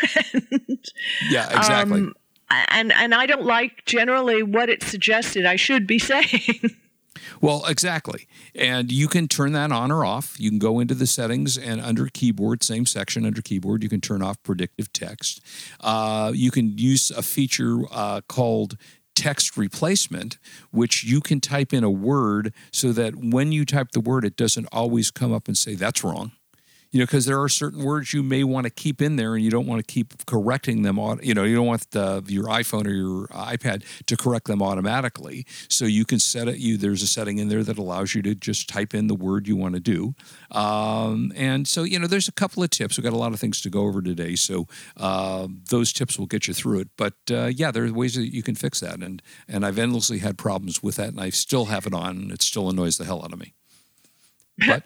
Yeah, 1.29 1.47
exactly. 1.57 2.01
Um, 2.01 2.13
and 2.49 2.91
and 2.93 3.13
I 3.13 3.25
don't 3.25 3.45
like 3.45 3.85
generally 3.85 4.43
what 4.43 4.69
it 4.69 4.83
suggested 4.83 5.45
I 5.45 5.55
should 5.55 5.87
be 5.87 5.99
saying. 5.99 6.75
Well, 7.41 7.65
exactly. 7.65 8.27
And 8.55 8.91
you 8.91 9.07
can 9.07 9.27
turn 9.27 9.51
that 9.53 9.71
on 9.71 9.91
or 9.91 10.05
off. 10.05 10.39
You 10.39 10.49
can 10.49 10.59
go 10.59 10.79
into 10.79 10.93
the 10.93 11.07
settings 11.07 11.57
and 11.57 11.81
under 11.81 12.07
keyboard, 12.07 12.63
same 12.63 12.85
section 12.85 13.25
under 13.25 13.41
keyboard, 13.41 13.83
you 13.83 13.89
can 13.89 14.01
turn 14.01 14.21
off 14.21 14.41
predictive 14.43 14.91
text. 14.93 15.41
Uh, 15.79 16.31
you 16.33 16.51
can 16.51 16.77
use 16.77 17.11
a 17.11 17.21
feature 17.21 17.81
uh, 17.91 18.21
called 18.27 18.77
text 19.15 19.57
replacement, 19.57 20.37
which 20.71 21.03
you 21.03 21.19
can 21.19 21.41
type 21.41 21.73
in 21.73 21.83
a 21.83 21.89
word 21.89 22.53
so 22.71 22.93
that 22.93 23.15
when 23.15 23.51
you 23.51 23.65
type 23.65 23.91
the 23.91 23.99
word, 23.99 24.23
it 24.23 24.37
doesn't 24.37 24.67
always 24.71 25.11
come 25.11 25.33
up 25.33 25.47
and 25.47 25.57
say, 25.57 25.75
that's 25.75 26.03
wrong. 26.03 26.31
You 26.91 26.99
know, 26.99 27.05
because 27.05 27.25
there 27.25 27.39
are 27.39 27.49
certain 27.49 27.83
words 27.83 28.13
you 28.13 28.23
may 28.23 28.43
want 28.43 28.65
to 28.65 28.71
keep 28.71 28.99
in 28.99 29.15
there, 29.15 29.35
and 29.35 29.43
you 29.43 29.51
don't 29.51 29.67
want 29.67 29.85
to 29.85 29.93
keep 29.93 30.25
correcting 30.25 30.81
them. 30.81 30.97
You 31.21 31.35
know, 31.35 31.43
you 31.43 31.55
don't 31.55 31.67
want 31.67 31.89
the, 31.91 32.23
your 32.27 32.45
iPhone 32.45 32.87
or 32.87 32.91
your 32.91 33.27
iPad 33.27 33.83
to 34.07 34.17
correct 34.17 34.47
them 34.47 34.63
automatically. 34.63 35.45
So 35.67 35.85
you 35.85 36.03
can 36.03 36.17
set 36.17 36.47
it. 36.47 36.57
You 36.57 36.77
there's 36.77 37.03
a 37.03 37.07
setting 37.07 37.37
in 37.37 37.47
there 37.47 37.63
that 37.63 37.77
allows 37.77 38.15
you 38.15 38.21
to 38.23 38.33
just 38.33 38.67
type 38.67 38.95
in 38.95 39.07
the 39.07 39.13
word 39.15 39.47
you 39.47 39.55
want 39.55 39.75
to 39.75 39.79
do. 39.79 40.15
Um, 40.51 41.31
and 41.35 41.67
so 41.67 41.83
you 41.83 41.99
know, 41.99 42.07
there's 42.07 42.27
a 42.27 42.33
couple 42.33 42.63
of 42.63 42.71
tips. 42.71 42.97
We've 42.97 43.03
got 43.03 43.13
a 43.13 43.17
lot 43.17 43.33
of 43.33 43.39
things 43.39 43.61
to 43.61 43.69
go 43.69 43.81
over 43.81 44.01
today, 44.01 44.35
so 44.35 44.67
uh, 44.97 45.47
those 45.69 45.93
tips 45.93 46.17
will 46.17 46.25
get 46.27 46.47
you 46.47 46.55
through 46.55 46.79
it. 46.79 46.89
But 46.97 47.13
uh, 47.29 47.51
yeah, 47.55 47.69
there 47.69 47.85
are 47.85 47.93
ways 47.93 48.15
that 48.15 48.33
you 48.33 48.41
can 48.41 48.55
fix 48.55 48.79
that, 48.79 48.99
and 48.99 49.21
and 49.47 49.65
I've 49.65 49.77
endlessly 49.77 50.19
had 50.19 50.37
problems 50.39 50.81
with 50.81 50.95
that, 50.95 51.09
and 51.09 51.21
I 51.21 51.29
still 51.29 51.65
have 51.65 51.85
it 51.85 51.93
on, 51.93 52.17
and 52.17 52.31
it 52.31 52.41
still 52.41 52.67
annoys 52.69 52.97
the 52.97 53.05
hell 53.05 53.23
out 53.23 53.31
of 53.31 53.39
me. 53.39 53.53
But 54.67 54.83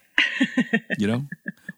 you 1.00 1.08
know, 1.08 1.26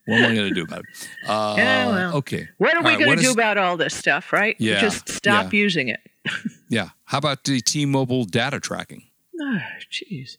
what 0.05 0.19
am 0.19 0.31
I 0.31 0.35
going 0.35 0.49
to 0.49 0.53
do 0.55 0.63
about 0.63 0.79
it? 0.81 1.09
Uh, 1.27 1.55
Yeah, 1.57 1.87
well. 1.87 2.15
okay. 2.17 2.47
What 2.57 2.75
are 2.75 2.83
we 2.83 2.89
right, 2.91 2.99
going 2.99 3.17
to 3.17 3.23
do 3.23 3.29
is- 3.29 3.33
about 3.33 3.57
all 3.57 3.77
this 3.77 3.93
stuff, 3.95 4.31
right? 4.33 4.55
Yeah, 4.59 4.79
Just 4.79 5.09
stop 5.09 5.51
yeah. 5.53 5.59
using 5.59 5.87
it. 5.89 5.99
Yeah. 6.69 6.89
How 7.05 7.19
about 7.19 7.43
the 7.43 7.61
T-Mobile 7.61 8.25
data 8.25 8.59
tracking? 8.59 9.03
Oh, 9.39 9.59
jeez. 9.91 10.37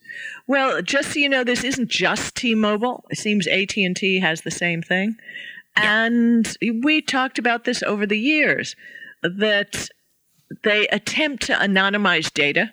Well, 0.49 0.83
just 0.83 1.13
so 1.13 1.21
you 1.21 1.29
know, 1.29 1.45
this 1.45 1.63
isn't 1.63 1.89
just 1.89 2.35
T-Mobile. 2.35 3.05
It 3.11 3.19
seems 3.19 3.47
AT&T 3.47 4.19
has 4.21 4.41
the 4.43 4.51
same 4.51 4.83
thing. 4.83 5.17
And 5.77 6.57
we 6.83 7.01
talked 7.03 7.39
about 7.39 7.65
this 7.65 7.83
over 7.85 8.07
the 8.07 8.19
years 8.19 8.75
that 9.23 9.89
they 10.65 10.89
attempt 10.89 11.45
to 11.45 11.53
anonymize 11.55 12.33
data, 12.33 12.73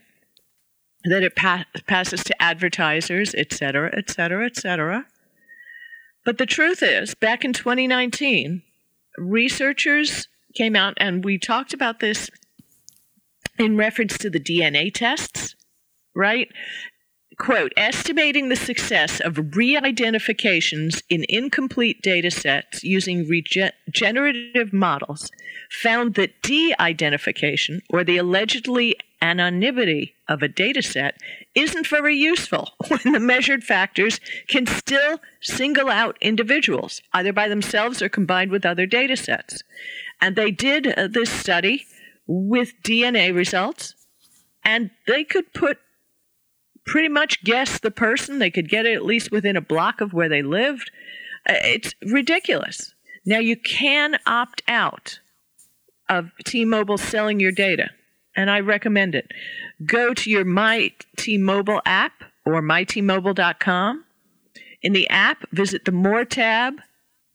that 1.05 1.21
it 1.21 1.35
pa- 1.35 1.65
passes 1.87 2.23
to 2.23 2.41
advertisers, 2.41 3.35
et 3.35 3.51
cetera, 3.53 3.93
et 3.95 4.09
cetera, 4.09 4.45
et 4.45 4.55
cetera. 4.55 5.05
But 6.25 6.37
the 6.37 6.45
truth 6.45 6.81
is, 6.81 7.15
back 7.15 7.43
in 7.43 7.53
2019, 7.53 8.61
researchers 9.17 10.27
came 10.55 10.75
out 10.75 10.93
and 10.97 11.23
we 11.23 11.37
talked 11.37 11.73
about 11.73 11.99
this 11.99 12.29
in 13.59 13.77
reference 13.77 14.17
to 14.19 14.29
the 14.29 14.39
DNA 14.39 14.93
tests, 14.93 15.55
right? 16.15 16.47
Quote, 17.39 17.73
estimating 17.75 18.49
the 18.49 18.55
success 18.55 19.19
of 19.19 19.55
re 19.55 19.75
identifications 19.75 21.01
in 21.09 21.25
incomplete 21.27 22.01
data 22.01 22.29
sets 22.29 22.83
using 22.83 23.27
regenerative 23.27 24.71
models 24.71 25.31
found 25.81 26.13
that 26.13 26.41
de 26.43 26.75
identification, 26.79 27.81
or 27.89 28.03
the 28.03 28.17
allegedly 28.17 28.95
anonymity 29.23 30.13
of 30.27 30.43
a 30.43 30.49
data 30.49 30.83
set, 30.83 31.15
isn't 31.55 31.87
very 31.87 32.15
useful 32.15 32.69
when 32.89 33.13
the 33.13 33.19
measured 33.19 33.63
factors 33.63 34.19
can 34.49 34.67
still 34.67 35.19
single 35.41 35.89
out 35.89 36.17
individuals, 36.21 37.01
either 37.13 37.31
by 37.31 37.47
themselves 37.47 38.01
or 38.01 38.09
combined 38.09 38.51
with 38.51 38.65
other 38.65 38.85
data 38.85 39.15
sets. 39.15 39.63
And 40.21 40.35
they 40.35 40.51
did 40.51 40.87
uh, 40.87 41.07
this 41.07 41.31
study 41.31 41.85
with 42.27 42.73
DNA 42.83 43.33
results, 43.33 43.95
and 44.63 44.91
they 45.07 45.23
could 45.23 45.53
put 45.53 45.77
pretty 46.85 47.09
much 47.09 47.43
guess 47.45 47.79
the 47.79 47.91
person. 47.91 48.39
They 48.39 48.51
could 48.51 48.69
get 48.69 48.85
it 48.85 48.93
at 48.93 49.05
least 49.05 49.31
within 49.31 49.55
a 49.55 49.61
block 49.61 50.01
of 50.01 50.11
where 50.13 50.29
they 50.29 50.41
lived. 50.41 50.91
Uh, 51.49 51.53
It's 51.59 51.93
ridiculous. 52.05 52.93
Now, 53.25 53.39
you 53.39 53.55
can 53.55 54.17
opt 54.25 54.63
out 54.67 55.19
of 56.09 56.31
T 56.43 56.65
Mobile 56.65 56.97
selling 56.97 57.39
your 57.39 57.53
data. 57.53 57.91
And 58.35 58.49
I 58.49 58.59
recommend 58.59 59.15
it. 59.15 59.31
Go 59.85 60.13
to 60.13 60.29
your 60.29 60.45
My 60.45 60.91
T-Mobile 61.17 61.81
app 61.85 62.23
or 62.45 62.61
mytmobile.com. 62.61 64.05
In 64.81 64.93
the 64.93 65.09
app, 65.09 65.49
visit 65.51 65.85
the 65.85 65.91
More 65.91 66.25
tab, 66.25 66.75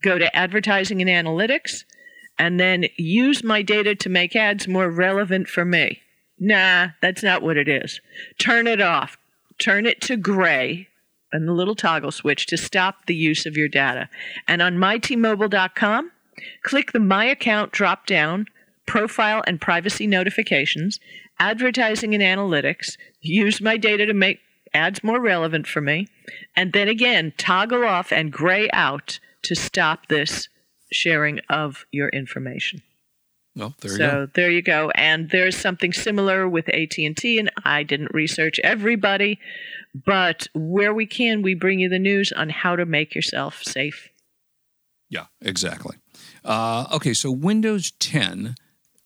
go 0.03 0.18
to 0.18 0.34
Advertising 0.36 1.01
and 1.01 1.09
Analytics, 1.26 1.84
and 2.38 2.61
then 2.61 2.86
use 2.96 3.42
my 3.42 3.62
data 3.62 3.94
to 3.94 4.09
make 4.09 4.36
ads 4.36 4.68
more 4.68 4.90
relevant 4.90 5.49
for 5.49 5.64
me. 5.64 6.03
Nah, 6.38 6.88
that's 7.01 7.22
not 7.22 7.42
what 7.42 7.57
it 7.57 7.68
is. 7.68 8.01
Turn 8.38 8.66
it 8.66 8.80
off. 8.80 9.16
Turn 9.59 9.86
it 9.86 10.01
to 10.03 10.16
gray 10.16 10.88
and 11.32 11.46
the 11.46 11.53
little 11.53 11.74
toggle 11.74 12.11
switch 12.11 12.46
to 12.46 12.57
stop 12.57 13.07
the 13.07 13.14
use 13.14 13.44
of 13.46 13.57
your 13.57 13.68
data. 13.68 14.09
And 14.46 14.62
on 14.62 14.76
mytmobile.com, 14.76 16.12
click 16.62 16.92
the 16.92 17.01
My 17.01 17.24
Account 17.24 17.72
drop 17.72 18.07
down, 18.07 18.46
Profile 18.89 19.45
and 19.47 19.61
Privacy 19.61 20.07
Notifications, 20.07 20.99
Advertising 21.39 22.14
and 22.14 22.22
Analytics, 22.22 22.97
use 23.20 23.61
my 23.61 23.76
data 23.76 24.07
to 24.07 24.14
make 24.14 24.41
ads 24.74 25.05
more 25.05 25.20
relevant 25.20 25.66
for 25.66 25.80
me, 25.80 26.09
and 26.57 26.72
then 26.72 26.89
again 26.89 27.32
toggle 27.36 27.84
off 27.84 28.12
and 28.12 28.32
gray 28.32 28.68
out 28.72 29.20
to 29.43 29.55
stop 29.55 30.09
this 30.09 30.49
sharing 30.91 31.39
of 31.51 31.84
your 31.93 32.09
information. 32.09 32.82
Well, 33.55 33.74
there 33.80 33.93
you 33.93 33.99
go. 33.99 34.05
so 34.05 34.11
go. 34.11 34.32
there 34.34 34.51
you 34.51 34.62
go. 34.62 34.91
And 34.95 35.30
there's 35.30 35.57
something 35.57 35.93
similar 35.93 36.49
with 36.49 36.68
AT&T 36.68 37.39
and 37.39 37.51
I 37.64 37.82
didn't 37.82 38.14
research 38.14 38.59
everybody, 38.62 39.39
but 39.95 40.47
where 40.55 40.95
we 40.95 41.07
can 41.07 41.43
we 41.43 41.55
bring 41.55 41.80
you 41.80 41.89
the 41.89 41.99
news 41.99 42.32
on 42.32 42.51
how 42.51 42.76
to 42.76 42.86
make 42.86 43.14
yourself 43.14 43.62
safe. 43.62 44.09
Yeah, 45.11 45.26
exactly. 45.41 45.97
Uh, 46.45 46.86
okay, 46.93 47.14
so 47.14 47.30
Windows 47.30 47.91
10, 47.99 48.55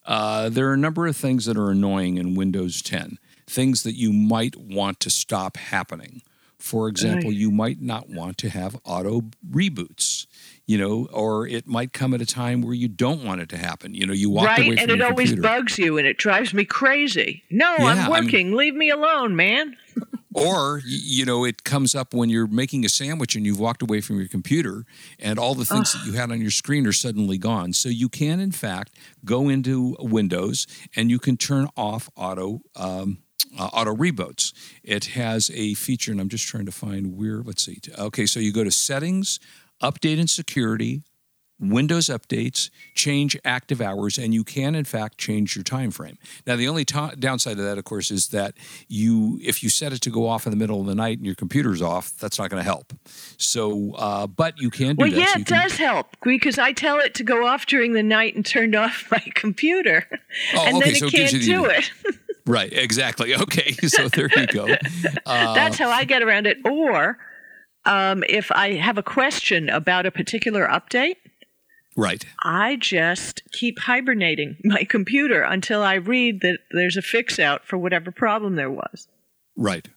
uh, 0.04 0.48
there 0.48 0.68
are 0.68 0.74
a 0.74 0.78
number 0.78 1.06
of 1.06 1.16
things 1.16 1.44
that 1.46 1.56
are 1.56 1.70
annoying 1.70 2.16
in 2.16 2.34
Windows 2.34 2.82
10, 2.82 3.18
things 3.46 3.82
that 3.82 3.94
you 3.94 4.12
might 4.12 4.56
want 4.56 5.00
to 5.00 5.10
stop 5.10 5.56
happening. 5.56 6.22
For 6.58 6.88
example, 6.88 7.32
you 7.32 7.50
might 7.50 7.80
not 7.80 8.08
want 8.08 8.38
to 8.38 8.48
have 8.48 8.78
auto 8.84 9.22
reboots, 9.50 10.26
you 10.72 10.78
know, 10.78 11.06
or 11.12 11.46
it 11.46 11.66
might 11.66 11.92
come 11.92 12.14
at 12.14 12.20
a 12.22 12.26
time 12.26 12.62
where 12.62 12.72
you 12.74 12.88
don't 12.88 13.22
want 13.24 13.40
it 13.42 13.48
to 13.50 13.58
happen. 13.58 13.92
You 13.94 14.06
know, 14.06 14.14
you 14.14 14.30
away 14.30 14.46
right? 14.46 14.56
from 14.70 14.78
And 14.78 14.90
it 14.90 15.02
always 15.02 15.30
computer. 15.30 15.42
bugs 15.42 15.78
you 15.78 15.98
and 15.98 16.06
it 16.06 16.16
drives 16.16 16.54
me 16.54 16.64
crazy. 16.64 17.42
No, 17.50 17.68
Yeah, 17.78 17.84
I 17.84 17.90
I'm 17.92 17.98
mean- 17.98 18.10
working. 18.24 18.46
Leave 18.54 18.74
me 18.74 18.88
alone, 18.90 19.36
man. 19.36 19.76
Or, 20.34 20.80
you 20.86 21.26
know, 21.26 21.44
it 21.44 21.62
comes 21.62 21.94
up 21.94 22.14
when 22.14 22.30
you're 22.30 22.46
making 22.46 22.86
a 22.86 22.88
sandwich 22.88 23.36
and 23.36 23.44
you've 23.44 23.60
walked 23.60 23.82
away 23.82 24.00
from 24.00 24.16
your 24.18 24.28
computer 24.28 24.86
and 25.18 25.38
all 25.38 25.54
the 25.54 25.66
things 25.66 25.92
that 25.92 26.06
you 26.06 26.14
had 26.14 26.32
on 26.32 26.40
your 26.40 26.50
screen 26.50 26.86
are 26.86 26.92
suddenly 27.06 27.36
gone. 27.36 27.74
So 27.74 27.90
you 27.90 28.08
can, 28.08 28.40
in 28.40 28.50
fact, 28.50 28.94
go 29.26 29.50
into 29.50 29.94
Windows 30.00 30.66
and 30.96 31.10
you 31.10 31.18
can 31.18 31.36
turn 31.36 31.68
off 31.76 32.08
auto. 32.16 32.62
Um, 32.74 33.18
uh, 33.58 33.64
auto 33.74 33.94
reboots. 33.94 34.54
It 34.82 35.04
has 35.20 35.50
a 35.52 35.74
feature, 35.74 36.10
and 36.12 36.18
I'm 36.22 36.30
just 36.30 36.46
trying 36.46 36.64
to 36.64 36.72
find 36.72 37.18
where. 37.18 37.42
Let's 37.42 37.62
see. 37.62 37.78
Okay, 37.98 38.24
so 38.24 38.40
you 38.40 38.50
go 38.50 38.64
to 38.64 38.70
Settings, 38.70 39.38
Update 39.82 40.18
and 40.18 40.30
Security, 40.30 41.02
Windows 41.60 42.06
updates, 42.06 42.70
change 42.92 43.38
active 43.44 43.80
hours, 43.80 44.18
and 44.18 44.34
you 44.34 44.42
can 44.42 44.74
in 44.74 44.84
fact 44.84 45.16
change 45.16 45.54
your 45.54 45.62
time 45.62 45.92
frame. 45.92 46.18
Now, 46.44 46.56
the 46.56 46.66
only 46.66 46.84
to- 46.86 47.14
downside 47.16 47.52
of 47.52 47.64
that, 47.64 47.78
of 47.78 47.84
course, 47.84 48.10
is 48.10 48.28
that 48.28 48.54
you, 48.88 49.38
if 49.40 49.62
you 49.62 49.68
set 49.68 49.92
it 49.92 50.00
to 50.00 50.10
go 50.10 50.26
off 50.26 50.44
in 50.44 50.50
the 50.50 50.56
middle 50.56 50.80
of 50.80 50.86
the 50.88 50.94
night 50.96 51.18
and 51.18 51.26
your 51.26 51.36
computer's 51.36 51.80
off, 51.80 52.14
that's 52.18 52.36
not 52.40 52.50
going 52.50 52.58
to 52.60 52.64
help. 52.64 52.92
So, 53.36 53.92
uh, 53.94 54.26
but 54.26 54.58
you 54.60 54.70
can 54.70 54.96
do 54.96 55.02
Well, 55.02 55.10
that. 55.12 55.16
yeah, 55.16 55.26
So 55.34 55.38
it 55.40 55.46
can- 55.46 55.58
does 55.60 55.76
help 55.76 56.16
because 56.24 56.58
I 56.58 56.72
tell 56.72 56.98
it 56.98 57.14
to 57.14 57.22
go 57.22 57.46
off 57.46 57.66
during 57.66 57.92
the 57.92 58.02
night 58.02 58.34
and 58.34 58.44
turned 58.44 58.74
off 58.74 59.06
my 59.12 59.22
computer, 59.36 60.04
Oh, 60.56 60.64
and 60.66 60.76
okay, 60.78 60.90
then 60.90 60.94
so 60.96 61.06
it 61.06 61.14
it 61.14 61.30
can't 61.30 61.42
do 61.44 61.64
it. 61.66 61.90
Right, 62.44 62.72
exactly. 62.72 63.34
Okay, 63.40 63.70
so 63.86 64.08
there 64.08 64.28
you 64.36 64.46
go. 64.48 64.66
Uh, 65.26 65.54
That's 65.54 65.78
how 65.78 65.90
I 65.90 66.02
get 66.02 66.22
around 66.22 66.48
it. 66.48 66.58
Or 66.64 67.18
um, 67.84 68.24
if 68.28 68.50
I 68.52 68.74
have 68.74 68.98
a 68.98 69.02
question 69.02 69.68
about 69.68 70.06
a 70.06 70.10
particular 70.10 70.66
update, 70.66 71.16
right. 71.96 72.24
I 72.42 72.76
just 72.76 73.42
keep 73.52 73.78
hibernating 73.80 74.56
my 74.64 74.84
computer 74.84 75.42
until 75.42 75.82
I 75.82 75.94
read 75.94 76.40
that 76.42 76.58
there's 76.70 76.96
a 76.96 77.02
fix 77.02 77.38
out 77.38 77.64
for 77.64 77.78
whatever 77.78 78.10
problem 78.10 78.56
there 78.56 78.70
was. 78.70 79.08
Right. 79.56 79.88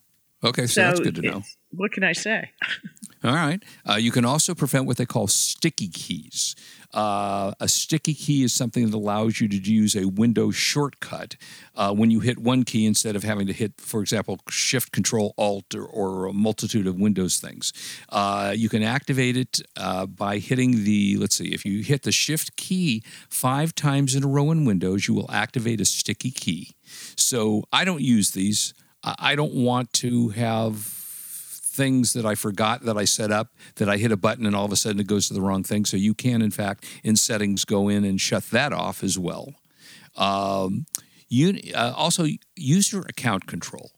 Okay, 0.44 0.68
so, 0.68 0.82
that's 0.82 1.00
good 1.00 1.16
to 1.16 1.22
know. 1.22 1.42
What 1.72 1.92
can 1.92 2.04
I 2.04 2.14
say? 2.14 2.52
All 3.24 3.34
right. 3.34 3.64
Uh, 3.90 3.96
you 3.96 4.12
can 4.12 4.26
also 4.26 4.54
prevent 4.54 4.86
what 4.86 4.98
they 4.98 5.06
call 5.06 5.28
sticky 5.28 5.88
keys. 5.88 6.56
Uh, 6.96 7.52
a 7.60 7.68
sticky 7.68 8.14
key 8.14 8.44
is 8.44 8.54
something 8.54 8.90
that 8.90 8.96
allows 8.96 9.42
you 9.42 9.50
to 9.50 9.58
use 9.58 9.96
a 9.96 10.06
Windows 10.06 10.56
shortcut 10.56 11.36
uh, 11.76 11.94
when 11.94 12.10
you 12.10 12.22
hit 12.22 12.38
one 12.38 12.64
key 12.64 12.86
instead 12.86 13.18
of 13.18 13.24
having 13.24 13.46
to 13.46 13.54
hit, 13.54 13.74
for 13.78 14.00
example, 14.00 14.40
Shift, 14.50 14.94
Control, 14.94 15.34
Alt, 15.38 15.76
or, 15.76 15.86
or 15.86 16.26
a 16.26 16.34
multitude 16.34 16.88
of 16.88 16.98
Windows 16.98 17.38
things. 17.38 17.74
Uh, 18.08 18.54
you 18.56 18.70
can 18.70 18.82
activate 18.82 19.36
it 19.36 19.60
uh, 19.76 20.06
by 20.06 20.38
hitting 20.38 20.86
the, 20.86 21.18
let's 21.18 21.36
see, 21.36 21.54
if 21.54 21.66
you 21.66 21.84
hit 21.84 22.04
the 22.04 22.14
Shift 22.14 22.56
key 22.56 23.04
five 23.30 23.76
times 23.76 24.16
in 24.16 24.24
a 24.24 24.28
row 24.28 24.50
in 24.50 24.64
Windows, 24.64 25.08
you 25.08 25.14
will 25.14 25.30
activate 25.30 25.82
a 25.82 25.86
sticky 25.86 26.32
key. 26.32 26.76
So 27.18 27.66
I 27.74 27.84
don't 27.84 28.02
use 28.02 28.32
these. 28.32 28.74
I 29.04 29.36
don't 29.36 29.54
want 29.54 29.94
to 29.94 30.30
have 30.30 31.05
things 31.76 32.14
that 32.14 32.26
I 32.26 32.36
forgot 32.36 32.84
that 32.86 32.98
I 32.98 33.06
set 33.06 33.32
up 33.32 33.50
that 33.76 33.90
I 33.90 33.98
hit 33.98 34.12
a 34.12 34.18
button 34.18 34.46
and 34.46 34.56
all 34.56 34.66
of 34.66 34.72
a 34.72 34.76
sudden 34.76 35.00
it 35.00 35.08
goes 35.08 35.28
to 35.28 35.34
the 35.34 35.42
wrong 35.42 35.64
thing. 35.64 35.86
So 35.86 35.98
you 35.98 36.14
can, 36.14 36.42
in 36.42 36.52
fact, 36.52 36.86
in 37.04 37.16
settings, 37.16 37.66
go 37.66 37.90
in 37.90 38.04
and 38.06 38.20
shut 38.20 38.44
that 38.52 38.74
off 38.74 39.04
as 39.04 39.20
well. 39.20 39.54
Um, 40.16 40.86
you 41.28 41.60
uh, 41.76 41.94
also 41.96 42.26
user 42.56 43.02
account 43.02 43.48
control. 43.48 43.92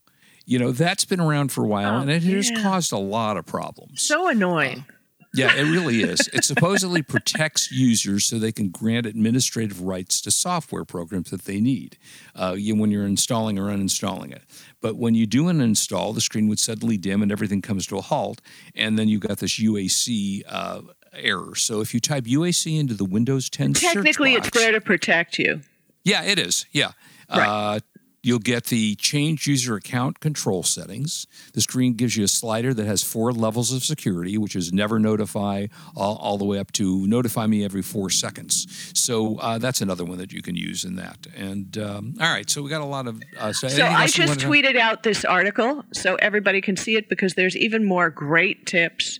You 0.46 0.60
know 0.60 0.72
that's 0.72 1.04
been 1.06 1.20
around 1.20 1.52
for 1.52 1.66
a 1.66 1.68
while, 1.68 1.98
Oh, 1.98 2.02
and 2.02 2.10
it 2.10 2.24
has 2.24 2.50
caused 2.64 2.94
a 2.94 2.98
lot 2.98 3.36
of 3.36 3.46
problems. 3.46 4.02
So 4.02 4.30
annoying. 4.30 4.86
Yeah, 5.34 5.54
it 5.54 5.64
really 5.64 6.02
is. 6.02 6.28
It 6.34 6.46
supposedly 6.46 7.04
protects 7.04 7.70
users 7.70 8.26
so 8.26 8.40
they 8.40 8.54
can 8.54 8.70
grant 8.70 9.06
administrative 9.06 9.82
rights 9.82 10.22
to 10.22 10.32
software 10.32 10.86
programs 10.86 11.30
that 11.32 11.44
they 11.44 11.60
need 11.60 11.98
uh, 12.34 12.56
you, 12.58 12.76
when 12.76 12.92
you're 12.92 13.06
installing 13.06 13.60
or 13.60 13.66
uninstalling 13.66 14.32
it. 14.32 14.44
But 14.82 14.96
when 14.96 15.16
you 15.16 15.26
do 15.26 15.48
an 15.48 15.60
install, 15.62 16.14
the 16.14 16.22
screen 16.22 16.48
would 16.50 16.60
suddenly 16.60 16.98
dim 16.98 17.22
and 17.24 17.32
everything 17.32 17.62
comes 17.62 17.88
to 17.88 17.98
a 17.98 18.02
halt, 18.02 18.42
and 18.76 18.98
then 18.98 19.08
you've 19.08 19.22
got 19.22 19.40
this 19.40 19.60
UAC 19.60 20.44
uh, 20.48 20.82
error. 21.14 21.56
So 21.56 21.82
if 21.82 21.94
you 21.94 22.00
type 22.00 22.26
UAC 22.26 22.80
into 22.80 22.94
the 22.94 23.06
Windows 23.06 23.50
10 23.50 23.74
search 23.76 23.94
Technically, 23.94 24.34
it's 24.34 24.50
there 24.52 24.72
to 24.72 24.82
protect 24.82 25.40
you. 25.40 25.62
yeah, 26.04 26.24
it 26.24 26.38
is. 26.40 26.66
Yeah. 26.72 26.92
Uh, 27.30 27.80
you'll 28.28 28.40
get 28.40 28.66
the 28.66 28.94
change 28.96 29.48
user 29.48 29.76
account 29.76 30.20
control 30.20 30.62
settings. 30.62 31.26
The 31.54 31.62
screen 31.62 31.94
gives 31.94 32.18
you 32.18 32.26
a 32.26 32.28
slider 32.28 32.74
that 32.74 32.86
has 32.86 33.02
four 33.02 33.32
levels 33.32 33.72
of 33.72 33.84
security, 33.84 34.38
which 34.38 34.56
is 34.56 34.74
never 34.74 35.00
notify, 35.00 35.68
all, 35.96 36.18
all 36.18 36.38
the 36.38 36.44
way 36.46 36.60
up 36.60 36.74
to 36.74 37.08
notify 37.08 37.48
me 37.48 37.64
every 37.64 37.82
four 37.82 38.10
seconds. 38.10 38.92
So 38.94 39.38
uh, 39.38 39.58
that's 39.58 39.80
another 39.80 40.04
one 40.04 40.18
that 40.18 40.34
you 40.34 40.42
can 40.42 40.56
use 40.56 40.84
in 40.84 40.98
that. 40.98 41.26
And 41.36 41.78
um, 41.78 42.16
all 42.20 42.30
right, 42.30 42.50
so 42.50 42.62
we 42.62 42.70
got 42.70 42.82
a 42.82 42.86
lot 42.86 43.08
of. 43.08 43.22
Uh, 43.40 43.54
so 43.54 43.70
So 43.70 43.86
I 43.86 44.08
just 44.08 44.40
tweeted 44.40 44.76
out 44.76 45.04
this 45.04 45.24
article 45.24 45.86
so 45.94 46.16
everybody 46.16 46.60
can 46.60 46.76
see 46.76 46.98
it 46.98 47.08
because 47.08 47.36
there's 47.36 47.56
even 47.56 47.86
more 47.86 48.10
great 48.10 48.66
tips 48.66 49.20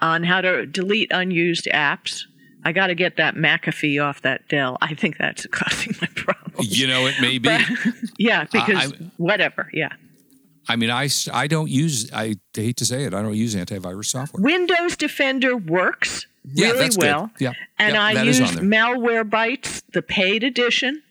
on 0.00 0.22
how 0.22 0.40
to 0.40 0.64
delete 0.66 1.10
unused 1.10 1.66
apps. 1.74 2.24
I 2.64 2.72
got 2.72 2.86
to 2.88 2.94
get 2.94 3.16
that 3.16 3.34
McAfee 3.34 4.02
off 4.02 4.22
that 4.22 4.48
Dell. 4.48 4.78
I 4.80 4.94
think 4.94 5.18
that's 5.18 5.46
causing 5.50 5.94
my 6.00 6.08
problem. 6.16 6.54
You 6.60 6.86
know, 6.86 7.06
it 7.06 7.14
may 7.20 7.38
be. 7.38 7.56
Yeah, 8.18 8.44
because 8.50 8.92
I- 8.92 8.96
whatever. 9.16 9.68
Yeah. 9.72 9.90
I 10.68 10.76
mean, 10.76 10.88
I, 10.90 11.08
I 11.32 11.46
don't 11.46 11.68
use, 11.68 12.10
I 12.12 12.36
hate 12.54 12.76
to 12.78 12.86
say 12.86 13.04
it, 13.04 13.12
I 13.12 13.20
don't 13.20 13.34
use 13.34 13.54
antivirus 13.54 14.06
software. 14.06 14.42
Windows 14.42 14.96
Defender 14.96 15.56
works 15.58 16.26
really 16.56 16.68
Yeah, 16.68 16.72
that's 16.74 16.96
good. 16.96 17.04
well. 17.04 17.30
Yeah. 17.38 17.52
And 17.78 17.92
Yep, 17.94 18.00
I 18.02 18.22
use. 18.22 18.40
Malwarebytes, 18.40 19.82
the 19.92 20.00
paid 20.00 20.42
edition, 20.42 21.02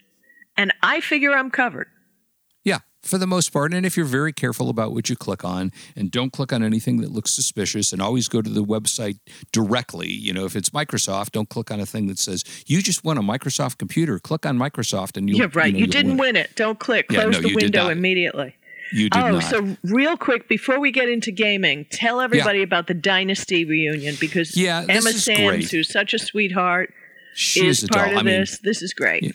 and 0.58 0.74
I 0.82 1.02
figure 1.02 1.34
I'm 1.34 1.52
covered. 1.52 1.88
Yeah, 3.04 3.10
for 3.10 3.18
the 3.18 3.28
most 3.28 3.52
part. 3.52 3.74
And 3.74 3.86
if 3.86 3.96
you're 3.98 4.06
very 4.06 4.34
careful 4.34 4.70
about 4.70 4.94
what 4.94 5.10
you 5.10 5.16
click 5.16 5.44
on 5.44 5.72
and 5.96 6.10
don't 6.12 6.32
click 6.32 6.52
on 6.54 6.64
anything 6.64 6.98
that 7.02 7.12
looks 7.12 7.32
suspicious 7.34 7.92
and 7.94 8.02
always 8.02 8.28
go 8.28 8.42
to 8.42 8.50
the 8.50 8.64
website 8.64 9.20
directly, 9.52 10.10
you 10.10 10.34
know, 10.34 10.46
if 10.46 10.56
it's 10.56 10.70
Microsoft, 10.72 11.32
don't 11.32 11.50
click 11.50 11.72
on 11.72 11.80
a 11.80 11.86
thing 11.86 12.08
that 12.08 12.20
says, 12.20 12.44
you 12.66 12.82
just 12.82 13.04
won 13.04 13.18
a 13.18 13.22
Microsoft 13.22 13.78
computer. 13.78 14.20
Click 14.20 14.46
on 14.46 14.58
Microsoft 14.58 15.18
and 15.18 15.30
you'll. 15.30 15.40
yeah, 15.40 15.48
right. 15.54 15.74
know, 15.74 15.80
You, 15.80 15.88
didn't 15.88 16.12
win. 16.18 16.20
win 16.20 16.36
it. 16.38 16.56
Don't 16.56 16.80
click. 16.80 17.08
Yeah, 17.10 17.24
Close 17.24 17.36
no, 17.36 17.42
the 17.42 17.50
you 17.50 17.56
window 17.56 17.90
immediately. 17.90 18.56
You 18.92 19.10
did 19.10 19.24
oh, 19.24 19.32
not. 19.32 19.44
so 19.44 19.76
real 19.84 20.18
quick 20.18 20.48
before 20.48 20.80
we 20.80 20.92
get 20.92 21.10
into 21.10 21.32
gaming, 21.32 21.86
tell 21.90 22.22
everybody 22.22 22.62
about 22.62 22.86
the 22.88 22.94
Dynasty 22.94 23.66
reunion 23.66 24.16
because 24.20 24.56
Yeah, 24.56 24.82
Emma 24.88 25.10
Samms, 25.10 25.48
great. 25.48 25.72
who's 25.72 25.92
such 25.92 26.14
a 26.14 26.20
sweetheart, 26.20 26.94
She 27.34 27.66
is 27.66 27.80
is 27.80 27.86
a 27.86 27.88
part 27.88 28.10
doll. 28.10 28.14
of 28.16 28.20
I 28.20 28.24
mean, 28.24 28.40
this. 28.42 28.60
This 28.60 28.82
is 28.84 28.94
great. 28.94 29.34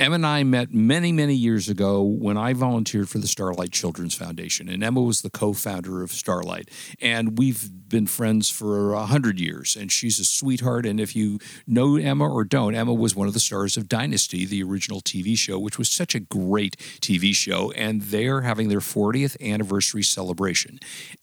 Emma 0.00 0.14
and 0.14 0.26
I 0.26 0.42
met 0.44 0.72
many, 0.72 1.12
many 1.12 1.34
years 1.34 1.68
ago 1.68 2.02
when 2.02 2.38
I 2.38 2.54
volunteered 2.54 3.10
for 3.10 3.18
the 3.18 3.26
Starlight 3.26 3.70
Children's 3.70 4.14
Foundation, 4.14 4.66
and 4.70 4.82
Emma 4.82 5.02
was 5.02 5.20
the 5.20 5.28
co-founder 5.28 6.02
of 6.02 6.10
Starlight, 6.10 6.70
and 7.02 7.36
we've 7.36 7.68
been 7.86 8.06
friends 8.06 8.48
for 8.48 8.94
a 8.94 9.04
hundred 9.04 9.38
years. 9.38 9.76
And 9.76 9.92
she's 9.92 10.18
a 10.18 10.24
sweetheart. 10.24 10.86
And 10.86 10.98
if 10.98 11.14
you 11.14 11.38
know 11.66 11.96
Emma 11.96 12.26
or 12.26 12.44
don't, 12.44 12.74
Emma 12.74 12.94
was 12.94 13.14
one 13.14 13.28
of 13.28 13.34
the 13.34 13.40
stars 13.40 13.76
of 13.76 13.88
Dynasty, 13.88 14.46
the 14.46 14.62
original 14.62 15.02
TV 15.02 15.36
show, 15.36 15.58
which 15.58 15.76
was 15.76 15.90
such 15.90 16.14
a 16.14 16.20
great 16.20 16.78
TV 17.02 17.34
show, 17.34 17.70
and 17.72 18.00
they're 18.00 18.40
having 18.40 18.70
their 18.70 18.80
40th 18.80 19.36
anniversary 19.38 20.02
celebration. 20.02 20.78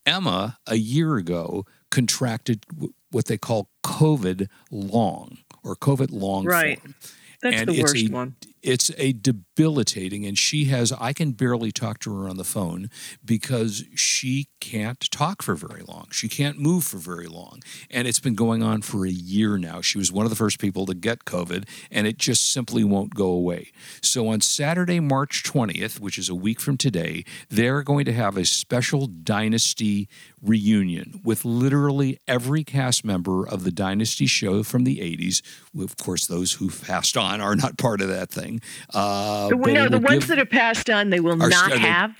Emma, 0.05 0.59
a 0.67 0.75
year 0.75 1.15
ago, 1.17 1.65
contracted 1.89 2.63
what 3.09 3.25
they 3.25 3.39
call 3.39 3.71
COVID 3.84 4.49
long 4.69 5.39
or 5.63 5.75
COVID 5.75 6.09
long 6.11 6.45
Right. 6.45 6.80
form. 6.80 6.93
That's 7.41 7.55
And 7.61 7.69
the 7.69 7.82
worst 7.82 7.95
a- 7.95 8.07
one. 8.09 8.36
It's 8.68 8.91
a 8.97 9.13
debilitating, 9.58 10.26
and 10.26 10.38
she 10.38 10.66
has. 10.66 10.91
I 10.93 11.14
can 11.14 11.32
barely 11.32 11.72
talk 11.72 11.99
to 12.01 12.16
her 12.16 12.30
on 12.30 12.38
the 12.38 12.43
phone 12.43 12.89
because 13.26 13.84
she 13.95 14.47
can't 14.60 14.99
talk 15.12 15.41
for 15.41 15.55
very 15.55 15.82
long. 15.82 16.08
She 16.12 16.30
can't 16.30 16.60
move 16.60 16.84
for 16.84 16.97
very 16.97 17.26
long, 17.26 17.62
and 17.89 18.08
it's 18.08 18.20
been 18.20 18.36
going 18.36 18.62
on 18.62 18.84
for 18.84 19.05
a 19.05 19.10
year 19.10 19.58
now. 19.58 19.82
She 19.82 19.97
was 19.97 20.12
one 20.12 20.26
of 20.26 20.30
the 20.30 20.36
first 20.36 20.60
people 20.60 20.86
to 20.86 20.93
get 20.93 21.26
COVID, 21.26 21.68
and 21.89 22.05
it 22.05 22.18
just 22.18 22.51
simply 22.51 22.84
won't 22.84 23.16
go 23.16 23.28
away. 23.30 23.72
So 24.01 24.28
on 24.28 24.41
Saturday, 24.41 24.99
March 24.99 25.43
20th, 25.43 25.99
which 25.99 26.20
is 26.20 26.30
a 26.30 26.36
week 26.36 26.60
from 26.60 26.78
today, 26.78 27.26
they're 27.49 27.82
going 27.82 28.05
to 28.05 28.14
have 28.14 28.38
a 28.38 28.45
special 28.45 29.08
Dynasty 29.08 30.08
reunion 30.41 31.20
with 31.24 31.43
literally 31.43 32.20
every 32.28 32.64
cast 32.64 33.03
member 33.03 33.47
of 33.47 33.64
the 33.64 33.72
Dynasty 33.72 34.28
show 34.28 34.62
from 34.62 34.84
the 34.84 34.97
80s. 34.97 35.41
Of 35.82 35.97
course, 35.97 36.28
those 36.28 36.53
who 36.53 36.70
passed 36.70 37.18
on 37.18 37.41
are 37.41 37.55
not 37.55 37.78
part 37.78 38.01
of 38.01 38.08
that 38.10 38.30
thing. 38.30 38.62
Uh, 38.93 39.47
The- 39.50 39.56
no, 39.74 39.88
the 39.89 40.00
ones 40.00 40.20
give- 40.26 40.28
that 40.30 40.39
are 40.39 40.45
passed 40.45 40.89
on, 40.89 41.10
they 41.10 41.20
will 41.20 41.41
Are- 41.41 41.50
not 41.50 41.72
are 41.72 41.76
they- 41.76 41.80
have. 41.80 42.12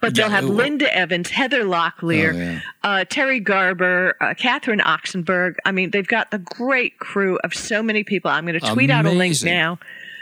But 0.00 0.14
they'll 0.14 0.28
have 0.28 0.44
will- 0.44 0.54
Linda 0.56 0.94
Evans, 0.94 1.30
Heather 1.30 1.62
Locklear, 1.62 2.34
Oh, 2.34 2.36
yeah. 2.36 2.60
uh, 2.82 3.04
Terri 3.04 3.42
Garber, 3.42 4.16
uh, 4.20 4.34
Catherine 4.34 4.80
Oxenberg. 4.80 5.54
I 5.64 5.70
mean, 5.72 5.90
they've 5.90 6.06
got 6.06 6.32
the 6.32 6.38
great 6.38 6.98
crew 6.98 7.38
of 7.44 7.54
so 7.54 7.82
many 7.82 8.02
people. 8.02 8.30
I'm 8.30 8.46
going 8.46 8.58
to 8.58 8.72
tweet 8.74 8.90
out 8.90 9.06
a 9.06 9.10
link 9.10 9.42
now. 9.44 9.78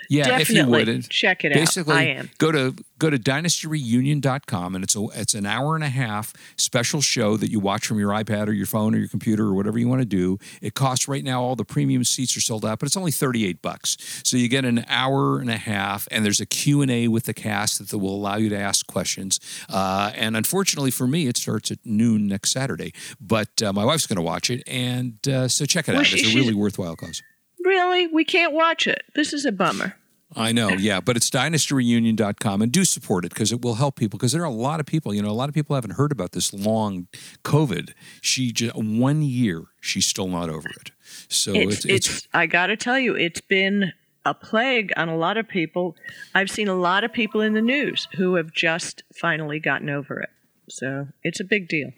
Yeah, 0.08 0.24
Definitely 0.24 0.80
if 0.80 0.86
you 0.86 0.92
would 0.94 1.10
check 1.10 1.44
it 1.44 1.52
basically, 1.54 1.92
out. 1.94 1.98
I 1.98 2.04
am. 2.04 2.30
Go 2.38 2.52
to 2.52 2.74
go 2.98 3.10
to 3.10 3.18
dynastyreunion.com 3.18 4.74
and 4.74 4.84
it's 4.84 4.96
a 4.96 5.06
it's 5.14 5.34
an 5.34 5.46
hour 5.46 5.74
and 5.74 5.84
a 5.84 5.88
half 5.88 6.32
special 6.56 7.00
show 7.00 7.36
that 7.36 7.50
you 7.50 7.60
watch 7.60 7.86
from 7.86 7.98
your 7.98 8.10
iPad 8.10 8.46
or 8.48 8.52
your 8.52 8.66
phone 8.66 8.94
or 8.94 8.98
your 8.98 9.08
computer 9.08 9.44
or 9.46 9.54
whatever 9.54 9.78
you 9.78 9.88
want 9.88 10.00
to 10.00 10.06
do. 10.06 10.38
It 10.62 10.74
costs 10.74 11.08
right 11.08 11.24
now 11.24 11.42
all 11.42 11.56
the 11.56 11.64
premium 11.64 12.04
seats 12.04 12.36
are 12.36 12.40
sold 12.40 12.64
out, 12.64 12.78
but 12.78 12.86
it's 12.86 12.96
only 12.96 13.10
38 13.10 13.62
bucks. 13.62 13.96
So 14.24 14.36
you 14.36 14.48
get 14.48 14.64
an 14.64 14.84
hour 14.88 15.38
and 15.40 15.50
a 15.50 15.56
half 15.56 16.06
and 16.10 16.24
there's 16.24 16.40
a 16.40 16.46
Q&A 16.46 17.08
with 17.08 17.24
the 17.24 17.34
cast 17.34 17.78
that 17.90 17.96
will 17.98 18.14
allow 18.14 18.36
you 18.36 18.48
to 18.50 18.58
ask 18.58 18.86
questions. 18.86 19.40
Uh, 19.68 20.12
and 20.14 20.36
unfortunately 20.36 20.90
for 20.90 21.06
me, 21.06 21.26
it 21.26 21.36
starts 21.36 21.70
at 21.70 21.78
noon 21.84 22.26
next 22.26 22.52
Saturday, 22.52 22.92
but 23.20 23.62
uh, 23.62 23.72
my 23.72 23.84
wife's 23.84 24.06
going 24.06 24.16
to 24.16 24.22
watch 24.22 24.50
it 24.50 24.62
and 24.66 25.26
uh, 25.28 25.48
so 25.48 25.64
check 25.66 25.88
it 25.88 25.92
Well, 25.92 26.00
out. 26.00 26.06
she- 26.06 26.20
It's 26.20 26.32
a 26.32 26.36
really 26.36 26.54
worthwhile 26.54 26.96
cause. 26.96 27.22
Really? 27.64 28.06
We 28.06 28.24
can't 28.24 28.52
watch 28.52 28.86
it. 28.86 29.02
This 29.14 29.32
is 29.32 29.44
a 29.44 29.52
bummer. 29.52 29.96
I 30.36 30.52
know, 30.52 30.70
yeah, 30.70 31.00
but 31.00 31.16
it's 31.16 31.30
dynastyreunion.com 31.30 32.62
and 32.62 32.72
do 32.72 32.84
support 32.84 33.24
it 33.24 33.28
because 33.28 33.52
it 33.52 33.62
will 33.62 33.76
help 33.76 33.94
people 33.96 34.18
because 34.18 34.32
there 34.32 34.42
are 34.42 34.46
a 34.46 34.50
lot 34.50 34.80
of 34.80 34.86
people, 34.86 35.14
you 35.14 35.22
know, 35.22 35.30
a 35.30 35.32
lot 35.32 35.48
of 35.48 35.54
people 35.54 35.76
haven't 35.76 35.92
heard 35.92 36.10
about 36.10 36.32
this 36.32 36.52
long 36.52 37.06
COVID. 37.44 37.92
She 38.20 38.50
just 38.50 38.74
one 38.74 39.22
year, 39.22 39.64
she's 39.80 40.06
still 40.06 40.26
not 40.26 40.50
over 40.50 40.68
it. 40.68 40.90
So 41.28 41.52
it's, 41.54 41.84
it's, 41.84 42.08
it's, 42.08 42.28
I 42.34 42.46
got 42.46 42.66
to 42.66 42.76
tell 42.76 42.98
you, 42.98 43.14
it's 43.14 43.40
been 43.40 43.92
a 44.24 44.34
plague 44.34 44.92
on 44.96 45.08
a 45.08 45.16
lot 45.16 45.36
of 45.36 45.46
people. 45.46 45.94
I've 46.34 46.50
seen 46.50 46.66
a 46.66 46.74
lot 46.74 47.04
of 47.04 47.12
people 47.12 47.40
in 47.40 47.52
the 47.52 47.62
news 47.62 48.08
who 48.16 48.34
have 48.34 48.52
just 48.52 49.04
finally 49.14 49.60
gotten 49.60 49.88
over 49.88 50.18
it. 50.18 50.30
So 50.68 51.08
it's 51.22 51.40
a 51.40 51.44
big 51.44 51.68
deal. 51.68 51.92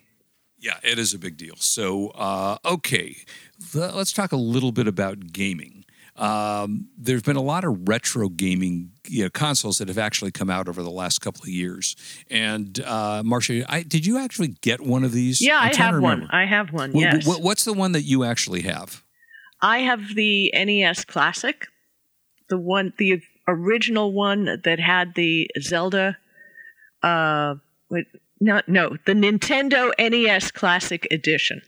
Yeah, 0.58 0.78
it 0.82 0.98
is 0.98 1.12
a 1.14 1.18
big 1.18 1.36
deal. 1.36 1.54
So, 1.56 2.08
uh, 2.08 2.58
okay, 2.64 3.16
let's 3.74 4.12
talk 4.12 4.32
a 4.32 4.36
little 4.36 4.72
bit 4.72 4.88
about 4.88 5.32
gaming. 5.32 5.84
Um, 6.16 6.88
there's 6.96 7.22
been 7.22 7.36
a 7.36 7.42
lot 7.42 7.64
of 7.64 7.88
retro 7.88 8.28
gaming 8.30 8.92
you 9.06 9.24
know, 9.24 9.30
consoles 9.30 9.78
that 9.78 9.88
have 9.88 9.98
actually 9.98 10.30
come 10.30 10.48
out 10.48 10.66
over 10.66 10.82
the 10.82 10.90
last 10.90 11.20
couple 11.20 11.42
of 11.42 11.48
years. 11.48 11.94
And 12.30 12.80
uh, 12.80 13.22
Marsha, 13.22 13.66
I, 13.68 13.82
did 13.82 14.06
you 14.06 14.18
actually 14.18 14.48
get 14.62 14.80
one 14.80 15.04
of 15.04 15.12
these? 15.12 15.40
Yeah, 15.42 15.58
I'm 15.58 15.72
I 15.72 15.76
have 15.76 16.00
one. 16.00 16.28
I 16.30 16.46
have 16.46 16.72
one. 16.72 16.96
Yes. 16.96 17.26
what's 17.26 17.64
the 17.64 17.74
one 17.74 17.92
that 17.92 18.02
you 18.02 18.24
actually 18.24 18.62
have? 18.62 19.02
I 19.60 19.78
have 19.78 20.14
the 20.14 20.52
NES 20.54 21.04
Classic, 21.04 21.66
the 22.48 22.58
one, 22.58 22.92
the 22.98 23.22
original 23.48 24.12
one 24.12 24.60
that 24.64 24.78
had 24.78 25.14
the 25.14 25.50
Zelda. 25.60 26.16
Uh, 27.02 27.56
no, 28.40 28.60
no, 28.66 28.96
the 29.06 29.12
Nintendo 29.12 29.92
NES 29.98 30.50
Classic 30.50 31.06
Edition. 31.10 31.62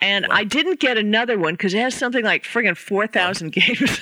And 0.00 0.26
I 0.26 0.44
didn't 0.44 0.78
get 0.78 0.98
another 0.98 1.38
one 1.38 1.54
because 1.54 1.72
it 1.72 1.78
has 1.80 1.94
something 1.94 2.24
like 2.24 2.44
friggin' 2.44 2.76
four 2.76 3.06
thousand 3.06 3.52
games. 3.52 4.00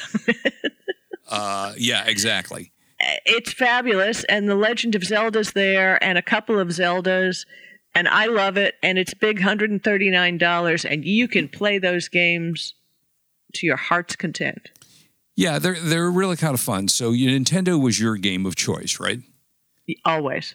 Uh, 1.29 1.73
yeah, 1.79 2.05
exactly. 2.07 2.71
it's 3.25 3.53
fabulous, 3.53 4.25
and 4.25 4.49
the 4.49 4.55
Legend 4.55 4.95
of 4.95 5.03
Zelda's 5.03 5.53
there, 5.53 6.03
and 6.03 6.19
a 6.19 6.23
couple 6.23 6.59
of 6.59 6.69
Zeldas, 6.69 7.47
and 7.95 8.09
I 8.09 8.27
love 8.27 8.57
it. 8.57 8.75
And 8.83 8.99
it's 8.99 9.15
big, 9.15 9.41
hundred 9.41 9.71
and 9.71 9.83
thirty 9.83 10.11
nine 10.11 10.37
dollars, 10.39 10.85
and 10.85 11.05
you 11.05 11.29
can 11.29 11.49
play 11.49 11.79
those 11.79 12.09
games 12.09 12.75
to 13.55 13.67
your 13.67 13.77
heart's 13.77 14.17
content. 14.17 14.71
Yeah, 15.37 15.59
they're 15.59 15.81
they're 15.81 16.11
really 16.11 16.37
kind 16.37 16.55
of 16.55 16.61
fun. 16.61 16.89
So 16.89 17.13
Nintendo 17.13 17.81
was 17.81 17.99
your 17.99 18.17
game 18.17 18.47
of 18.47 18.55
choice, 18.55 19.01
right? 19.01 19.21
Always. 20.05 20.55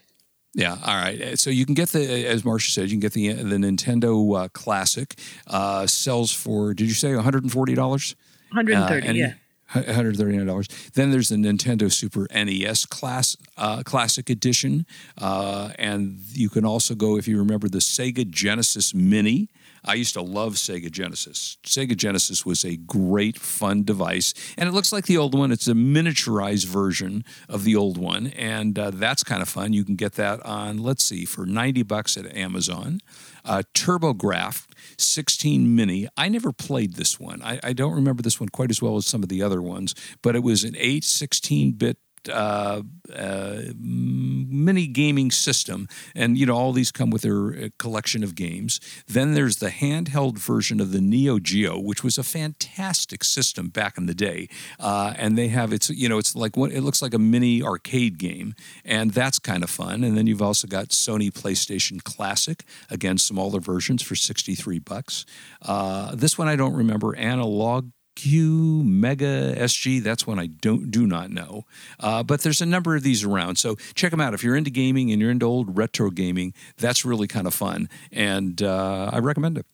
Yeah. 0.53 0.77
All 0.83 0.95
right. 0.95 1.37
So 1.37 1.49
you 1.49 1.65
can 1.65 1.75
get 1.75 1.89
the, 1.89 2.25
as 2.27 2.43
Marsha 2.43 2.71
said, 2.71 2.85
you 2.85 2.91
can 2.91 2.99
get 2.99 3.13
the 3.13 3.33
the 3.33 3.57
Nintendo 3.57 4.45
uh, 4.45 4.47
Classic. 4.49 5.17
Uh, 5.47 5.85
sells 5.85 6.31
for 6.31 6.73
did 6.73 6.87
you 6.87 6.93
say 6.93 7.13
one 7.13 7.23
hundred 7.23 7.43
and 7.43 7.51
forty 7.51 7.75
dollars? 7.75 8.15
130, 8.51 9.17
yeah. 9.19 9.33
$139. 9.75 10.91
Then 10.93 11.11
there's 11.11 11.29
the 11.29 11.35
Nintendo 11.35 11.91
Super 11.91 12.27
NES 12.33 12.85
class 12.87 13.37
uh, 13.57 13.83
Classic 13.83 14.29
Edition, 14.29 14.85
uh, 15.19 15.71
and 15.77 16.19
you 16.31 16.49
can 16.49 16.65
also 16.65 16.95
go 16.95 17.17
if 17.17 17.27
you 17.27 17.37
remember 17.37 17.69
the 17.69 17.77
Sega 17.77 18.27
Genesis 18.27 18.93
Mini. 18.93 19.49
I 19.83 19.95
used 19.95 20.13
to 20.13 20.21
love 20.21 20.55
Sega 20.55 20.91
Genesis. 20.91 21.57
Sega 21.65 21.95
Genesis 21.95 22.45
was 22.45 22.63
a 22.63 22.77
great, 22.77 23.37
fun 23.37 23.83
device, 23.83 24.33
and 24.57 24.67
it 24.67 24.71
looks 24.73 24.91
like 24.91 25.05
the 25.05 25.17
old 25.17 25.37
one. 25.37 25.51
It's 25.51 25.67
a 25.67 25.73
miniaturized 25.73 26.65
version 26.65 27.23
of 27.47 27.63
the 27.63 27.75
old 27.75 27.97
one, 27.97 28.27
and 28.27 28.77
uh, 28.77 28.91
that's 28.91 29.23
kind 29.23 29.41
of 29.41 29.49
fun. 29.49 29.73
You 29.73 29.83
can 29.83 29.95
get 29.95 30.13
that 30.13 30.45
on, 30.45 30.77
let's 30.77 31.03
see, 31.03 31.25
for 31.25 31.45
90 31.45 31.83
bucks 31.83 32.17
at 32.17 32.25
Amazon. 32.35 32.99
Uh, 33.45 33.63
TurboGrafx 33.73 34.65
16 34.97 35.75
Mini. 35.75 36.07
I 36.17 36.29
never 36.29 36.51
played 36.51 36.95
this 36.95 37.19
one. 37.19 37.41
I, 37.41 37.59
I 37.63 37.73
don't 37.73 37.93
remember 37.93 38.21
this 38.21 38.39
one 38.39 38.49
quite 38.49 38.69
as 38.69 38.81
well 38.81 38.97
as 38.97 39.05
some 39.05 39.23
of 39.23 39.29
the 39.29 39.41
other 39.41 39.61
ones, 39.61 39.95
but 40.21 40.35
it 40.35 40.43
was 40.43 40.63
an 40.63 40.75
8 40.77 41.03
16 41.03 41.71
bit 41.73 41.97
uh, 42.27 42.81
uh, 43.15 43.61
mini 43.79 44.87
gaming 44.87 45.31
system, 45.31 45.87
and 46.15 46.37
you 46.37 46.45
know 46.45 46.55
all 46.55 46.73
these 46.73 46.91
come 46.91 47.09
with 47.09 47.21
their 47.21 47.53
uh, 47.53 47.69
collection 47.77 48.23
of 48.23 48.35
games. 48.35 48.79
Then 49.07 49.33
there's 49.33 49.57
the 49.57 49.69
handheld 49.69 50.37
version 50.37 50.79
of 50.79 50.91
the 50.91 51.01
Neo 51.01 51.39
Geo, 51.39 51.79
which 51.79 52.03
was 52.03 52.17
a 52.17 52.23
fantastic 52.23 53.23
system 53.23 53.69
back 53.69 53.97
in 53.97 54.05
the 54.07 54.15
day, 54.15 54.49
uh, 54.79 55.13
and 55.17 55.37
they 55.37 55.49
have 55.49 55.71
it's 55.71 55.89
you 55.89 56.09
know 56.09 56.17
it's 56.17 56.35
like 56.35 56.57
what 56.57 56.71
it 56.71 56.81
looks 56.81 57.01
like 57.01 57.13
a 57.13 57.19
mini 57.19 57.61
arcade 57.61 58.17
game, 58.17 58.55
and 58.83 59.11
that's 59.11 59.39
kind 59.39 59.63
of 59.63 59.69
fun. 59.69 60.03
And 60.03 60.17
then 60.17 60.27
you've 60.27 60.41
also 60.41 60.67
got 60.67 60.89
Sony 60.89 61.31
PlayStation 61.31 62.03
Classic, 62.03 62.63
again 62.89 63.17
smaller 63.17 63.59
versions 63.59 64.01
for 64.01 64.15
63 64.15 64.79
bucks. 64.79 65.25
Uh, 65.61 66.15
this 66.15 66.37
one 66.37 66.47
I 66.47 66.55
don't 66.55 66.73
remember. 66.73 67.15
Analog 67.15 67.91
Q 68.15 68.83
Mega 68.83 69.55
SG. 69.55 70.03
That's 70.03 70.27
one 70.27 70.39
I 70.39 70.47
don't 70.47 70.91
do 70.91 71.07
not 71.07 71.31
know. 71.31 71.65
Uh, 71.99 72.23
but 72.23 72.41
there's 72.41 72.61
a 72.61 72.65
number 72.65 72.95
of 72.95 73.03
these 73.03 73.23
around, 73.23 73.57
so 73.57 73.75
check 73.95 74.11
them 74.11 74.21
out 74.21 74.33
if 74.33 74.43
you're 74.43 74.55
into 74.55 74.69
gaming 74.69 75.11
and 75.11 75.21
you're 75.21 75.31
into 75.31 75.45
old 75.45 75.77
retro 75.77 76.09
gaming. 76.09 76.53
That's 76.77 77.05
really 77.05 77.27
kind 77.27 77.47
of 77.47 77.53
fun, 77.53 77.89
and 78.11 78.61
uh, 78.61 79.09
I 79.13 79.19
recommend 79.19 79.57
it. 79.57 79.65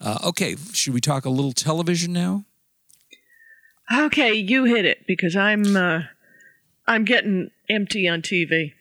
Uh, 0.00 0.18
okay, 0.24 0.56
should 0.72 0.92
we 0.92 1.00
talk 1.00 1.24
a 1.24 1.30
little 1.30 1.52
television 1.52 2.12
now? 2.12 2.44
Okay, 3.92 4.32
you 4.34 4.64
hit 4.64 4.84
it 4.84 5.06
because 5.06 5.36
I'm 5.36 5.76
uh, 5.76 6.02
I'm 6.86 7.04
getting 7.04 7.50
empty 7.68 8.08
on 8.08 8.22
TV. 8.22 8.72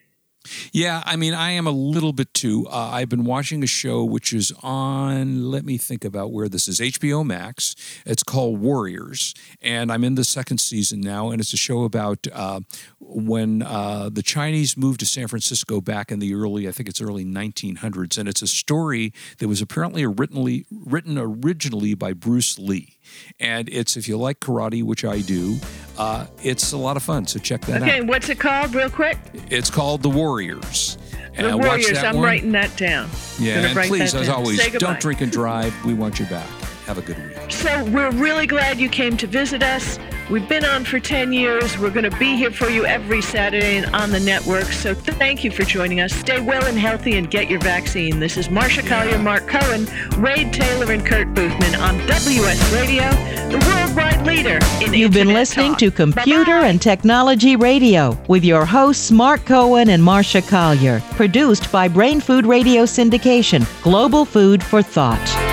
Yeah, 0.71 1.01
I 1.05 1.15
mean, 1.15 1.33
I 1.33 1.51
am 1.51 1.67
a 1.67 1.71
little 1.71 2.13
bit 2.13 2.33
too. 2.33 2.67
Uh, 2.69 2.89
I've 2.91 3.09
been 3.09 3.23
watching 3.23 3.63
a 3.63 3.67
show 3.67 4.03
which 4.03 4.33
is 4.33 4.51
on, 4.61 5.49
let 5.49 5.65
me 5.65 5.77
think 5.77 6.03
about 6.03 6.31
where 6.31 6.49
this 6.49 6.67
is 6.67 6.79
HBO 6.79 7.25
Max. 7.25 7.75
It's 8.05 8.23
called 8.23 8.59
Warriors, 8.59 9.33
and 9.61 9.91
I'm 9.91 10.03
in 10.03 10.15
the 10.15 10.23
second 10.23 10.59
season 10.59 10.99
now, 11.01 11.29
and 11.29 11.39
it's 11.39 11.53
a 11.53 11.57
show 11.57 11.83
about 11.83 12.27
uh, 12.31 12.61
when 12.99 13.61
uh, 13.61 14.09
the 14.11 14.21
Chinese 14.21 14.75
moved 14.77 14.99
to 14.99 15.05
San 15.05 15.27
Francisco 15.27 15.81
back 15.81 16.11
in 16.11 16.19
the 16.19 16.33
early, 16.33 16.67
I 16.67 16.71
think 16.71 16.89
it's 16.89 17.01
early 17.01 17.25
1900s, 17.25 18.17
and 18.17 18.27
it's 18.27 18.41
a 18.41 18.47
story 18.47 19.13
that 19.37 19.47
was 19.47 19.61
apparently 19.61 20.03
originally, 20.03 20.65
written 20.71 21.17
originally 21.17 21.93
by 21.93 22.13
Bruce 22.13 22.59
Lee. 22.59 22.97
And 23.39 23.69
it's, 23.69 23.97
if 23.97 24.07
you 24.07 24.17
like 24.17 24.39
karate, 24.39 24.83
which 24.83 25.03
I 25.05 25.21
do, 25.21 25.57
Uh, 25.95 26.25
it's 26.41 26.71
a 26.71 26.77
lot 26.77 26.97
of 26.97 27.03
fun, 27.03 27.27
so 27.27 27.37
check 27.37 27.61
that 27.61 27.83
Okay, 27.83 27.91
out. 27.91 27.97
Okay, 27.99 28.01
what's 28.01 28.27
it 28.27 28.39
called, 28.39 28.73
real 28.73 28.89
quick? 28.89 29.15
It's 29.51 29.69
called 29.69 30.01
The 30.01 30.09
Warriors. 30.09 30.97
The 31.37 31.51
Uh, 31.53 31.57
watch 31.57 31.67
Warriors. 31.67 31.97
I'm 31.99 32.15
one. 32.15 32.23
writing 32.25 32.51
that 32.53 32.75
down. 32.77 33.09
Yeah, 33.39 33.59
and 33.59 33.77
please, 33.87 34.15
as 34.15 34.25
down. 34.27 34.35
always, 34.37 34.59
don't 34.79 34.99
drink 34.99 35.21
and 35.21 35.31
drive. 35.31 35.71
We 35.85 35.93
want 35.93 36.19
you 36.19 36.25
back. 36.25 36.47
Have 36.87 36.97
a 36.97 37.01
good 37.01 37.17
week. 37.17 37.51
So 37.51 37.83
we're 37.85 38.09
really 38.11 38.47
glad 38.47 38.79
you 38.79 38.89
came 38.89 39.15
to 39.17 39.27
visit 39.27 39.61
us. 39.61 39.99
We've 40.30 40.47
been 40.47 40.63
on 40.65 40.86
for 40.86 40.99
10 40.99 41.34
years. 41.34 41.78
We're 41.78 41.89
going 41.91 42.09
to 42.09 42.17
be 42.17 42.36
here 42.38 42.49
for 42.49 42.69
you 42.69 42.86
every 42.86 43.21
Saturday 43.21 43.78
and 43.78 43.93
on 43.93 44.09
the 44.09 44.19
network. 44.19 44.65
So 44.65 44.93
thank 44.95 45.43
you 45.43 45.51
for 45.51 45.63
joining 45.63 45.99
us. 45.99 46.13
Stay 46.13 46.39
well 46.39 46.65
and 46.65 46.78
healthy 46.80 47.17
and 47.17 47.30
get 47.30 47.49
your 47.49 47.59
vaccine. 47.59 48.19
This 48.19 48.38
is 48.38 48.47
Marsha 48.47 48.88
Collier, 48.88 49.19
Mark 49.19 49.47
Cohen, 49.47 49.86
Wade 50.21 50.53
Taylor, 50.53 50.91
and 50.93 51.05
Kurt 51.05 51.28
Boothman 51.34 51.78
on 51.80 51.97
WS 52.07 52.74
Radio, 52.74 53.03
the 53.49 53.63
worldwide 53.67 54.26
leader 54.26 54.59
in 54.82 54.93
You've 54.93 55.11
been 55.11 55.34
listening 55.34 55.71
talk. 55.71 55.80
to 55.80 55.91
Computer 55.91 56.51
and 56.51 56.82
Technology 56.82 57.55
Radio 57.55 58.17
with 58.28 58.43
your 58.45 58.65
hosts 58.65 59.11
Mark 59.11 59.45
Cohen 59.45 59.89
and 59.89 60.01
Marsha 60.01 60.47
Collier. 60.47 61.01
Produced 61.11 61.71
by 61.71 61.88
Brain 61.88 62.19
Food 62.21 62.45
Radio 62.45 62.84
Syndication, 62.84 63.67
Global 63.84 64.24
Food 64.26 64.63
for 64.63 64.82
Thought. 64.82 65.52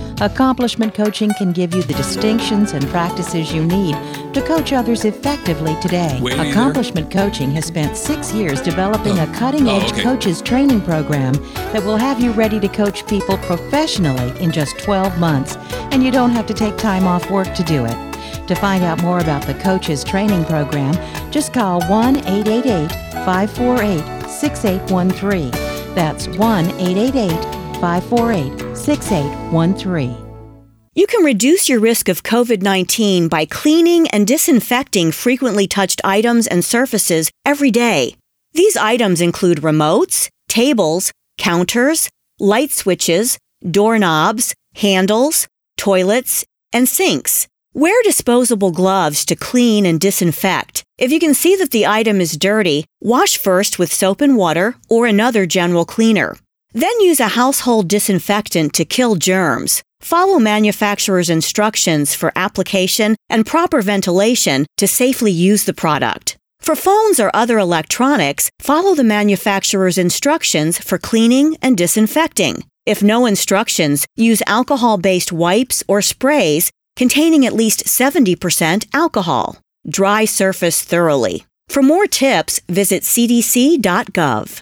Accomplishment 0.21 0.93
Coaching 0.93 1.31
can 1.33 1.51
give 1.51 1.73
you 1.73 1.81
the 1.81 1.95
distinctions 1.95 2.73
and 2.73 2.87
practices 2.89 3.51
you 3.51 3.65
need 3.65 3.95
to 4.35 4.43
coach 4.45 4.71
others 4.71 5.03
effectively 5.03 5.75
today. 5.81 6.19
Wait, 6.21 6.35
either. 6.35 6.51
Accomplishment 6.51 7.09
Coaching 7.09 7.49
has 7.53 7.65
spent 7.65 7.97
six 7.97 8.31
years 8.31 8.61
developing 8.61 9.17
oh. 9.17 9.23
a 9.23 9.33
cutting 9.35 9.67
edge 9.67 9.81
Oh, 9.81 9.93
okay. 9.95 10.03
coaches 10.03 10.39
training 10.43 10.81
program 10.81 11.33
that 11.73 11.83
will 11.83 11.97
have 11.97 12.21
you 12.21 12.31
ready 12.33 12.59
to 12.59 12.67
coach 12.67 13.07
people 13.07 13.35
professionally 13.39 14.39
in 14.39 14.51
just 14.51 14.77
12 14.77 15.17
months, 15.17 15.55
and 15.91 16.03
you 16.03 16.11
don't 16.11 16.29
have 16.29 16.45
to 16.45 16.53
take 16.53 16.77
time 16.77 17.07
off 17.07 17.31
work 17.31 17.51
to 17.55 17.63
do 17.63 17.85
it. 17.85 18.47
To 18.47 18.53
find 18.53 18.83
out 18.83 19.01
more 19.01 19.19
about 19.21 19.47
the 19.47 19.55
Coaches 19.55 20.03
Training 20.03 20.45
Program, 20.45 20.93
just 21.31 21.51
call 21.51 21.81
1 21.89 22.17
888 22.17 22.91
548 23.25 24.29
6813. 24.29 25.49
That's 25.95 26.27
1 26.27 26.65
888 26.79 27.60
548 27.81 28.77
6813. 28.77 30.31
You 30.93 31.07
can 31.07 31.23
reduce 31.23 31.67
your 31.67 31.79
risk 31.79 32.09
of 32.09 32.21
COVID 32.21 32.61
19 32.61 33.27
by 33.27 33.45
cleaning 33.45 34.07
and 34.09 34.27
disinfecting 34.27 35.11
frequently 35.11 35.65
touched 35.67 36.01
items 36.03 36.47
and 36.47 36.63
surfaces 36.63 37.31
every 37.45 37.71
day. 37.71 38.15
These 38.53 38.77
items 38.77 39.21
include 39.21 39.59
remotes, 39.59 40.29
tables, 40.47 41.11
counters, 41.37 42.09
light 42.39 42.71
switches, 42.71 43.37
doorknobs, 43.69 44.53
handles, 44.75 45.47
toilets, 45.77 46.45
and 46.73 46.87
sinks. 46.87 47.47
Wear 47.73 48.03
disposable 48.03 48.71
gloves 48.71 49.23
to 49.25 49.35
clean 49.35 49.85
and 49.85 49.97
disinfect. 49.97 50.83
If 50.97 51.11
you 51.11 51.19
can 51.19 51.33
see 51.33 51.55
that 51.55 51.71
the 51.71 51.87
item 51.87 52.19
is 52.19 52.37
dirty, 52.37 52.83
wash 52.99 53.37
first 53.37 53.79
with 53.79 53.93
soap 53.93 54.19
and 54.19 54.35
water 54.35 54.75
or 54.89 55.07
another 55.07 55.45
general 55.45 55.85
cleaner. 55.85 56.35
Then 56.73 56.99
use 57.01 57.19
a 57.19 57.29
household 57.29 57.87
disinfectant 57.87 58.73
to 58.73 58.85
kill 58.85 59.15
germs. 59.15 59.83
Follow 59.99 60.39
manufacturer's 60.39 61.29
instructions 61.29 62.15
for 62.15 62.31
application 62.35 63.15
and 63.29 63.45
proper 63.45 63.81
ventilation 63.81 64.65
to 64.77 64.87
safely 64.87 65.31
use 65.31 65.65
the 65.65 65.73
product. 65.73 66.37
For 66.59 66.75
phones 66.75 67.19
or 67.19 67.31
other 67.33 67.57
electronics, 67.57 68.49
follow 68.59 68.95
the 68.95 69.03
manufacturer's 69.03 69.97
instructions 69.97 70.77
for 70.77 70.97
cleaning 70.97 71.57
and 71.61 71.77
disinfecting. 71.77 72.63
If 72.85 73.03
no 73.03 73.25
instructions, 73.25 74.05
use 74.15 74.41
alcohol 74.47 74.97
based 74.97 75.31
wipes 75.31 75.83
or 75.87 76.01
sprays 76.01 76.71
containing 76.95 77.45
at 77.45 77.53
least 77.53 77.85
70% 77.85 78.87
alcohol. 78.93 79.57
Dry 79.87 80.25
surface 80.25 80.83
thoroughly. 80.83 81.45
For 81.67 81.81
more 81.81 82.05
tips, 82.07 82.59
visit 82.67 83.03
cdc.gov. 83.03 84.61